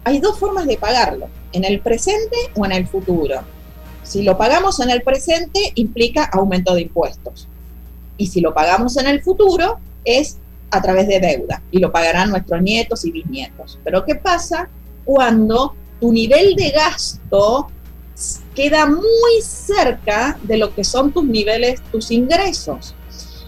hay 0.03 0.19
dos 0.19 0.39
formas 0.39 0.67
de 0.67 0.77
pagarlo, 0.77 1.29
en 1.53 1.65
el 1.65 1.81
presente 1.81 2.37
o 2.57 2.65
en 2.65 2.73
el 2.73 2.89
futuro. 2.89 3.43
Si 4.03 4.23
lo 4.23 4.37
pagamos 4.39 4.81
en 4.81 4.91
el 4.91 5.03
presente, 5.03 5.73
implica 5.77 6.25
aumento 6.33 6.75
de 6.75 6.83
impuestos. 6.83 7.49
Y 8.17 8.29
si 8.29 8.41
lo 8.41 8.55
pagamos 8.55 8.97
en 8.97 9.07
el 9.07 9.23
futuro, 9.23 9.79
es 10.05 10.39
a 10.71 10.83
través 10.83 11.09
de 11.09 11.21
deuda 11.21 11.63
y 11.71 11.79
lo 11.79 11.93
pagarán 11.93 12.31
nuestros 12.31 12.61
nietos 12.63 13.05
y 13.05 13.13
bisnietos. 13.13 13.79
Pero 13.85 14.05
¿qué 14.05 14.15
pasa 14.15 14.69
cuando 15.05 15.75
tu 16.01 16.13
nivel 16.13 16.55
de 16.57 16.71
gasto 16.71 17.69
queda 18.55 18.87
muy 18.87 19.43
cerca 19.43 20.39
de 20.43 20.57
lo 20.57 20.75
que 20.75 20.85
son 20.85 21.13
tus 21.13 21.25
niveles, 21.25 21.83
tus 21.93 22.11
ingresos? 22.11 22.95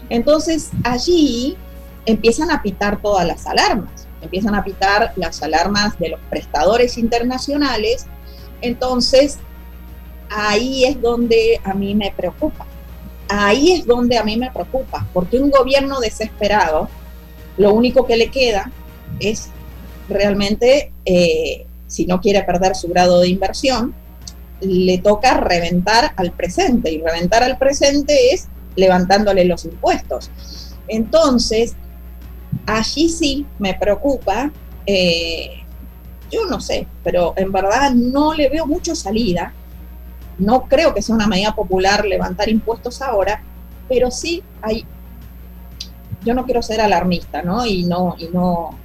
Entonces 0.09 0.69
allí 0.83 1.57
empiezan 2.05 2.51
a 2.51 2.61
pitar 2.61 3.01
todas 3.01 3.27
las 3.27 3.45
alarmas, 3.45 4.07
empiezan 4.21 4.55
a 4.55 4.63
pitar 4.63 5.13
las 5.15 5.41
alarmas 5.43 5.97
de 5.99 6.09
los 6.09 6.19
prestadores 6.29 6.97
internacionales. 6.97 8.07
Entonces 8.61 9.37
ahí 10.29 10.85
es 10.85 11.01
donde 11.01 11.59
a 11.63 11.73
mí 11.73 11.95
me 11.95 12.11
preocupa. 12.11 12.65
Ahí 13.31 13.73
es 13.73 13.85
donde 13.85 14.17
a 14.17 14.23
mí 14.23 14.37
me 14.37 14.49
preocupa, 14.49 15.05
porque 15.13 15.37
un 15.37 15.51
gobierno 15.51 15.99
desesperado 15.99 16.89
lo 17.59 17.73
único 17.73 18.07
que 18.07 18.17
le 18.17 18.31
queda 18.31 18.71
es 19.19 19.49
realmente, 20.07 20.91
eh, 21.05 21.67
si 21.87 22.05
no 22.05 22.21
quiere 22.21 22.41
perder 22.43 22.75
su 22.75 22.87
grado 22.87 23.19
de 23.19 23.27
inversión, 23.27 23.93
le 24.61 24.97
toca 24.99 25.35
reventar 25.35 26.13
al 26.15 26.31
presente 26.31 26.91
y 26.91 27.01
reventar 27.01 27.43
al 27.43 27.57
presente 27.57 28.33
es 28.33 28.47
levantándole 28.75 29.43
los 29.43 29.65
impuestos. 29.65 30.31
Entonces, 30.87 31.75
allí 32.65 33.09
sí 33.09 33.45
me 33.59 33.73
preocupa, 33.73 34.51
eh, 34.85 35.63
yo 36.31 36.45
no 36.45 36.61
sé, 36.61 36.87
pero 37.03 37.33
en 37.35 37.51
verdad 37.51 37.91
no 37.91 38.33
le 38.33 38.47
veo 38.49 38.65
mucho 38.65 38.95
salida. 38.95 39.53
No 40.37 40.63
creo 40.63 40.93
que 40.93 41.01
sea 41.01 41.15
una 41.15 41.27
medida 41.27 41.53
popular 41.53 42.05
levantar 42.05 42.47
impuestos 42.47 43.01
ahora, 43.01 43.43
pero 43.89 44.09
sí 44.11 44.41
hay 44.61 44.85
yo 46.23 46.33
no 46.33 46.45
quiero 46.45 46.61
ser 46.61 46.81
alarmista, 46.81 47.41
¿no? 47.41 47.65
Y 47.65 47.83
no, 47.83 48.15
y 48.17 48.27
no, 48.27 48.77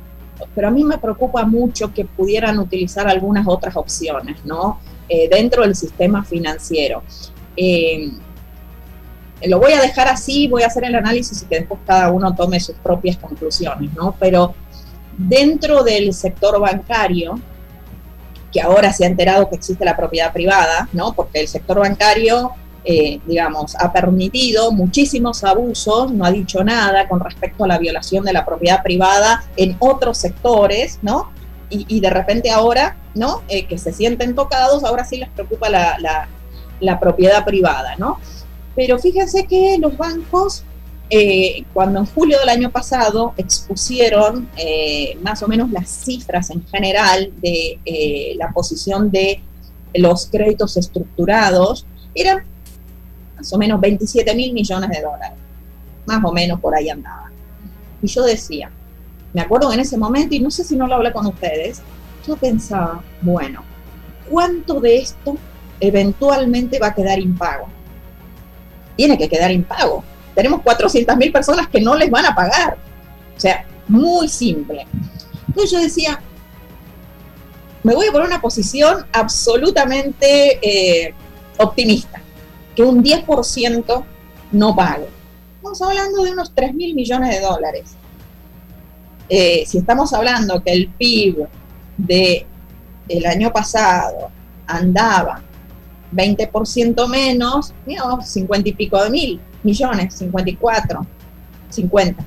pero 0.55 0.69
a 0.69 0.71
mí 0.71 0.85
me 0.85 0.99
preocupa 0.99 1.45
mucho 1.45 1.93
que 1.93 2.05
pudieran 2.05 2.59
utilizar 2.59 3.09
algunas 3.09 3.47
otras 3.47 3.77
opciones, 3.77 4.45
¿no? 4.45 4.81
Eh, 5.09 5.29
dentro 5.29 5.63
del 5.63 5.75
sistema 5.75 6.25
financiero. 6.25 7.03
Eh, 7.57 8.11
lo 9.47 9.59
voy 9.59 9.73
a 9.73 9.81
dejar 9.81 10.09
así, 10.09 10.49
voy 10.49 10.63
a 10.63 10.69
hacer 10.69 10.85
el 10.85 10.95
análisis 10.95 11.43
y 11.43 11.47
que 11.47 11.61
después 11.61 11.81
cada 11.87 12.11
uno 12.11 12.35
tome 12.35 12.59
sus 12.61 12.77
propias 12.77 13.17
conclusiones, 13.19 13.93
¿no? 13.95 14.15
Pero 14.19 14.55
dentro 15.17 15.83
del 15.83 16.13
sector 16.15 16.59
bancario, 16.61 17.39
que 18.53 18.61
ahora 18.61 18.93
se 18.93 19.05
ha 19.05 19.09
enterado 19.09 19.49
que 19.49 19.57
existe 19.57 19.85
la 19.85 19.97
propiedad 19.97 20.33
privada, 20.33 20.89
¿no? 20.93 21.13
Porque 21.13 21.41
el 21.41 21.49
sector 21.49 21.81
bancario 21.81 22.53
eh, 22.87 23.19
digamos, 23.25 23.75
ha 23.77 23.95
permitido 23.95 24.71
muchísimos 24.71 25.43
abusos, 25.43 26.13
no 26.13 26.23
ha 26.27 26.31
dicho 26.31 26.63
nada 26.63 27.09
con 27.09 27.19
respecto 27.19 27.65
a 27.65 27.69
la 27.69 27.79
violación 27.79 28.27
de 28.27 28.35
la 28.35 28.45
propiedad 28.45 28.83
privada 28.83 29.43
en 29.57 29.75
otros 29.79 30.19
sectores, 30.19 30.99
¿no? 31.01 31.33
Y, 31.71 31.99
de 31.99 32.11
repente 32.11 32.53
ahora, 32.53 32.97
¿no? 33.15 33.43
Eh, 33.49 33.67
que 33.67 33.79
se 33.79 33.93
sienten 33.93 34.37
tocados, 34.37 34.85
ahora 34.85 35.05
sí 35.05 35.17
les 35.17 35.29
preocupa 35.31 35.69
la, 35.71 36.29
propiedad 37.01 37.45
privada, 37.45 37.97
¿no? 37.97 38.21
Pero 38.77 38.99
fíjense 38.99 39.47
que 39.47 39.77
los 39.81 39.97
bancos, 39.97 40.63
eh, 41.11 41.65
cuando 41.73 41.99
en 41.99 42.07
julio 42.07 42.39
del 42.39 42.51
año 42.51 42.71
pasado 42.71 43.33
expusieron 43.39 44.49
más 45.23 45.43
o 45.43 45.49
menos 45.49 45.71
las 45.73 45.89
cifras 45.89 46.51
en 46.51 46.65
general 46.67 47.33
de 47.41 48.37
la 48.39 48.53
posición 48.53 49.11
de 49.11 49.43
los 49.95 50.27
créditos 50.27 50.77
estructurados, 50.77 51.87
eran 52.15 52.45
más 53.45 53.53
o 53.53 53.59
menos 53.59 53.79
27 53.79 54.35
mil 54.35 54.55
millones 54.55 54.89
de 54.89 55.03
dólares. 55.03 55.39
Más 56.07 56.25
o 56.25 56.33
menos 56.33 56.59
por 56.61 56.75
ahí 56.75 56.89
andaba. 56.89 57.31
Y 58.01 58.07
yo 58.07 58.23
decía, 58.23 58.71
me 59.35 59.43
acuerdo 59.43 59.71
en 59.71 59.81
ese 59.81 59.99
momento, 59.99 60.35
y 60.35 60.41
no 60.41 60.51
sé 60.51 60.65
si 60.65 60.77
no 60.77 60.87
lo 60.87 60.95
hablé 60.95 61.13
con 61.13 61.27
ustedes, 61.27 61.83
yo 62.27 62.37
pensaba, 62.37 63.03
bueno, 63.21 63.63
¿cuánto 64.31 64.81
de 64.81 64.97
esto 64.97 65.37
eventualmente 65.79 66.79
va 66.79 66.89
a 66.89 66.95
quedar 66.95 67.19
impago? 67.19 67.67
Tiene 68.97 69.19
que 69.19 69.29
quedar 69.29 69.51
impago. 69.51 70.03
Tenemos 70.35 70.63
400 70.63 71.15
mil 71.19 71.31
personas 71.31 71.69
que 71.69 71.83
no 71.83 71.95
les 71.97 72.11
van 72.11 72.25
a 72.25 72.35
pagar. 72.35 72.79
O 73.37 73.41
sea, 73.41 73.67
muy 73.89 74.27
simple. 74.29 74.87
Entonces 75.49 75.71
yo 75.71 75.81
decía, 75.81 76.19
me 77.83 77.95
voy 77.95 78.07
a 78.07 78.13
poner 78.13 78.27
una 78.27 78.41
posición 78.41 79.05
absolutamente 79.13 80.59
eh, 80.63 81.15
optimista 81.59 82.24
que 82.75 82.83
un 82.83 83.03
10% 83.03 84.05
no 84.53 84.77
pague. 84.77 85.09
Estamos 85.57 85.83
hablando 85.83 86.23
de 86.23 86.33
unos 86.33 86.55
3 86.55 86.75
mil 86.75 86.95
millones 86.95 87.31
de 87.31 87.41
dólares. 87.41 87.97
Eh, 89.29 89.65
si 89.67 89.79
estamos 89.79 90.13
hablando 90.13 90.63
que 90.63 90.73
el 90.73 90.89
PIB 90.89 91.47
de 91.97 92.47
el 93.09 93.27
año 93.27 93.53
pasado 93.53 94.31
andaba 94.67 95.43
20% 96.13 97.09
menos, 97.09 97.75
50 98.25 98.69
y 98.69 98.73
pico 98.73 99.03
de 99.03 99.11
mil 99.11 99.41
millones, 99.63 100.15
54, 100.15 101.07
50. 101.71 102.25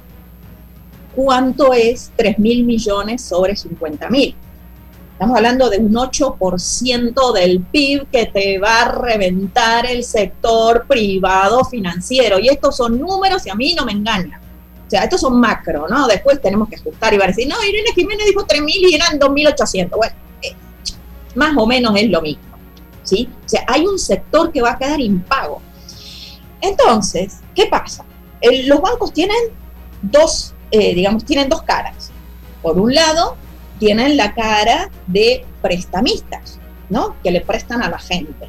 ¿cuánto 1.17 1.73
es 1.73 2.11
3 2.15 2.37
mil 2.37 2.63
millones 2.63 3.23
sobre 3.23 3.55
50 3.55 4.07
mil? 4.09 4.35
Estamos 5.17 5.35
hablando 5.35 5.67
de 5.71 5.79
un 5.79 5.95
8% 5.95 7.33
del 7.33 7.61
PIB 7.61 8.05
que 8.11 8.27
te 8.27 8.59
va 8.59 8.81
a 8.81 8.91
reventar 8.91 9.87
el 9.87 10.03
sector 10.03 10.85
privado 10.87 11.65
financiero. 11.65 12.37
Y 12.37 12.49
estos 12.49 12.77
son 12.77 12.99
números 12.99 13.43
y 13.47 13.49
a 13.49 13.55
mí 13.55 13.73
no 13.73 13.83
me 13.83 13.93
engañan. 13.93 14.39
O 14.39 14.87
sea, 14.87 15.05
estos 15.05 15.21
son 15.21 15.39
macro, 15.39 15.87
¿no? 15.89 16.05
Después 16.05 16.39
tenemos 16.39 16.69
que 16.69 16.75
ajustar 16.75 17.15
y 17.15 17.17
va 17.17 17.23
a 17.23 17.29
decir, 17.29 17.47
no, 17.47 17.55
Irene 17.63 17.89
Jiménez 17.95 18.27
dijo 18.27 18.45
3.000 18.45 18.91
y 18.91 18.93
eran 18.93 19.19
2.800. 19.19 19.89
Bueno, 19.97 20.15
eh, 20.43 20.53
más 21.33 21.57
o 21.57 21.65
menos 21.65 21.95
es 21.99 22.11
lo 22.11 22.21
mismo, 22.21 22.43
¿sí? 23.01 23.27
O 23.43 23.49
sea, 23.49 23.65
hay 23.67 23.87
un 23.87 23.97
sector 23.97 24.51
que 24.51 24.61
va 24.61 24.73
a 24.73 24.77
quedar 24.77 25.01
impago. 25.01 25.63
Entonces, 26.61 27.39
¿qué 27.55 27.65
pasa? 27.65 28.05
los 28.65 28.81
bancos 28.81 29.13
tienen 29.13 29.35
dos, 29.99 30.53
eh, 30.69 30.93
digamos, 30.93 31.25
tienen 31.25 31.49
dos 31.49 31.63
caras. 31.63 32.11
Por 32.61 32.77
un 32.77 32.93
lado, 32.93 33.35
tienen 33.79 34.17
la 34.17 34.33
cara 34.33 34.89
de 35.07 35.45
prestamistas, 35.61 36.59
¿no? 36.89 37.15
Que 37.23 37.31
le 37.31 37.41
prestan 37.41 37.81
a 37.83 37.89
la 37.89 37.99
gente. 37.99 38.47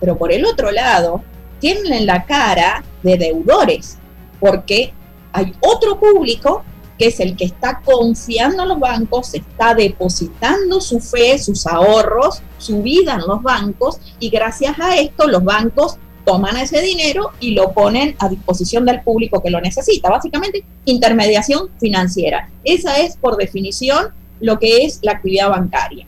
Pero 0.00 0.16
por 0.16 0.32
el 0.32 0.44
otro 0.46 0.70
lado, 0.70 1.22
tienen 1.58 2.06
la 2.06 2.24
cara 2.24 2.84
de 3.02 3.16
deudores, 3.16 3.98
porque 4.40 4.92
hay 5.32 5.54
otro 5.60 5.98
público 5.98 6.64
que 6.98 7.06
es 7.06 7.20
el 7.20 7.36
que 7.36 7.44
está 7.44 7.80
confiando 7.84 8.64
en 8.64 8.68
los 8.70 8.80
bancos, 8.80 9.32
está 9.32 9.74
depositando 9.74 10.80
su 10.80 11.00
fe, 11.00 11.38
sus 11.38 11.66
ahorros, 11.66 12.42
su 12.58 12.82
vida 12.82 13.14
en 13.14 13.26
los 13.26 13.40
bancos 13.40 13.98
y 14.18 14.30
gracias 14.30 14.78
a 14.80 14.96
esto 14.96 15.28
los 15.28 15.44
bancos 15.44 15.96
toman 16.24 16.58
ese 16.58 16.82
dinero 16.82 17.30
y 17.40 17.52
lo 17.52 17.72
ponen 17.72 18.14
a 18.18 18.28
disposición 18.28 18.84
del 18.84 19.00
público 19.00 19.42
que 19.42 19.48
lo 19.48 19.60
necesita. 19.60 20.10
Básicamente, 20.10 20.62
intermediación 20.84 21.70
financiera. 21.80 22.50
Esa 22.64 22.98
es, 22.98 23.16
por 23.16 23.36
definición, 23.36 24.08
lo 24.40 24.58
que 24.58 24.84
es 24.84 25.00
la 25.02 25.12
actividad 25.12 25.50
bancaria. 25.50 26.06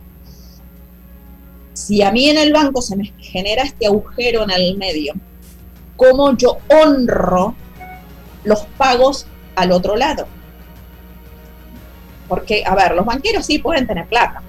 Si 1.72 2.02
a 2.02 2.10
mí 2.12 2.28
en 2.28 2.38
el 2.38 2.52
banco 2.52 2.82
se 2.82 2.96
me 2.96 3.12
genera 3.18 3.62
este 3.62 3.86
agujero 3.86 4.42
en 4.44 4.50
el 4.50 4.76
medio, 4.76 5.14
¿cómo 5.96 6.36
yo 6.36 6.58
honro 6.68 7.54
los 8.44 8.60
pagos 8.76 9.26
al 9.56 9.72
otro 9.72 9.96
lado? 9.96 10.26
Porque, 12.28 12.62
a 12.64 12.74
ver, 12.74 12.94
los 12.94 13.04
banqueros 13.04 13.46
sí 13.46 13.58
pueden 13.58 13.86
tener 13.86 14.06
plata, 14.06 14.42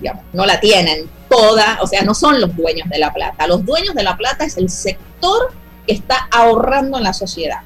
digamos, 0.00 0.24
no 0.32 0.46
la 0.46 0.58
tienen 0.60 1.08
toda, 1.28 1.78
o 1.82 1.86
sea, 1.86 2.02
no 2.02 2.14
son 2.14 2.40
los 2.40 2.54
dueños 2.56 2.88
de 2.88 2.98
la 2.98 3.12
plata. 3.12 3.46
Los 3.46 3.64
dueños 3.64 3.94
de 3.94 4.02
la 4.02 4.16
plata 4.16 4.44
es 4.44 4.56
el 4.56 4.70
sector 4.70 5.52
que 5.86 5.94
está 5.94 6.28
ahorrando 6.30 6.98
en 6.98 7.04
la 7.04 7.12
sociedad. 7.12 7.60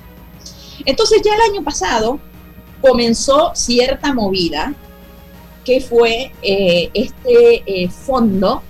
Entonces 0.85 1.21
ya 1.25 1.35
el 1.35 1.53
año 1.53 1.63
pasado 1.65 2.19
comenzó 2.81 3.53
cierta 3.55 4.15
movida 4.15 4.75
que 5.69 5.83
fue 5.83 6.33
eh, 6.41 6.89
este 6.95 7.63
eh, 7.67 7.91
fondo 7.91 8.63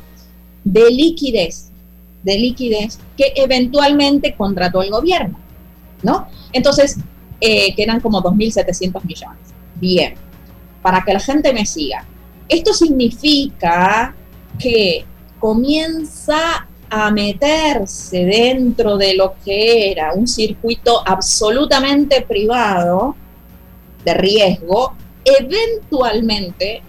de 0.65 0.91
liquidez, 0.91 1.71
de 2.25 2.37
liquidez 2.37 2.99
que 3.17 3.35
eventualmente 3.37 4.35
contrató 4.35 4.83
el 4.83 4.91
gobierno, 4.91 5.39
¿no? 6.03 6.27
Entonces, 6.53 6.99
eh, 7.41 7.73
que 7.77 7.85
eran 7.85 8.01
como 8.01 8.21
2.700 8.21 9.05
millones. 9.05 9.39
Bien, 9.77 10.15
para 10.83 11.05
que 11.05 11.13
la 11.13 11.21
gente 11.21 11.53
me 11.53 11.65
siga. 11.67 12.05
Esto 12.49 12.75
significa 12.75 14.17
que 14.59 15.05
comienza 15.39 16.67
a 16.91 17.13
meterse 17.13 18.25
dentro 18.25 18.97
de 18.97 19.15
lo 19.15 19.37
que 19.45 19.93
era 19.93 20.15
un 20.15 20.27
circuito 20.27 21.01
absolutamente 21.07 22.23
privado 22.23 23.15
de 24.05 24.15
riesgo, 24.15 24.97
eventualmente 25.39 26.83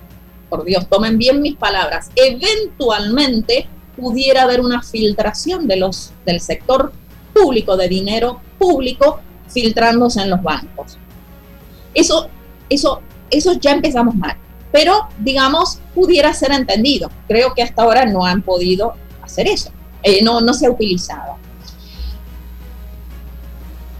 por 0.49 0.65
Dios, 0.65 0.87
tomen 0.89 1.17
bien 1.17 1.41
mis 1.41 1.55
palabras, 1.55 2.09
eventualmente 2.15 3.67
pudiera 3.95 4.43
haber 4.43 4.61
una 4.61 4.81
filtración 4.81 5.67
de 5.67 5.77
los, 5.77 6.11
del 6.25 6.41
sector 6.41 6.91
público, 7.33 7.77
de 7.77 7.87
dinero 7.87 8.41
público, 8.57 9.19
filtrándose 9.47 10.21
en 10.21 10.31
los 10.31 10.41
bancos. 10.41 10.97
Eso, 11.93 12.29
eso, 12.69 13.01
eso 13.29 13.53
ya 13.53 13.71
empezamos 13.71 14.15
mal. 14.15 14.35
Pero, 14.71 15.07
digamos, 15.19 15.79
pudiera 15.95 16.33
ser 16.33 16.51
entendido. 16.51 17.09
Creo 17.27 17.53
que 17.53 17.63
hasta 17.63 17.81
ahora 17.81 18.05
no 18.05 18.25
han 18.25 18.41
podido 18.41 18.93
hacer 19.23 19.47
eso. 19.47 19.71
Eh, 20.03 20.23
no, 20.23 20.41
no 20.41 20.53
se 20.53 20.67
ha 20.67 20.71
utilizado. 20.71 21.37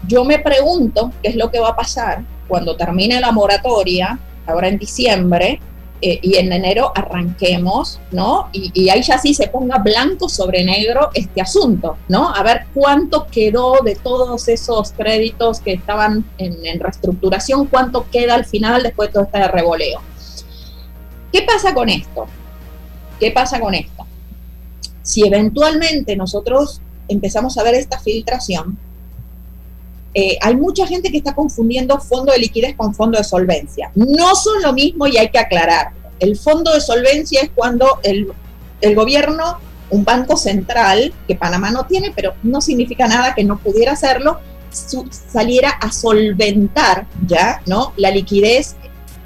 Yo 0.06 0.24
me 0.24 0.38
pregunto 0.38 1.12
qué 1.22 1.30
es 1.30 1.36
lo 1.36 1.50
que 1.50 1.60
va 1.60 1.70
a 1.70 1.76
pasar 1.76 2.24
cuando 2.48 2.76
termine 2.76 3.20
la 3.20 3.32
moratoria, 3.32 4.18
ahora 4.46 4.68
en 4.68 4.78
diciembre, 4.78 5.60
eh, 6.02 6.18
y 6.22 6.36
en 6.36 6.50
enero 6.50 6.92
arranquemos, 6.94 8.00
¿no? 8.10 8.48
Y, 8.52 8.88
ahí 8.88 9.02
ya 9.02 9.18
sí 9.18 9.34
se 9.34 9.48
ponga 9.48 9.78
blanco 9.78 10.30
sobre 10.30 10.64
negro 10.64 11.10
este 11.12 11.42
asunto, 11.42 11.98
¿no? 12.08 12.34
A 12.34 12.42
ver 12.42 12.62
cuánto 12.72 13.26
quedó 13.26 13.80
de 13.84 13.96
todos 13.96 14.48
esos 14.48 14.92
créditos 14.92 15.60
que 15.60 15.74
estaban 15.74 16.24
en, 16.38 16.80
reestructuración, 16.80 17.66
cuánto 17.66 18.08
queda 18.10 18.34
al 18.34 18.46
final 18.46 18.82
después 18.82 19.10
de 19.10 19.12
todo 19.12 19.24
este 19.24 19.46
revoleo. 19.48 20.00
¿Qué 21.30 21.42
pasa 21.42 21.74
con 21.74 21.90
esto? 21.90 22.26
¿Qué 23.18 23.30
pasa 23.30 23.60
con 23.60 23.74
esto? 23.74 24.06
Si 25.02 25.26
eventualmente 25.26 26.16
nosotros 26.16 26.80
empezamos 27.08 27.58
a 27.58 27.62
ver 27.62 27.74
esta 27.74 28.00
filtración, 28.00 28.78
eh, 30.12 30.38
hay 30.40 30.56
mucha 30.56 30.86
gente 30.86 31.10
que 31.10 31.18
está 31.18 31.34
confundiendo 31.34 32.00
fondo 32.00 32.32
de 32.32 32.38
liquidez 32.38 32.74
con 32.76 32.94
fondo 32.94 33.18
de 33.18 33.24
solvencia. 33.24 33.92
No 33.94 34.34
son 34.34 34.62
lo 34.62 34.72
mismo 34.72 35.06
y 35.06 35.16
hay 35.16 35.30
que 35.30 35.38
aclararlo. 35.38 35.98
El 36.18 36.36
fondo 36.36 36.72
de 36.72 36.80
solvencia 36.80 37.40
es 37.42 37.50
cuando 37.54 38.00
el, 38.02 38.32
gobierno, 38.94 39.58
un 39.90 40.04
banco 40.04 40.36
central, 40.36 41.14
que 41.28 41.36
Panamá 41.36 41.70
no 41.70 41.86
tiene, 41.86 42.12
pero 42.14 42.34
no 42.42 42.60
significa 42.60 43.06
nada 43.06 43.34
que 43.34 43.44
no 43.44 43.58
pudiera 43.58 43.92
hacerlo, 43.92 44.38
saliera 44.70 45.70
a 45.70 45.90
solventar 45.92 47.06
ya, 47.26 47.62
¿no? 47.66 47.92
La 47.96 48.10
liquidez 48.10 48.76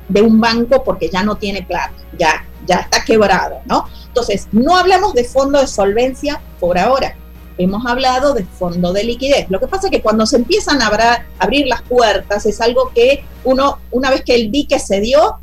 de 0.08 0.22
un 0.22 0.40
banco 0.40 0.84
porque 0.84 1.08
ya 1.10 1.22
no 1.22 1.36
tiene 1.36 1.62
plata, 1.62 1.94
ya, 2.18 2.44
ya 2.66 2.76
está 2.76 3.04
quebrado, 3.04 3.60
¿no? 3.66 3.86
Entonces, 4.06 4.48
no 4.52 4.76
hablamos 4.76 5.14
de 5.14 5.24
fondo 5.24 5.60
de 5.60 5.66
solvencia 5.66 6.40
por 6.60 6.78
ahora 6.78 7.16
hemos 7.58 7.86
hablado 7.86 8.34
de 8.34 8.44
fondo 8.44 8.92
de 8.92 9.04
liquidez. 9.04 9.46
Lo 9.48 9.60
que 9.60 9.66
pasa 9.66 9.86
es 9.86 9.90
que 9.90 10.02
cuando 10.02 10.26
se 10.26 10.36
empiezan 10.36 10.82
a 10.82 11.26
abrir 11.38 11.66
las 11.66 11.82
puertas 11.82 12.46
es 12.46 12.60
algo 12.60 12.90
que 12.94 13.24
uno, 13.44 13.78
una 13.90 14.10
vez 14.10 14.22
que 14.24 14.34
el 14.34 14.50
dique 14.50 14.78
se 14.78 15.00
dio, 15.00 15.38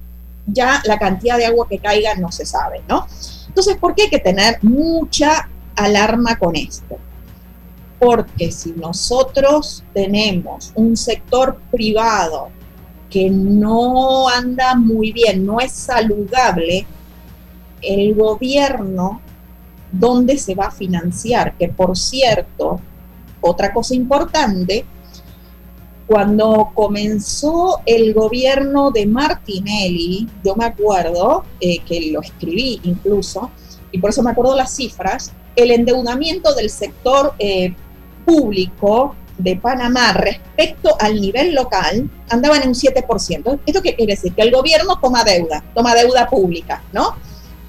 ya 0.46 0.82
la 0.86 0.98
cantidad 0.98 1.38
de 1.38 1.46
agua 1.46 1.68
que 1.70 1.78
caiga 1.78 2.16
no 2.16 2.32
se 2.32 2.46
sabe, 2.46 2.82
¿no? 2.88 3.08
Entonces, 3.48 3.78
¿por 3.78 3.96
qué 3.96 4.04
hay 4.04 4.10
que 4.10 4.20
tener 4.20 4.58
mucha 4.62 5.50
alarma 5.76 6.38
con 6.38 6.56
esto? 6.56 6.98
Porque 8.00 8.52
si 8.52 8.72
nosotros 8.72 9.84
tenemos 9.94 10.72
un 10.76 10.98
sector 10.98 11.60
privado 11.70 12.50
que 13.10 13.30
no 13.30 14.30
anda 14.30 14.76
muy 14.76 15.12
bien, 15.12 15.46
no 15.46 15.60
es 15.60 15.72
saludable, 15.74 16.88
el 17.82 18.16
gobierno 18.16 19.22
dónde 19.92 20.38
se 20.38 20.56
va 20.56 20.66
a 20.66 20.72
financiar, 20.72 21.58
que 21.58 21.68
por 21.68 21.98
cierto, 21.98 22.80
otra 23.42 23.74
cosa 23.74 23.96
importante, 23.96 24.86
cuando 26.08 26.72
comenzó 26.74 27.82
el 27.86 28.14
gobierno 28.14 28.92
de 28.92 29.06
Martinelli, 29.06 30.28
yo 30.44 30.56
me 30.56 30.66
acuerdo 30.66 31.46
eh, 31.60 31.80
que 31.80 32.12
lo 32.12 32.22
escribí 32.22 32.82
incluso, 32.84 33.50
y 33.92 34.00
por 34.00 34.10
eso 34.10 34.22
me 34.22 34.32
acuerdo 34.32 34.56
las 34.56 34.76
cifras, 34.76 35.32
el 35.56 35.72
endeudamiento 35.72 36.54
del 36.54 36.70
sector 36.70 37.34
eh, 37.40 37.74
público 38.26 39.16
de 39.38 39.56
Panamá 39.56 40.14
respecto 40.14 40.96
al 41.00 41.20
nivel 41.20 41.56
local 41.56 42.10
andaba 42.30 42.58
en 42.58 42.70
un 42.70 42.74
7%. 42.76 43.60
¿Esto 43.66 43.82
qué 43.82 43.96
quiere 43.96 44.14
decir? 44.14 44.34
Que 44.34 44.42
el 44.42 44.52
gobierno 44.52 45.00
toma 45.02 45.24
deuda, 45.24 45.64
toma 45.74 45.96
deuda 45.96 46.30
pública, 46.30 46.84
¿no? 46.94 47.16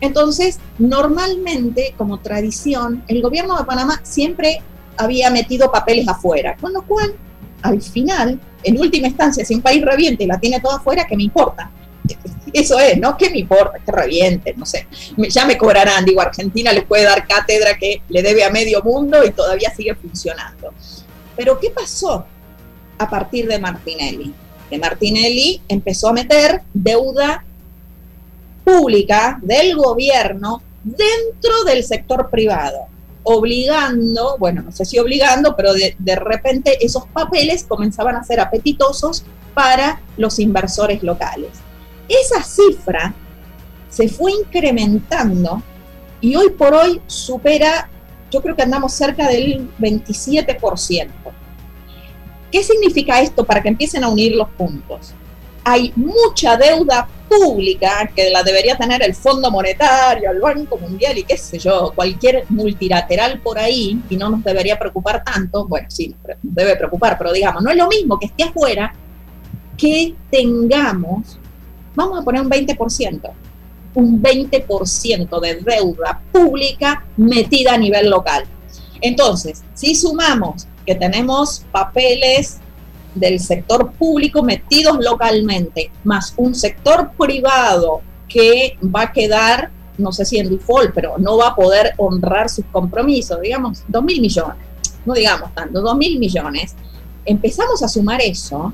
Entonces, 0.03 0.59
normalmente, 0.81 1.95
como 1.97 2.19
tradición, 2.19 3.05
el 3.07 3.23
gobierno 3.23 3.57
de 3.57 3.65
Panamá 3.65 4.01
siempre 4.03 4.61
había 4.97 5.31
metido 5.31 5.71
papeles 5.71 6.09
afuera, 6.09 6.57
con 6.61 6.73
lo 6.73 6.83
cual, 6.83 7.15
al 7.63 7.81
final, 7.81 8.41
en 8.65 8.81
última 8.81 9.07
instancia, 9.07 9.45
si 9.45 9.55
un 9.55 9.63
país 9.63 9.81
reviente 9.81 10.25
y 10.25 10.27
la 10.27 10.41
tiene 10.41 10.61
toda 10.61 10.79
afuera, 10.79 11.07
¿qué 11.09 11.17
me 11.17 11.23
importa? 11.23 11.71
Eso 12.53 12.81
es, 12.81 12.99
¿no? 12.99 13.17
¿Qué 13.17 13.31
me 13.31 13.39
importa? 13.39 13.79
Que 13.79 13.93
reviente, 13.93 14.53
no 14.57 14.67
sé. 14.67 14.89
Ya 15.17 15.47
me 15.47 15.57
cobrarán, 15.57 16.05
digo, 16.05 16.21
Argentina 16.21 16.73
les 16.73 16.85
puede 16.85 17.05
dar 17.05 17.25
cátedra 17.25 17.79
que 17.79 18.03
le 18.09 18.23
debe 18.23 18.43
a 18.43 18.51
medio 18.51 18.83
mundo 18.83 19.25
y 19.25 19.31
todavía 19.31 19.73
sigue 19.73 19.95
funcionando. 19.95 20.75
Pero 21.37 21.61
¿qué 21.61 21.71
pasó 21.71 22.27
a 22.99 23.09
partir 23.09 23.47
de 23.47 23.61
Martinelli? 23.61 24.35
Que 24.69 24.79
Martinelli 24.79 25.63
empezó 25.69 26.09
a 26.09 26.13
meter 26.13 26.63
deuda 26.75 27.45
pública 28.65 29.39
del 29.43 29.77
gobierno 29.77 30.63
dentro 30.83 31.65
del 31.65 31.85
sector 31.85 32.29
privado. 32.31 32.87
obligando, 33.25 34.37
bueno, 34.37 34.63
no 34.63 34.73
sé 34.73 34.85
si 34.85 34.99
obligando, 34.99 35.55
pero 35.55 35.73
de, 35.75 35.95
de, 35.97 36.17
repente 36.17 36.85
esos 36.85 37.07
papeles 37.07 37.63
comenzaban 37.63 38.17
a 38.17 38.25
ser 38.25 38.41
apetitosos 38.41 39.25
para 39.55 40.01
los 40.17 40.41
inversores 40.41 41.05
locales. 41.05 41.51
Esa 42.09 42.43
cifra 42.43 43.15
se 43.89 44.09
fue 44.09 44.33
incrementando 44.33 45.63
y 46.21 46.35
hoy 46.35 46.51
por 46.51 46.75
hoy 46.75 47.01
supera, 47.07 47.89
yo 48.31 48.43
creo 48.43 48.57
que 48.57 48.63
andamos 48.63 48.93
cerca 48.93 49.29
del 49.29 49.69
27%. 49.79 51.11
¿Qué 52.51 52.63
significa 52.63 53.21
esto 53.21 53.45
para 53.45 53.63
que 53.63 53.69
empiecen 53.69 54.05
a 54.05 54.09
unir 54.09 54.35
los 54.37 54.49
puntos? 54.51 55.15
Hay 55.65 55.93
mucha 55.97 56.57
deuda 56.57 57.09
pública 57.29 58.11
que 58.15 58.31
la 58.31 58.43
debería 58.43 58.77
tener 58.77 59.03
el 59.03 59.15
Fondo 59.15 59.51
Monetario, 59.51 60.31
el 60.31 60.41
Banco 60.41 60.77
Mundial 60.77 61.17
y 61.17 61.25
qué 61.25 61.37
sé 61.37 61.59
yo, 61.59 61.93
cualquier 61.95 62.45
multilateral 62.49 63.41
por 63.41 63.59
ahí, 63.59 64.01
y 64.11 64.17
no 64.17 64.31
nos 64.31 64.45
debería 64.45 64.79
preocupar 64.79 65.23
tanto, 65.25 65.67
bueno, 65.67 65.87
sí, 65.91 66.15
debe 66.43 66.77
preocupar, 66.77 67.17
pero 67.17 67.33
digamos, 67.33 67.63
no 67.63 67.71
es 67.71 67.77
lo 67.77 67.89
mismo 67.89 68.19
que 68.19 68.27
esté 68.27 68.45
afuera 68.45 68.93
que 69.77 70.15
tengamos, 70.31 71.39
vamos 71.95 72.21
a 72.21 72.23
poner 72.23 72.43
un 72.43 72.51
20%, 72.51 73.31
un 73.95 74.23
20% 74.23 75.41
de 75.41 75.55
deuda 75.57 76.21
pública 76.31 77.05
metida 77.17 77.75
a 77.75 77.79
nivel 77.79 78.11
local. 78.11 78.45
Entonces, 79.01 79.63
si 79.75 79.95
sumamos 79.95 80.67
que 80.87 80.95
tenemos 80.95 81.65
papeles 81.73 82.59
del 83.15 83.41
sector 83.41 83.93
público 83.93 84.43
metidos 84.43 84.99
localmente, 85.01 85.91
más 86.05 86.35
un 86.37 86.55
sector 86.55 87.13
privado 87.19 88.03
que 88.29 88.79
va 88.83 89.03
a 89.03 89.13
quedar, 89.13 89.71
no 89.99 90.13
sé 90.13 90.25
si 90.25 90.39
en 90.39 90.49
default, 90.49 90.95
pero 90.95 91.17
no 91.19 91.37
va 91.37 91.49
a 91.49 91.55
poder 91.55 91.93
honrar 91.99 92.49
sus 92.49 92.65
compromisos, 92.67 93.41
digamos, 93.41 93.83
2 93.89 94.05
mil 94.05 94.21
millones, 94.21 94.57
no 95.05 95.15
digamos 95.15 95.55
tanto, 95.55 95.81
2 95.81 95.97
mil 95.97 96.19
millones, 96.19 96.75
empezamos 97.25 97.83
a 97.83 97.89
sumar 97.89 98.21
eso, 98.23 98.73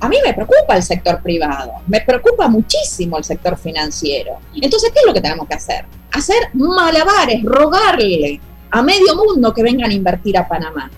a 0.00 0.08
mí 0.08 0.16
me 0.24 0.32
preocupa 0.32 0.76
el 0.76 0.82
sector 0.82 1.22
privado, 1.22 1.72
me 1.86 2.00
preocupa 2.00 2.48
muchísimo 2.48 3.18
el 3.18 3.24
sector 3.24 3.58
financiero. 3.58 4.38
Entonces, 4.54 4.90
¿qué 4.92 5.00
es 5.00 5.06
lo 5.06 5.12
que 5.12 5.20
tenemos 5.20 5.46
que 5.46 5.54
hacer? 5.54 5.84
Hacer 6.10 6.38
malabares, 6.54 7.42
rogarle 7.42 8.40
a 8.70 8.82
medio 8.82 9.14
mundo 9.14 9.52
que 9.52 9.62
vengan 9.62 9.90
a 9.90 9.94
invertir 9.94 10.38
a 10.38 10.48
Panamá. 10.48 10.90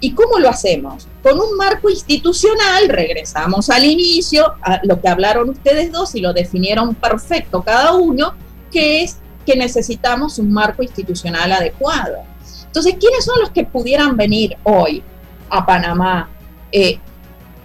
¿Y 0.00 0.12
cómo 0.12 0.38
lo 0.38 0.48
hacemos? 0.48 1.08
Con 1.22 1.40
un 1.40 1.56
marco 1.56 1.90
institucional, 1.90 2.88
regresamos 2.88 3.68
al 3.68 3.84
inicio, 3.84 4.54
a 4.62 4.80
lo 4.84 5.00
que 5.00 5.08
hablaron 5.08 5.48
ustedes 5.50 5.90
dos 5.90 6.14
y 6.14 6.20
lo 6.20 6.32
definieron 6.32 6.94
perfecto 6.94 7.62
cada 7.62 7.94
uno, 7.94 8.34
que 8.70 9.02
es 9.02 9.16
que 9.44 9.56
necesitamos 9.56 10.38
un 10.38 10.52
marco 10.52 10.82
institucional 10.82 11.50
adecuado. 11.50 12.18
Entonces, 12.66 12.96
¿quiénes 13.00 13.24
son 13.24 13.40
los 13.40 13.50
que 13.50 13.64
pudieran 13.64 14.16
venir 14.16 14.56
hoy 14.62 15.02
a 15.50 15.66
Panamá? 15.66 16.28
Eh, 16.70 16.98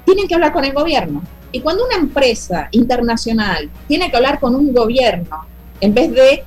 tienen 0.06 0.28
que 0.28 0.34
hablar 0.34 0.54
con 0.54 0.66
el 0.66 0.74
gobierno. 0.74 1.22
Y 1.52 1.60
cuando 1.60 1.86
una 1.86 1.98
empresa 1.98 2.68
internacional 2.72 3.70
tiene 3.88 4.10
que 4.10 4.18
hablar 4.18 4.40
con 4.40 4.56
un 4.56 4.74
gobierno, 4.74 5.46
en 5.82 5.94
vez 5.94 6.12
de 6.12 6.44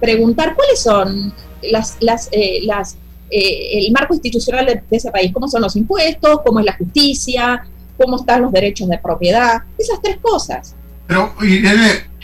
preguntar 0.00 0.54
cuáles 0.54 0.80
son 0.80 1.34
las, 1.62 1.96
las, 2.00 2.28
eh, 2.32 2.60
las 2.62 2.96
eh, 3.30 3.86
el 3.86 3.92
marco 3.92 4.14
institucional 4.14 4.66
de, 4.66 4.82
ese 4.90 5.10
país, 5.10 5.32
cómo 5.32 5.48
son 5.48 5.62
los 5.62 5.76
impuestos, 5.76 6.40
cómo 6.44 6.60
es 6.60 6.66
la 6.66 6.76
justicia, 6.76 7.64
cómo 7.96 8.16
están 8.16 8.42
los 8.42 8.52
derechos 8.52 8.88
de 8.88 8.98
propiedad, 8.98 9.62
esas 9.78 10.00
tres 10.02 10.18
cosas. 10.20 10.74
Pero, 11.06 11.34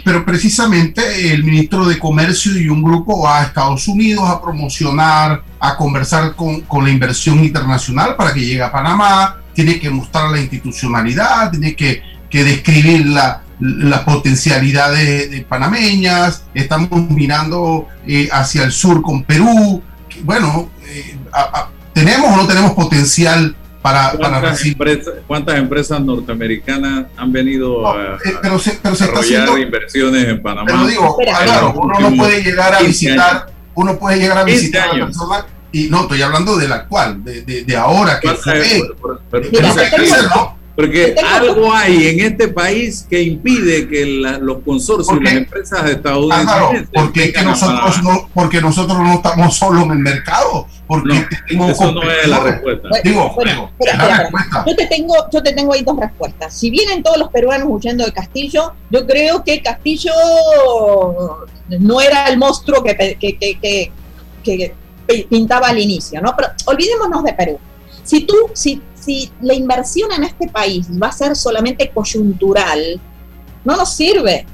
pero 0.05 0.25
precisamente 0.25 1.33
el 1.33 1.45
ministro 1.45 1.87
de 1.87 1.99
Comercio 1.99 2.59
y 2.59 2.69
un 2.69 2.83
grupo 2.83 3.23
va 3.23 3.41
a 3.41 3.45
Estados 3.45 3.87
Unidos 3.89 4.29
a 4.29 4.41
promocionar, 4.43 5.43
a 5.59 5.77
conversar 5.77 6.35
con, 6.35 6.63
con 6.63 6.85
la 6.85 6.91
inversión 6.91 7.43
internacional 7.45 8.17
para 8.17 8.35
que 8.35 8.41
llegue 8.41 8.63
a 8.63 8.73
Panamá, 8.73 9.43
tiene 9.55 9.79
que 9.79 9.91
mostrar 9.91 10.31
la 10.31 10.41
institucionalidad, 10.41 11.51
tiene 11.51 11.77
que, 11.77 12.03
que 12.29 12.43
describir 12.43 13.07
la, 13.07 13.43
las 13.63 14.01
potencialidades 14.01 15.31
de 15.31 15.43
panameñas, 15.43 16.45
estamos 16.55 16.91
mirando 17.11 17.87
eh, 18.07 18.29
hacia 18.33 18.65
el 18.65 18.73
sur 18.73 19.03
con 19.03 19.23
Perú, 19.23 19.83
bueno, 20.23 20.71
eh, 20.87 21.17
¿tenemos 21.93 22.33
o 22.33 22.37
no 22.37 22.47
tenemos 22.47 22.73
potencial 22.73 23.55
para, 23.83 24.13
¿Cuántas, 24.13 24.65
empresas, 24.65 25.15
¿Cuántas 25.27 25.57
empresas 25.57 26.01
norteamericanas 26.01 27.07
han 27.17 27.33
venido 27.33 27.87
a, 27.89 28.15
eh, 28.25 28.37
pero 28.41 28.59
se, 28.59 28.79
pero 28.81 28.95
se 28.95 29.05
está 29.05 29.61
inversiones 29.61 30.25
en 30.29 30.41
Panamá? 30.41 30.67
Pero 30.67 30.87
digo, 30.87 31.17
claro, 31.17 31.75
uno 31.77 31.99
no 31.99 32.17
puede 32.17 32.43
llegar 32.43 32.75
a 32.75 32.81
visitar, 32.81 33.47
uno 33.75 33.99
puede 33.99 34.21
llegar 34.21 34.39
a 34.39 34.45
visitar 34.45 34.89
a 34.89 34.93
personas 34.93 35.47
y 35.73 35.89
no, 35.89 36.03
estoy 36.03 36.23
hablando 36.23 36.57
del 36.57 36.71
actual, 36.71 37.25
de, 37.25 37.43
de, 37.43 37.65
de 37.65 37.77
ahora 37.77 38.21
que 38.21 38.29
fue, 38.29 38.83
porque 40.83 41.15
algo 41.25 41.73
hay 41.73 42.09
en 42.09 42.21
este 42.21 42.49
país 42.49 43.07
que 43.09 43.23
impide 43.23 43.89
que 43.89 44.05
los 44.05 44.59
consorcios 44.65 45.17
y 45.21 45.23
las 45.23 45.35
empresas 45.35 45.89
estadounidenses. 45.89 46.49
Ah, 46.49 46.69
claro, 46.71 46.87
porque, 46.93 47.33
que 47.33 47.43
nosotros 47.43 48.03
no, 48.03 48.29
porque 48.35 48.61
nosotros 48.61 48.99
no 48.99 49.15
estamos 49.15 49.57
solo 49.57 49.83
en 49.83 49.93
el 49.93 49.99
mercado. 49.99 50.67
Porque 50.89 51.25
no, 51.55 51.69
eso 51.69 51.93
no 51.93 52.03
es 52.03 52.27
la 52.27 52.41
respuesta. 52.41 52.89
Digo, 53.05 53.33
Yo, 54.67 54.77
te 54.77 54.87
tengo, 54.87 55.15
yo 55.33 55.41
te 55.41 55.53
tengo 55.53 55.73
ahí 55.73 55.83
dos 55.83 55.97
respuestas. 55.97 56.53
Si 56.53 56.69
vienen 56.69 57.05
todos 57.05 57.17
los 57.17 57.31
peruanos 57.31 57.69
huyendo 57.71 58.05
de 58.05 58.13
Castillo, 58.13 58.73
yo 58.91 59.07
creo 59.07 59.45
que 59.45 59.63
Castillo 59.63 60.13
no 61.69 62.01
era 62.01 62.27
el 62.27 62.39
monstruo 62.39 62.83
que, 62.83 63.17
que, 63.21 63.39
que, 63.39 63.93
que 64.43 64.75
pintaba 65.31 65.69
al 65.69 65.79
inicio, 65.79 66.21
¿no? 66.21 66.35
Pero 66.37 66.49
olvidémonos 66.67 67.23
de 67.23 67.33
Perú. 67.35 67.61
Si 68.03 68.23
tú, 68.23 68.35
si 68.53 68.83
si 69.03 69.33
la 69.41 69.55
inversión 69.55 70.13
en 70.13 70.25
este 70.25 70.49
país 70.49 70.87
va 70.91 71.09
a 71.09 71.13
ser 71.13 71.37
solamente 71.37 71.91
coyuntural, 71.91 73.01
no 73.65 73.77
nos 73.77 73.95
sirve. 73.95 74.47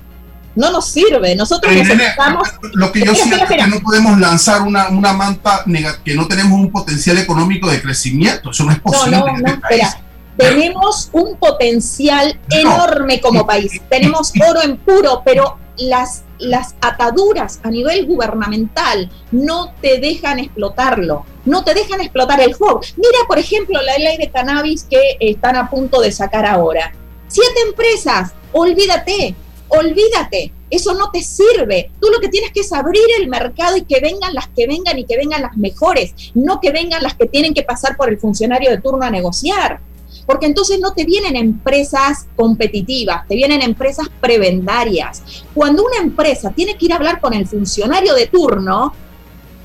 No 0.55 0.73
nos 0.73 0.89
sirve. 0.89 1.37
Nosotros 1.37 1.73
necesitamos. 1.73 2.49
Lo 2.75 2.91
que 2.91 3.05
yo 3.05 3.15
siento 3.15 3.37
es 3.37 3.49
que 3.49 3.67
no 3.67 3.81
podemos 3.81 4.19
lanzar 4.19 4.63
una, 4.63 4.89
una 4.89 5.13
manta 5.13 5.65
que 6.05 6.15
no 6.15 6.27
tenemos 6.27 6.59
un 6.59 6.73
potencial 6.73 7.19
económico 7.19 7.71
de 7.71 7.81
crecimiento. 7.81 8.51
Eso 8.51 8.65
no 8.65 8.73
es 8.73 8.81
posible. 8.81 9.19
No, 9.19 9.27
no, 9.27 9.33
no, 9.39 9.47
este 9.47 9.51
espera. 9.51 10.01
Tenemos 10.37 11.11
un 11.13 11.37
potencial 11.37 12.39
enorme 12.51 13.21
como 13.21 13.47
país. 13.47 13.81
Tenemos 13.89 14.33
oro 14.49 14.63
en 14.63 14.77
puro, 14.79 15.23
pero 15.25 15.59
las, 15.79 16.25
las 16.39 16.75
ataduras 16.81 17.61
a 17.63 17.71
nivel 17.71 18.07
gubernamental 18.07 19.11
no 19.31 19.73
te 19.81 19.99
dejan 19.99 20.39
explotarlo, 20.39 21.25
no 21.45 21.65
te 21.65 21.75
dejan 21.75 22.01
explotar 22.01 22.41
el 22.41 22.55
juego. 22.55 22.81
Mira, 22.97 23.19
por 23.27 23.39
ejemplo, 23.39 23.81
la 23.83 23.97
ley 23.99 24.19
de 24.19 24.31
cannabis 24.31 24.85
que 24.85 25.17
están 25.21 25.57
a 25.57 25.71
punto 25.71 26.01
de 26.01 26.13
sacar 26.13 26.47
ahora. 26.47 26.93
Siete 27.29 27.61
empresas, 27.67 28.33
olvídate, 28.53 29.35
olvídate, 29.69 30.53
eso 30.71 30.95
no 30.95 31.11
te 31.11 31.23
sirve. 31.23 31.91
Tú 32.01 32.09
lo 32.09 32.21
que 32.21 32.29
tienes 32.29 32.53
que 32.53 32.61
es 32.61 32.73
abrir 32.73 33.05
el 33.21 33.29
mercado 33.29 33.77
y 33.77 33.83
que 33.83 34.01
vengan 34.01 34.35
las 34.35 34.49
que 34.49 34.67
vengan 34.67 34.99
y 34.99 35.05
que 35.05 35.17
vengan 35.17 35.43
las 35.43 35.57
mejores, 35.57 36.15
no 36.35 36.61
que 36.61 36.73
vengan 36.73 37.03
las 37.03 37.15
que 37.15 37.27
tienen 37.27 37.55
que 37.55 37.63
pasar 37.63 37.97
por 37.97 38.09
el 38.09 38.19
funcionario 38.19 38.71
de 38.71 38.81
turno 38.81 39.05
a 39.05 39.11
negociar 39.11 39.81
porque 40.29 40.45
entonces 40.45 40.79
no 40.79 40.93
te 40.93 41.07
vienen 41.07 41.37
empresas 41.37 42.27
competitivas, 42.37 43.27
te 43.27 43.35
vienen 43.35 43.63
empresas 43.63 44.09
prebendarias. 44.21 45.23
Cuando 45.55 45.83
una 45.83 45.97
empresa 45.97 46.51
tiene 46.51 46.77
que 46.77 46.85
ir 46.85 46.93
a 46.93 46.97
hablar 46.97 47.19
con 47.19 47.33
el 47.33 47.49
funcionario 47.49 48.13
de 48.13 48.27
turno, 48.27 48.93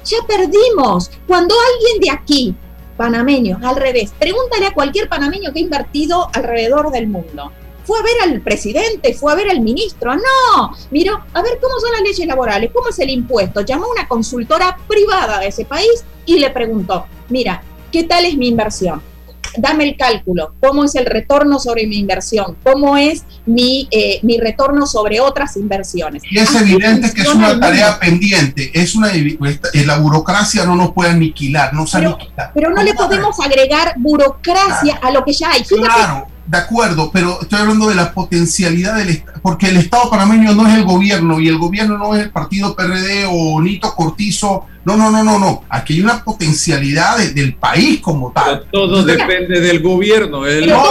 ya 0.06 0.20
perdimos. 0.26 1.12
Cuando 1.28 1.54
alguien 1.54 2.00
de 2.00 2.10
aquí, 2.10 2.56
panameño, 2.96 3.60
al 3.62 3.76
revés, 3.76 4.14
pregúntale 4.18 4.68
a 4.68 4.74
cualquier 4.74 5.10
panameño 5.10 5.52
que 5.52 5.60
ha 5.60 5.64
invertido 5.64 6.30
alrededor 6.32 6.92
del 6.92 7.08
mundo. 7.08 7.52
Fue 7.84 8.00
a 8.00 8.04
ver 8.04 8.16
al 8.24 8.40
presidente, 8.40 9.14
fue 9.16 9.34
a 9.34 9.36
ver 9.36 9.50
al 9.50 9.60
ministro. 9.60 10.16
No, 10.16 10.78
miró, 10.92 11.26
a 11.34 11.42
ver 11.42 11.60
cómo 11.62 11.78
son 11.82 11.92
las 11.92 12.04
leyes 12.04 12.26
laborales, 12.26 12.72
cómo 12.74 12.88
es 12.88 13.00
el 13.00 13.10
impuesto. 13.10 13.60
Llamó 13.60 13.88
a 13.88 13.92
una 13.92 14.08
consultora 14.08 14.78
privada 14.88 15.40
de 15.40 15.48
ese 15.48 15.66
país 15.66 16.06
y 16.26 16.40
le 16.40 16.50
preguntó, 16.52 17.06
mira, 17.28 17.62
¿qué 17.92 18.06
tal 18.06 18.24
es 18.24 18.38
mi 18.38 18.48
inversión? 18.48 19.02
Dame 19.58 19.86
el 19.86 19.98
cálculo, 19.98 20.54
cómo 20.60 20.84
es 20.84 20.96
el 20.96 21.06
retorno 21.06 21.60
sobre 21.60 21.88
mi 21.88 21.98
inversión, 21.98 22.58
cómo 22.64 22.98
es 22.98 23.24
mi, 23.46 23.88
eh, 23.92 24.20
mi 24.24 24.38
retorno 24.38 24.86
sobre 24.86 25.20
otras 25.20 25.58
inversiones. 25.58 26.24
Y 26.30 26.40
es 26.40 26.54
evidente 26.56 27.14
que 27.14 27.22
es 27.22 27.34
una 27.34 27.60
tarea 27.60 28.00
pendiente, 28.00 28.72
es 28.74 28.96
una 28.96 29.12
la 29.86 29.98
burocracia 29.98 30.66
no 30.66 30.76
nos 30.76 30.92
puede 30.92 31.12
aniquilar, 31.12 31.74
no 31.74 31.86
se 31.88 32.00
pero, 32.00 32.18
Pero 32.54 32.70
no 32.72 32.84
le 32.84 32.94
podemos 32.94 33.40
agregar 33.40 33.94
burocracia 33.98 35.00
a 35.02 35.12
lo 35.12 35.24
que 35.24 35.34
ya 35.34 35.52
hay. 35.52 35.64
claro, 35.64 36.28
de 36.46 36.58
acuerdo, 36.58 37.10
pero 37.12 37.40
estoy 37.42 37.60
hablando 37.60 37.88
de 37.88 37.96
la 37.96 38.14
potencialidad 38.14 38.98
del 38.98 39.24
porque 39.42 39.68
el 39.68 39.78
Estado 39.78 40.10
panameño 40.10 40.54
no 40.54 40.68
es 40.68 40.76
el 40.76 40.84
gobierno 40.84 41.40
y 41.40 41.48
el 41.48 41.58
gobierno 41.58 41.98
no 41.98 42.16
es 42.16 42.24
el 42.24 42.32
partido 42.32 42.76
PRD 42.76 43.26
o 43.30 43.62
Nito 43.62 43.94
Cortizo. 43.96 44.66
No, 44.86 44.98
no, 44.98 45.10
no, 45.10 45.24
no, 45.24 45.40
no. 45.40 45.64
Aquí 45.70 45.94
hay 45.94 46.02
una 46.02 46.24
potencialidad 46.24 47.18
del 47.18 47.56
país 47.56 48.02
como 48.02 48.32
tal. 48.32 48.66
todo 48.72 49.04
depende 49.04 49.62
del 49.62 49.82
gobierno. 49.82 50.42
no, 50.66 50.84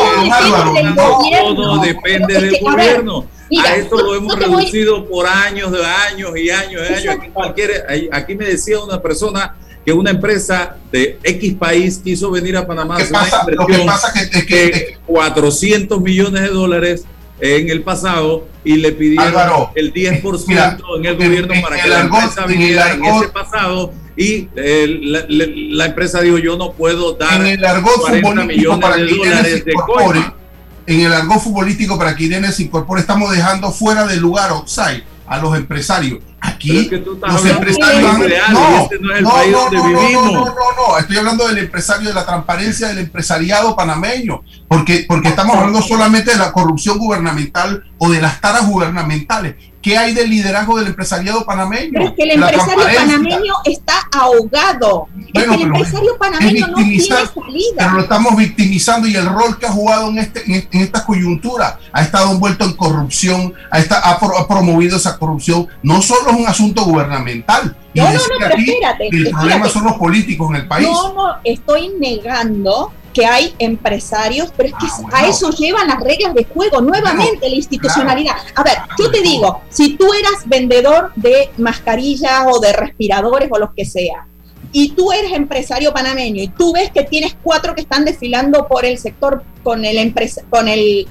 todo 1.54 1.78
depende 1.80 2.40
del 2.40 2.58
gobierno. 2.60 3.26
a 3.62 3.76
esto 3.76 3.96
lo 3.96 4.14
hemos 4.14 4.34
reducido 4.34 5.06
por 5.06 5.26
años 5.26 5.70
de 5.72 5.84
años 5.84 6.30
y 6.36 6.48
años 6.48 6.82
y 6.88 7.08
años. 7.08 7.16
Aquí, 7.44 8.08
aquí 8.10 8.34
me 8.34 8.46
decía 8.46 8.80
una 8.80 9.00
persona 9.00 9.54
que 9.84 9.92
una 9.92 10.10
empresa 10.10 10.76
de 10.90 11.18
X 11.22 11.54
país 11.54 12.00
quiso 12.02 12.30
venir 12.30 12.56
a 12.56 12.66
Panamá 12.66 12.96
a 12.96 13.08
pasa? 13.10 13.44
Lo 13.50 13.66
que 13.66 13.78
pasa 13.78 14.12
es 14.20 14.44
que, 14.44 14.98
400 15.06 16.00
millones 16.00 16.42
de 16.42 16.48
dólares 16.48 17.04
en 17.40 17.68
el 17.70 17.82
pasado 17.82 18.46
y 18.64 18.76
le 18.76 18.92
pidieron 18.92 19.34
el 19.74 19.92
10% 19.92 20.80
en 20.98 21.04
el 21.04 21.16
gobierno 21.16 21.54
para 21.60 21.82
que 21.82 21.88
la 21.88 22.00
empresa 22.02 22.46
viniera 22.46 22.92
en 22.92 23.04
ese 23.04 23.28
pasado 23.28 23.92
y 24.16 24.48
la, 24.54 25.86
empresa 25.86 26.20
dijo 26.20 26.38
yo 26.38 26.56
no 26.56 26.72
puedo 26.72 27.14
dar 27.14 27.40
en 27.40 27.58
el 27.58 27.64
argot 27.64 28.00
40 28.00 28.44
millones 28.44 28.96
de 28.96 29.06
dólares 29.16 29.64
de 29.64 29.72
En 30.86 31.00
el 31.00 31.12
argot 31.12 31.40
futbolístico 31.40 31.98
para 31.98 32.14
que 32.14 32.24
Irene 32.24 32.52
se 32.52 32.62
incorpore 32.62 33.00
estamos 33.00 33.32
dejando 33.32 33.72
fuera 33.72 34.06
del 34.06 34.20
lugar 34.20 34.50
outside 34.50 35.02
a 35.32 35.38
los 35.38 35.56
empresarios. 35.56 36.20
Aquí 36.40 36.90
los 36.90 37.46
empresarios 37.46 38.18
no, 38.18 38.18
no, 38.18 38.88
no, 39.00 39.40
no, 39.40 39.70
no, 39.70 40.30
no, 40.30 40.44
no, 40.44 40.98
estoy 40.98 41.16
hablando 41.16 41.48
del 41.48 41.58
empresario, 41.58 42.08
de 42.08 42.14
la 42.14 42.26
transparencia 42.26 42.88
del 42.88 42.98
empresariado 42.98 43.74
panameño, 43.74 44.42
porque, 44.68 45.06
porque 45.08 45.28
estamos 45.28 45.56
hablando 45.56 45.80
solamente 45.80 46.32
de 46.32 46.36
la 46.36 46.52
corrupción 46.52 46.98
gubernamental 46.98 47.84
o 47.96 48.10
de 48.10 48.20
las 48.20 48.40
taras 48.40 48.66
gubernamentales. 48.66 49.54
¿Qué 49.82 49.98
hay 49.98 50.14
del 50.14 50.30
liderazgo 50.30 50.78
del 50.78 50.86
empresariado 50.86 51.44
panameño? 51.44 51.90
Pero 51.92 52.04
es 52.06 52.12
que 52.12 52.22
el 52.22 52.30
empresario 52.30 52.84
panameño 52.96 53.54
está 53.64 53.94
ahogado. 54.12 55.08
es 55.34 55.44
que 55.44 55.54
el 55.54 55.62
empresario 55.62 56.16
panameño 56.18 56.68
no 56.68 56.76
tiene 56.76 57.00
salida. 57.00 57.32
Pero 57.76 57.90
lo 57.90 58.00
estamos 58.02 58.36
victimizando 58.36 59.08
y 59.08 59.16
el 59.16 59.26
rol 59.26 59.58
que 59.58 59.66
ha 59.66 59.72
jugado 59.72 60.08
en, 60.10 60.18
este, 60.18 60.44
en, 60.46 60.80
esta 60.80 61.04
coyuntura 61.04 61.80
ha 61.92 62.02
estado 62.02 62.30
envuelto 62.30 62.64
en 62.64 62.74
corrupción, 62.74 63.54
ha, 63.70 63.78
ha 63.78 64.48
promovido 64.48 64.96
esa 64.96 65.18
corrupción, 65.18 65.66
no 65.82 66.00
solo 66.00 66.30
es 66.30 66.36
un 66.36 66.46
asunto 66.46 66.84
gubernamental. 66.84 67.76
no, 67.94 68.04
no, 68.04 68.12
no, 68.12 68.18
pero 68.38 68.54
espérate. 68.56 69.08
El 69.10 69.30
problema 69.30 69.68
son 69.68 69.84
los 69.84 69.94
políticos 69.94 70.50
en 70.50 70.56
el 70.56 70.68
país. 70.68 70.88
No, 70.88 71.12
no, 71.12 71.36
estoy 71.42 71.90
negando 71.98 72.92
que 73.12 73.26
hay 73.26 73.54
empresarios, 73.58 74.52
pero 74.56 74.68
es 74.68 74.74
que 74.74 74.86
ah, 75.12 75.18
a 75.18 75.28
eso 75.28 75.50
llevan 75.50 75.88
las 75.88 76.00
reglas 76.00 76.34
de 76.34 76.44
juego, 76.44 76.80
nuevamente 76.80 77.48
la 77.48 77.56
institucionalidad. 77.56 78.34
A 78.54 78.62
ver, 78.62 78.78
yo 78.98 79.10
te 79.10 79.20
digo, 79.20 79.62
si 79.68 79.96
tú 79.96 80.12
eras 80.12 80.46
vendedor 80.46 81.12
de 81.16 81.50
mascarillas 81.58 82.46
o 82.50 82.60
de 82.60 82.72
respiradores 82.72 83.48
o 83.50 83.58
lo 83.58 83.74
que 83.74 83.84
sea, 83.84 84.26
y 84.72 84.92
tú 84.92 85.12
eres 85.12 85.32
empresario 85.32 85.92
panameño 85.92 86.42
y 86.42 86.48
tú 86.48 86.72
ves 86.72 86.90
que 86.90 87.02
tienes 87.02 87.36
cuatro 87.42 87.74
que 87.74 87.82
están 87.82 88.04
desfilando 88.04 88.66
por 88.66 88.86
el 88.86 88.98
sector 88.98 89.44
con 89.62 89.84
el 89.84 89.98
empresa, 89.98 90.42
con 90.48 90.66
el 90.66 91.06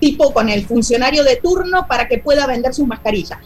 tipo, 0.00 0.32
con 0.32 0.48
el 0.48 0.66
funcionario 0.66 1.22
de 1.22 1.36
turno 1.36 1.86
para 1.86 2.08
que 2.08 2.18
pueda 2.18 2.46
vender 2.46 2.72
sus 2.74 2.86
mascarillas. 2.86 3.38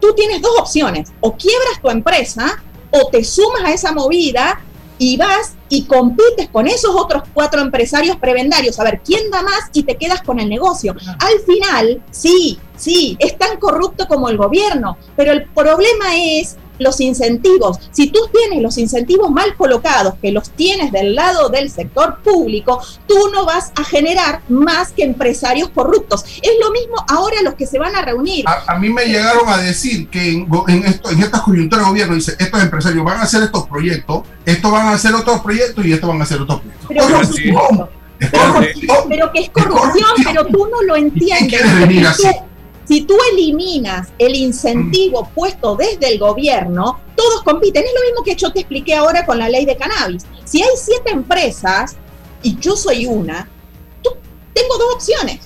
Tú 0.00 0.14
tienes 0.14 0.42
dos 0.42 0.52
opciones, 0.58 1.12
o 1.20 1.36
quiebras 1.36 1.80
tu 1.80 1.90
empresa 1.90 2.62
o 2.90 3.08
te 3.08 3.22
sumas 3.22 3.62
a 3.64 3.72
esa 3.72 3.92
movida 3.92 4.60
y 4.98 5.16
vas 5.16 5.54
y 5.70 5.84
compites 5.84 6.48
con 6.50 6.66
esos 6.66 6.94
otros 6.94 7.22
cuatro 7.32 7.62
empresarios 7.62 8.16
prebendarios, 8.16 8.78
a 8.78 8.84
ver 8.84 9.00
quién 9.02 9.30
da 9.30 9.40
más 9.40 9.70
y 9.72 9.84
te 9.84 9.96
quedas 9.96 10.20
con 10.20 10.38
el 10.38 10.48
negocio. 10.48 10.94
Al 11.18 11.38
final, 11.46 12.02
sí, 12.10 12.58
sí, 12.76 13.16
es 13.20 13.38
tan 13.38 13.58
corrupto 13.58 14.06
como 14.06 14.28
el 14.28 14.36
gobierno, 14.36 14.98
pero 15.16 15.32
el 15.32 15.46
problema 15.46 16.16
es 16.16 16.56
los 16.80 17.00
incentivos. 17.00 17.78
Si 17.92 18.08
tú 18.08 18.20
tienes 18.32 18.62
los 18.62 18.76
incentivos 18.78 19.30
mal 19.30 19.54
colocados, 19.56 20.14
que 20.20 20.32
los 20.32 20.50
tienes 20.50 20.90
del 20.90 21.14
lado 21.14 21.48
del 21.48 21.70
sector 21.70 22.18
público, 22.22 22.80
tú 23.06 23.30
no 23.32 23.44
vas 23.44 23.72
a 23.76 23.84
generar 23.84 24.42
más 24.48 24.92
que 24.92 25.04
empresarios 25.04 25.68
corruptos. 25.68 26.24
Es 26.42 26.52
lo 26.60 26.72
mismo 26.72 26.96
ahora 27.08 27.36
los 27.42 27.54
que 27.54 27.66
se 27.66 27.78
van 27.78 27.94
a 27.94 28.02
reunir. 28.02 28.44
A, 28.66 28.76
mí 28.78 28.88
me 28.88 29.04
llegaron 29.04 29.48
a 29.48 29.58
decir 29.58 30.08
que 30.08 30.30
en, 30.30 30.48
en, 30.68 30.84
esto, 30.86 31.10
en 31.10 31.22
estas 31.22 31.42
coyunturas 31.42 31.84
de 31.84 31.90
gobierno, 31.90 32.14
dice, 32.14 32.34
estos 32.38 32.62
empresarios 32.62 33.04
van 33.04 33.18
a 33.18 33.22
hacer 33.22 33.42
estos 33.42 33.66
proyectos, 33.68 34.22
estos 34.44 34.72
van 34.72 34.88
a 34.88 34.92
hacer 34.92 35.14
otros 35.14 35.40
proyectos 35.40 35.84
y 35.84 35.92
estos 35.92 36.08
van 36.08 36.20
a 36.20 36.24
hacer 36.24 36.40
otros 36.40 36.60
proyectos. 36.86 37.88
Pero, 38.18 39.06
pero, 39.08 39.32
que 39.32 39.40
es 39.40 39.50
corrupción, 39.50 40.10
pero 40.24 40.46
tú 40.46 40.68
no 40.70 40.82
lo 40.82 40.96
entiendes. 40.96 41.62
Si 42.90 43.02
tú 43.02 43.16
eliminas 43.30 44.08
el 44.18 44.34
incentivo 44.34 45.22
mm. 45.22 45.28
puesto 45.32 45.76
desde 45.76 46.12
el 46.12 46.18
gobierno, 46.18 46.98
todos 47.14 47.44
compiten. 47.44 47.84
Es 47.84 47.90
lo 47.94 48.04
mismo 48.04 48.24
que 48.24 48.34
yo 48.34 48.52
te 48.52 48.58
expliqué 48.58 48.96
ahora 48.96 49.24
con 49.24 49.38
la 49.38 49.48
ley 49.48 49.64
de 49.64 49.76
cannabis. 49.76 50.26
Si 50.44 50.60
hay 50.60 50.70
siete 50.74 51.12
empresas 51.12 51.94
y 52.42 52.58
yo 52.58 52.74
soy 52.74 53.06
una, 53.06 53.48
tú, 54.02 54.10
tengo 54.52 54.76
dos 54.76 54.94
opciones. 54.96 55.38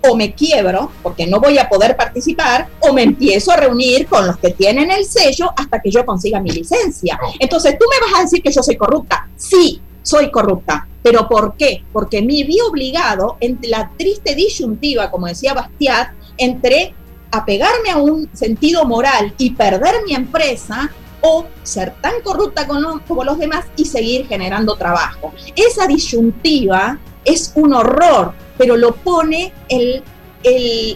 O 0.00 0.16
me 0.16 0.32
quiebro 0.32 0.90
porque 1.02 1.26
no 1.26 1.40
voy 1.40 1.58
a 1.58 1.68
poder 1.68 1.94
participar, 1.94 2.70
o 2.80 2.94
me 2.94 3.02
empiezo 3.02 3.52
a 3.52 3.58
reunir 3.58 4.06
con 4.06 4.26
los 4.26 4.38
que 4.38 4.52
tienen 4.52 4.90
el 4.90 5.04
sello 5.04 5.50
hasta 5.54 5.78
que 5.82 5.90
yo 5.90 6.06
consiga 6.06 6.40
mi 6.40 6.52
licencia. 6.52 7.20
Entonces 7.38 7.76
tú 7.78 7.84
me 7.90 8.00
vas 8.06 8.18
a 8.18 8.22
decir 8.22 8.42
que 8.42 8.50
yo 8.50 8.62
soy 8.62 8.78
corrupta. 8.78 9.28
Sí, 9.36 9.82
soy 10.02 10.30
corrupta. 10.30 10.88
¿Pero 11.02 11.28
por 11.28 11.54
qué? 11.58 11.84
Porque 11.92 12.22
me 12.22 12.44
vi 12.44 12.60
obligado, 12.66 13.36
en 13.40 13.58
la 13.64 13.90
triste 13.98 14.34
disyuntiva, 14.34 15.10
como 15.10 15.26
decía 15.26 15.52
Bastiat, 15.52 16.21
entre 16.36 16.94
apegarme 17.30 17.90
a 17.90 17.96
un 17.96 18.28
sentido 18.34 18.84
moral 18.84 19.34
y 19.38 19.50
perder 19.50 19.96
mi 20.06 20.14
empresa 20.14 20.90
o 21.22 21.46
ser 21.62 21.94
tan 22.00 22.20
corrupta 22.22 22.66
como 22.66 23.24
los 23.24 23.38
demás 23.38 23.66
y 23.76 23.84
seguir 23.84 24.26
generando 24.26 24.76
trabajo. 24.76 25.32
Esa 25.56 25.86
disyuntiva 25.86 26.98
es 27.24 27.52
un 27.54 27.72
horror, 27.72 28.34
pero 28.58 28.76
lo 28.76 28.94
pone 28.94 29.52
el, 29.68 30.02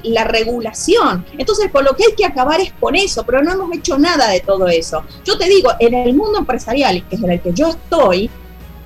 la 0.02 0.24
regulación. 0.24 1.24
Entonces, 1.38 1.70
por 1.70 1.84
lo 1.84 1.94
que 1.94 2.04
hay 2.04 2.14
que 2.14 2.24
acabar 2.24 2.60
es 2.60 2.72
con 2.72 2.96
eso, 2.96 3.24
pero 3.24 3.42
no 3.42 3.52
hemos 3.52 3.72
hecho 3.76 3.98
nada 3.98 4.28
de 4.28 4.40
todo 4.40 4.66
eso. 4.66 5.04
Yo 5.24 5.38
te 5.38 5.48
digo, 5.48 5.70
en 5.78 5.94
el 5.94 6.14
mundo 6.14 6.38
empresarial, 6.40 7.06
que 7.08 7.16
es 7.16 7.22
en 7.22 7.30
el 7.30 7.40
que 7.40 7.52
yo 7.52 7.68
estoy, 7.68 8.28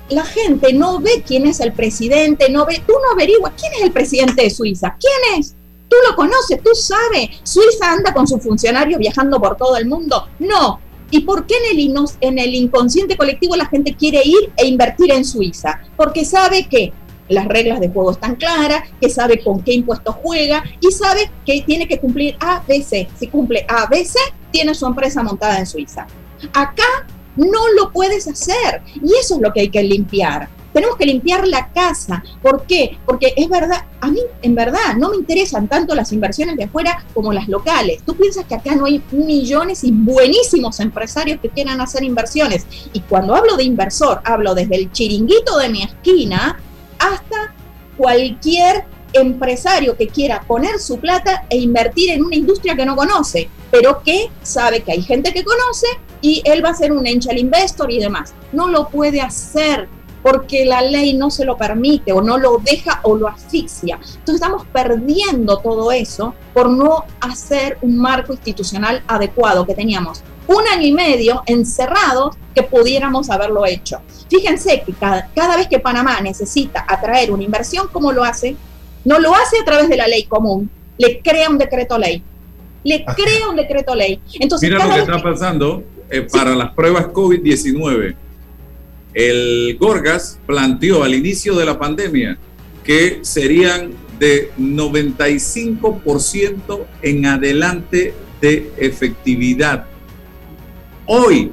la 0.09 0.25
gente 0.25 0.73
no 0.73 0.99
ve 0.99 1.23
quién 1.25 1.47
es 1.47 1.59
el 1.59 1.73
presidente, 1.73 2.49
no 2.49 2.65
ve, 2.65 2.81
tú 2.85 2.93
no 2.93 3.13
averiguas 3.13 3.53
quién 3.59 3.73
es 3.73 3.81
el 3.81 3.91
presidente 3.91 4.43
de 4.43 4.49
Suiza, 4.49 4.95
quién 4.99 5.39
es, 5.39 5.55
tú 5.91 5.97
lo 6.09 6.15
conoces, 6.15 6.63
tú 6.63 6.73
sabes, 6.73 7.41
Suiza 7.43 7.91
anda 7.91 8.13
con 8.13 8.25
sus 8.25 8.41
funcionarios 8.41 8.97
viajando 8.97 9.41
por 9.41 9.57
todo 9.57 9.75
el 9.75 9.87
mundo, 9.87 10.29
no. 10.39 10.79
¿Y 11.13 11.19
por 11.19 11.45
qué 11.45 11.55
en 11.69 11.77
el, 11.77 11.93
en 12.21 12.39
el 12.39 12.55
inconsciente 12.55 13.17
colectivo 13.17 13.57
la 13.57 13.65
gente 13.65 13.93
quiere 13.93 14.21
ir 14.23 14.53
e 14.55 14.65
invertir 14.65 15.11
en 15.11 15.25
Suiza? 15.25 15.81
Porque 15.97 16.23
sabe 16.23 16.69
que 16.69 16.93
las 17.27 17.45
reglas 17.45 17.81
de 17.81 17.89
juego 17.89 18.11
están 18.11 18.37
claras, 18.37 18.83
que 19.01 19.09
sabe 19.09 19.43
con 19.43 19.61
qué 19.61 19.73
impuestos 19.73 20.15
juega 20.23 20.63
y 20.79 20.89
sabe 20.91 21.29
que 21.45 21.61
tiene 21.63 21.85
que 21.85 21.99
cumplir 21.99 22.37
ABC. 22.39 23.09
Si 23.19 23.27
cumple 23.27 23.65
ABC, 23.67 24.15
tiene 24.51 24.73
su 24.73 24.85
empresa 24.85 25.21
montada 25.21 25.59
en 25.59 25.67
Suiza. 25.67 26.07
Acá 26.53 27.05
no 27.35 27.67
lo 27.77 27.91
puedes 27.91 28.29
hacer. 28.29 28.81
Y 28.95 29.13
eso 29.19 29.35
es 29.35 29.41
lo 29.41 29.51
que 29.51 29.61
hay 29.61 29.69
que 29.69 29.83
limpiar. 29.83 30.47
Tenemos 30.73 30.95
que 30.97 31.05
limpiar 31.05 31.47
la 31.47 31.69
casa. 31.69 32.23
¿Por 32.41 32.65
qué? 32.65 32.97
Porque 33.05 33.33
es 33.35 33.49
verdad, 33.49 33.85
a 33.99 34.07
mí 34.07 34.19
en 34.41 34.55
verdad 34.55 34.95
no 34.97 35.09
me 35.09 35.17
interesan 35.17 35.67
tanto 35.67 35.95
las 35.95 36.11
inversiones 36.11 36.57
de 36.57 36.65
afuera 36.65 37.05
como 37.13 37.33
las 37.33 37.47
locales. 37.47 38.03
Tú 38.05 38.15
piensas 38.15 38.45
que 38.45 38.55
acá 38.55 38.75
no 38.75 38.85
hay 38.85 39.01
millones 39.11 39.83
y 39.83 39.91
buenísimos 39.91 40.79
empresarios 40.79 41.39
que 41.41 41.49
quieran 41.49 41.81
hacer 41.81 42.03
inversiones. 42.03 42.65
Y 42.93 43.01
cuando 43.01 43.35
hablo 43.35 43.57
de 43.57 43.63
inversor, 43.63 44.21
hablo 44.23 44.55
desde 44.55 44.75
el 44.75 44.91
chiringuito 44.91 45.57
de 45.57 45.69
mi 45.69 45.83
esquina 45.83 46.59
hasta 46.99 47.53
cualquier 47.97 48.85
empresario 49.13 49.97
que 49.97 50.07
quiera 50.07 50.41
poner 50.41 50.79
su 50.79 50.99
plata 50.99 51.45
e 51.49 51.57
invertir 51.57 52.11
en 52.11 52.23
una 52.23 52.35
industria 52.35 52.75
que 52.75 52.85
no 52.85 52.95
conoce, 52.95 53.49
pero 53.69 54.01
que 54.03 54.29
sabe 54.41 54.81
que 54.81 54.93
hay 54.93 55.01
gente 55.01 55.33
que 55.33 55.43
conoce 55.43 55.87
y 56.21 56.41
él 56.45 56.63
va 56.63 56.69
a 56.69 56.75
ser 56.75 56.91
un 56.91 57.05
angel 57.07 57.37
investor 57.37 57.91
y 57.91 57.99
demás. 57.99 58.33
No 58.51 58.67
lo 58.67 58.89
puede 58.89 59.21
hacer 59.21 59.89
porque 60.23 60.65
la 60.65 60.81
ley 60.81 61.13
no 61.13 61.29
se 61.29 61.45
lo 61.45 61.57
permite 61.57 62.11
o 62.11 62.21
no 62.21 62.37
lo 62.37 62.59
deja 62.59 62.99
o 63.03 63.15
lo 63.15 63.27
asfixia. 63.27 63.95
Entonces 63.95 64.35
estamos 64.35 64.65
perdiendo 64.67 65.57
todo 65.57 65.91
eso 65.91 66.33
por 66.53 66.69
no 66.69 67.05
hacer 67.19 67.77
un 67.81 67.97
marco 67.97 68.33
institucional 68.33 69.03
adecuado 69.07 69.65
que 69.65 69.73
teníamos 69.73 70.23
un 70.47 70.67
año 70.67 70.85
y 70.85 70.91
medio 70.91 71.43
encerrados 71.45 72.35
que 72.53 72.63
pudiéramos 72.63 73.29
haberlo 73.29 73.65
hecho. 73.65 74.01
Fíjense 74.29 74.83
que 74.85 74.93
cada, 74.93 75.29
cada 75.33 75.57
vez 75.57 75.67
que 75.67 75.79
Panamá 75.79 76.19
necesita 76.21 76.85
atraer 76.87 77.31
una 77.31 77.43
inversión, 77.43 77.87
¿cómo 77.91 78.11
lo 78.11 78.23
hace? 78.23 78.55
No 79.05 79.19
lo 79.19 79.33
hace 79.33 79.59
a 79.61 79.65
través 79.65 79.89
de 79.89 79.97
la 79.97 80.07
ley 80.07 80.23
común, 80.23 80.69
le 80.97 81.21
crea 81.21 81.49
un 81.49 81.57
decreto 81.57 81.97
ley. 81.97 82.23
Le 82.83 83.05
crea 83.05 83.49
un 83.49 83.55
decreto 83.55 83.95
ley. 83.95 84.19
Entonces, 84.39 84.69
Mira 84.69 84.85
lo 84.85 84.93
que 84.93 84.99
está 85.01 85.21
pasando 85.21 85.83
eh, 86.09 86.27
para 86.31 86.55
las 86.55 86.73
pruebas 86.73 87.07
COVID-19. 87.07 88.15
El 89.13 89.77
Gorgas 89.79 90.39
planteó 90.45 91.03
al 91.03 91.13
inicio 91.13 91.55
de 91.55 91.65
la 91.65 91.77
pandemia 91.77 92.37
que 92.83 93.19
serían 93.23 93.91
de 94.19 94.51
95% 94.57 96.85
en 97.01 97.25
adelante 97.25 98.13
de 98.39 98.71
efectividad. 98.77 99.87
Hoy 101.05 101.51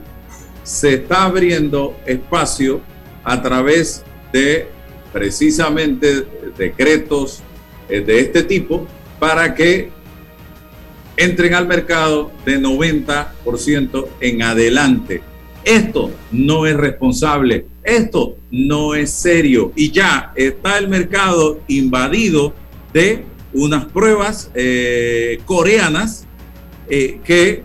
se 0.63 0.95
está 0.95 1.25
abriendo 1.25 1.97
espacio 2.07 2.81
a 3.25 3.43
través 3.43 4.05
de 4.33 4.69
precisamente 5.13 6.25
decretos 6.57 7.43
eh, 7.89 8.01
de 8.01 8.21
este 8.21 8.43
tipo 8.43 8.87
para 9.19 9.55
que 9.55 9.91
entren 11.17 11.55
al 11.55 11.67
mercado 11.67 12.31
de 12.45 12.61
90% 12.61 14.07
en 14.21 14.43
adelante. 14.43 15.23
Esto 15.65 16.11
no 16.31 16.67
es 16.67 16.77
responsable, 16.77 17.67
esto 17.85 18.37
no 18.51 18.95
es 18.95 19.11
serio 19.11 19.73
y 19.77 19.91
ya 19.91 20.33
está 20.35 20.79
el 20.79 20.89
mercado 20.89 21.61
invadido 21.69 22.55
de 22.93 23.25
unas 23.53 23.87
pruebas 23.87 24.51
eh, 24.55 25.41
coreanas 25.45 26.27
eh, 26.89 27.21
que 27.25 27.63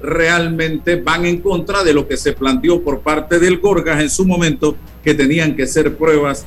realmente 0.00 0.96
van 0.96 1.26
en 1.26 1.40
contra 1.40 1.82
de 1.82 1.94
lo 1.94 2.06
que 2.06 2.16
se 2.16 2.32
planteó 2.32 2.82
por 2.82 3.00
parte 3.00 3.38
del 3.38 3.58
Gorgas 3.58 4.00
en 4.00 4.10
su 4.10 4.26
momento, 4.26 4.76
que 5.02 5.14
tenían 5.14 5.56
que 5.56 5.66
ser 5.66 5.96
pruebas 5.96 6.46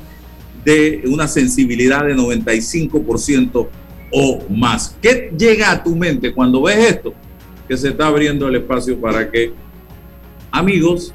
de 0.64 1.03
una 1.05 1.28
sensibilidad 1.28 2.05
de 2.05 2.16
95% 2.16 3.68
o 4.12 4.43
más. 4.49 4.95
¿Qué 5.01 5.32
llega 5.38 5.72
a 5.72 5.84
tu 5.84 5.95
mente 5.95 6.34
cuando 6.34 6.62
ves 6.62 6.78
esto? 6.78 7.14
Que 7.68 7.78
se 7.78 7.89
está 7.89 8.07
abriendo 8.07 8.47
el 8.47 8.55
espacio 8.55 8.99
para 8.99 9.30
que 9.30 9.51
amigos 10.51 11.13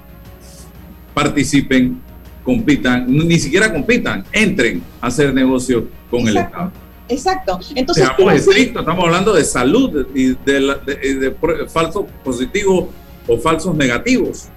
participen, 1.15 2.01
compitan, 2.43 3.07
ni 3.07 3.39
siquiera 3.39 3.73
compitan, 3.73 4.25
entren 4.33 4.83
a 5.01 5.07
hacer 5.07 5.33
negocio 5.33 5.89
con 6.11 6.27
el 6.29 6.37
Estado. 6.37 6.73
Exacto. 7.09 7.61
Entonces, 7.75 8.09
estamos 8.57 9.05
hablando 9.05 9.35
de 9.35 9.45
salud 9.45 10.07
y 10.15 10.35
de, 10.35 11.37
falsos 11.69 12.07
positivos 12.25 12.87
o 13.29 13.39
falsos 13.39 13.75
negativos. 13.75 14.49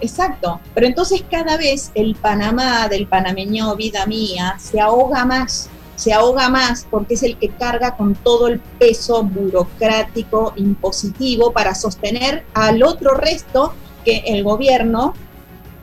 Exacto, 0.00 0.60
pero 0.74 0.86
entonces 0.86 1.24
cada 1.30 1.56
vez 1.56 1.92
el 1.94 2.14
Panamá 2.16 2.88
del 2.88 3.06
panameño 3.06 3.74
vida 3.76 4.04
mía 4.06 4.56
se 4.58 4.80
ahoga 4.80 5.24
más, 5.24 5.70
se 5.94 6.12
ahoga 6.12 6.48
más 6.50 6.86
porque 6.90 7.14
es 7.14 7.22
el 7.22 7.38
que 7.38 7.48
carga 7.48 7.96
con 7.96 8.14
todo 8.14 8.48
el 8.48 8.60
peso 8.78 9.22
burocrático 9.22 10.52
impositivo 10.56 11.52
para 11.52 11.74
sostener 11.74 12.44
al 12.54 12.82
otro 12.82 13.14
resto 13.14 13.72
que 14.04 14.22
el 14.26 14.44
gobierno 14.44 15.14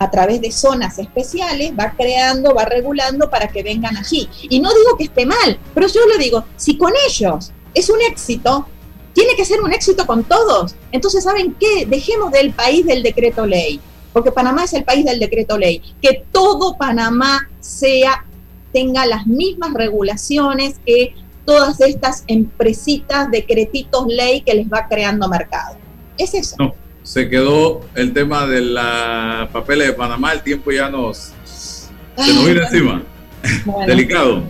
a 0.02 0.10
través 0.10 0.42
de 0.42 0.52
zonas 0.52 0.98
especiales, 0.98 1.74
va 1.80 1.94
creando, 1.96 2.56
va 2.56 2.66
regulando 2.66 3.30
para 3.30 3.50
que 3.50 3.62
vengan 3.62 3.96
allí. 3.96 4.28
Y 4.50 4.60
no 4.60 4.70
digo 4.74 4.98
que 4.98 5.04
esté 5.04 5.28
mal, 5.28 5.60
pero 5.76 5.86
yo 5.86 6.02
le 6.08 6.18
digo, 6.18 6.44
si 6.58 6.76
con 6.76 6.92
ellos 7.08 7.52
es 7.76 7.88
un 7.88 8.02
éxito, 8.10 8.66
tiene 9.14 9.36
que 9.36 9.46
ser 9.46 9.62
un 9.62 9.72
éxito 9.72 10.08
con 10.08 10.24
todos. 10.24 10.74
Entonces, 10.92 11.24
¿saben 11.24 11.56
qué? 11.60 11.86
Dejemos 11.86 12.32
del 12.32 12.52
país 12.52 12.84
del 12.88 13.04
decreto 13.04 13.46
ley, 13.46 13.80
porque 14.12 14.32
Panamá 14.32 14.64
es 14.64 14.74
el 14.74 14.84
país 14.84 15.06
del 15.06 15.20
decreto 15.20 15.56
ley. 15.56 15.84
Que 16.02 16.26
todo 16.32 16.78
Panamá 16.78 17.48
sea, 17.60 18.26
tenga 18.74 19.06
las 19.06 19.28
mismas 19.28 19.72
regulaciones 19.76 20.80
que 20.84 21.14
todas 21.46 21.80
estas 21.80 22.24
empresitas, 22.26 23.30
decretitos 23.30 24.08
ley 24.08 24.42
que 24.42 24.56
les 24.56 24.66
va 24.66 24.88
creando 24.88 25.28
mercado. 25.30 25.78
Es 26.18 26.34
eso 26.34 26.56
se 27.04 27.30
quedó 27.30 27.82
el 27.96 28.14
tema 28.14 28.48
de 28.48 28.62
la 28.62 29.50
papeles 29.52 29.88
de 29.88 29.94
Panamá, 29.94 30.34
el 30.34 30.42
tiempo 30.42 30.72
ya 30.72 30.90
nos, 30.90 31.34
se 31.46 32.34
nos 32.34 32.46
viene 32.46 32.62
encima. 32.62 33.04
delicado. 33.88 34.44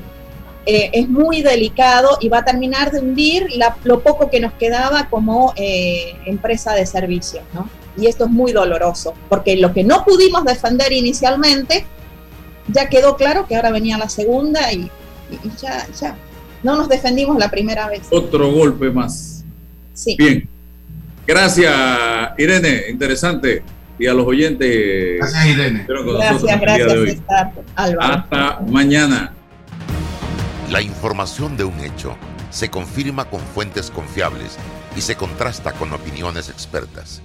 Eh, 0.65 0.91
es 0.93 1.09
muy 1.09 1.41
delicado 1.41 2.17
y 2.21 2.29
va 2.29 2.39
a 2.39 2.45
terminar 2.45 2.91
de 2.91 2.99
hundir 2.99 3.47
lo 3.83 4.01
poco 4.01 4.29
que 4.29 4.39
nos 4.39 4.53
quedaba 4.53 5.09
como 5.09 5.53
eh, 5.55 6.15
empresa 6.25 6.73
de 6.75 6.85
servicios, 6.85 7.43
¿no? 7.53 7.67
Y 7.97 8.05
esto 8.05 8.25
es 8.25 8.31
muy 8.31 8.51
doloroso, 8.51 9.13
porque 9.27 9.57
lo 9.57 9.73
que 9.73 9.83
no 9.83 10.05
pudimos 10.05 10.45
defender 10.45 10.93
inicialmente, 10.93 11.85
ya 12.67 12.89
quedó 12.89 13.15
claro 13.15 13.47
que 13.47 13.55
ahora 13.55 13.71
venía 13.71 13.97
la 13.97 14.07
segunda 14.07 14.71
y, 14.71 14.89
ya, 15.59 15.87
ya, 15.99 16.15
no 16.61 16.75
nos 16.75 16.87
defendimos 16.87 17.37
la 17.37 17.49
primera 17.49 17.87
vez. 17.87 18.03
Otro 18.11 18.51
golpe 18.51 18.91
más. 18.91 19.43
Sí. 19.93 20.15
Bien. 20.15 20.47
Gracias, 21.27 21.73
Irene. 22.37 22.83
Interesante. 22.89 23.63
Y 23.99 24.07
a 24.07 24.13
los 24.13 24.25
oyentes. 24.25 25.19
Gracias, 25.19 25.45
Irene. 25.45 25.85
Gracias, 25.87 26.61
gracias, 26.61 27.21
Hasta 27.99 28.59
mañana. 28.67 29.33
La 30.71 30.81
información 30.81 31.57
de 31.57 31.65
un 31.65 31.79
hecho 31.81 32.15
se 32.49 32.69
confirma 32.69 33.25
con 33.25 33.41
fuentes 33.41 33.91
confiables 33.91 34.57
y 34.95 35.01
se 35.01 35.15
contrasta 35.15 35.73
con 35.73 35.93
opiniones 35.93 36.49
expertas. 36.49 37.21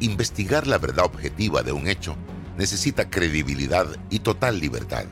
Investigar 0.00 0.66
la 0.66 0.78
verdad 0.78 1.04
objetiva 1.04 1.62
de 1.62 1.72
un 1.72 1.88
hecho 1.88 2.16
necesita 2.56 3.08
credibilidad 3.08 3.86
y 4.10 4.20
total 4.20 4.60
libertad. 4.60 5.04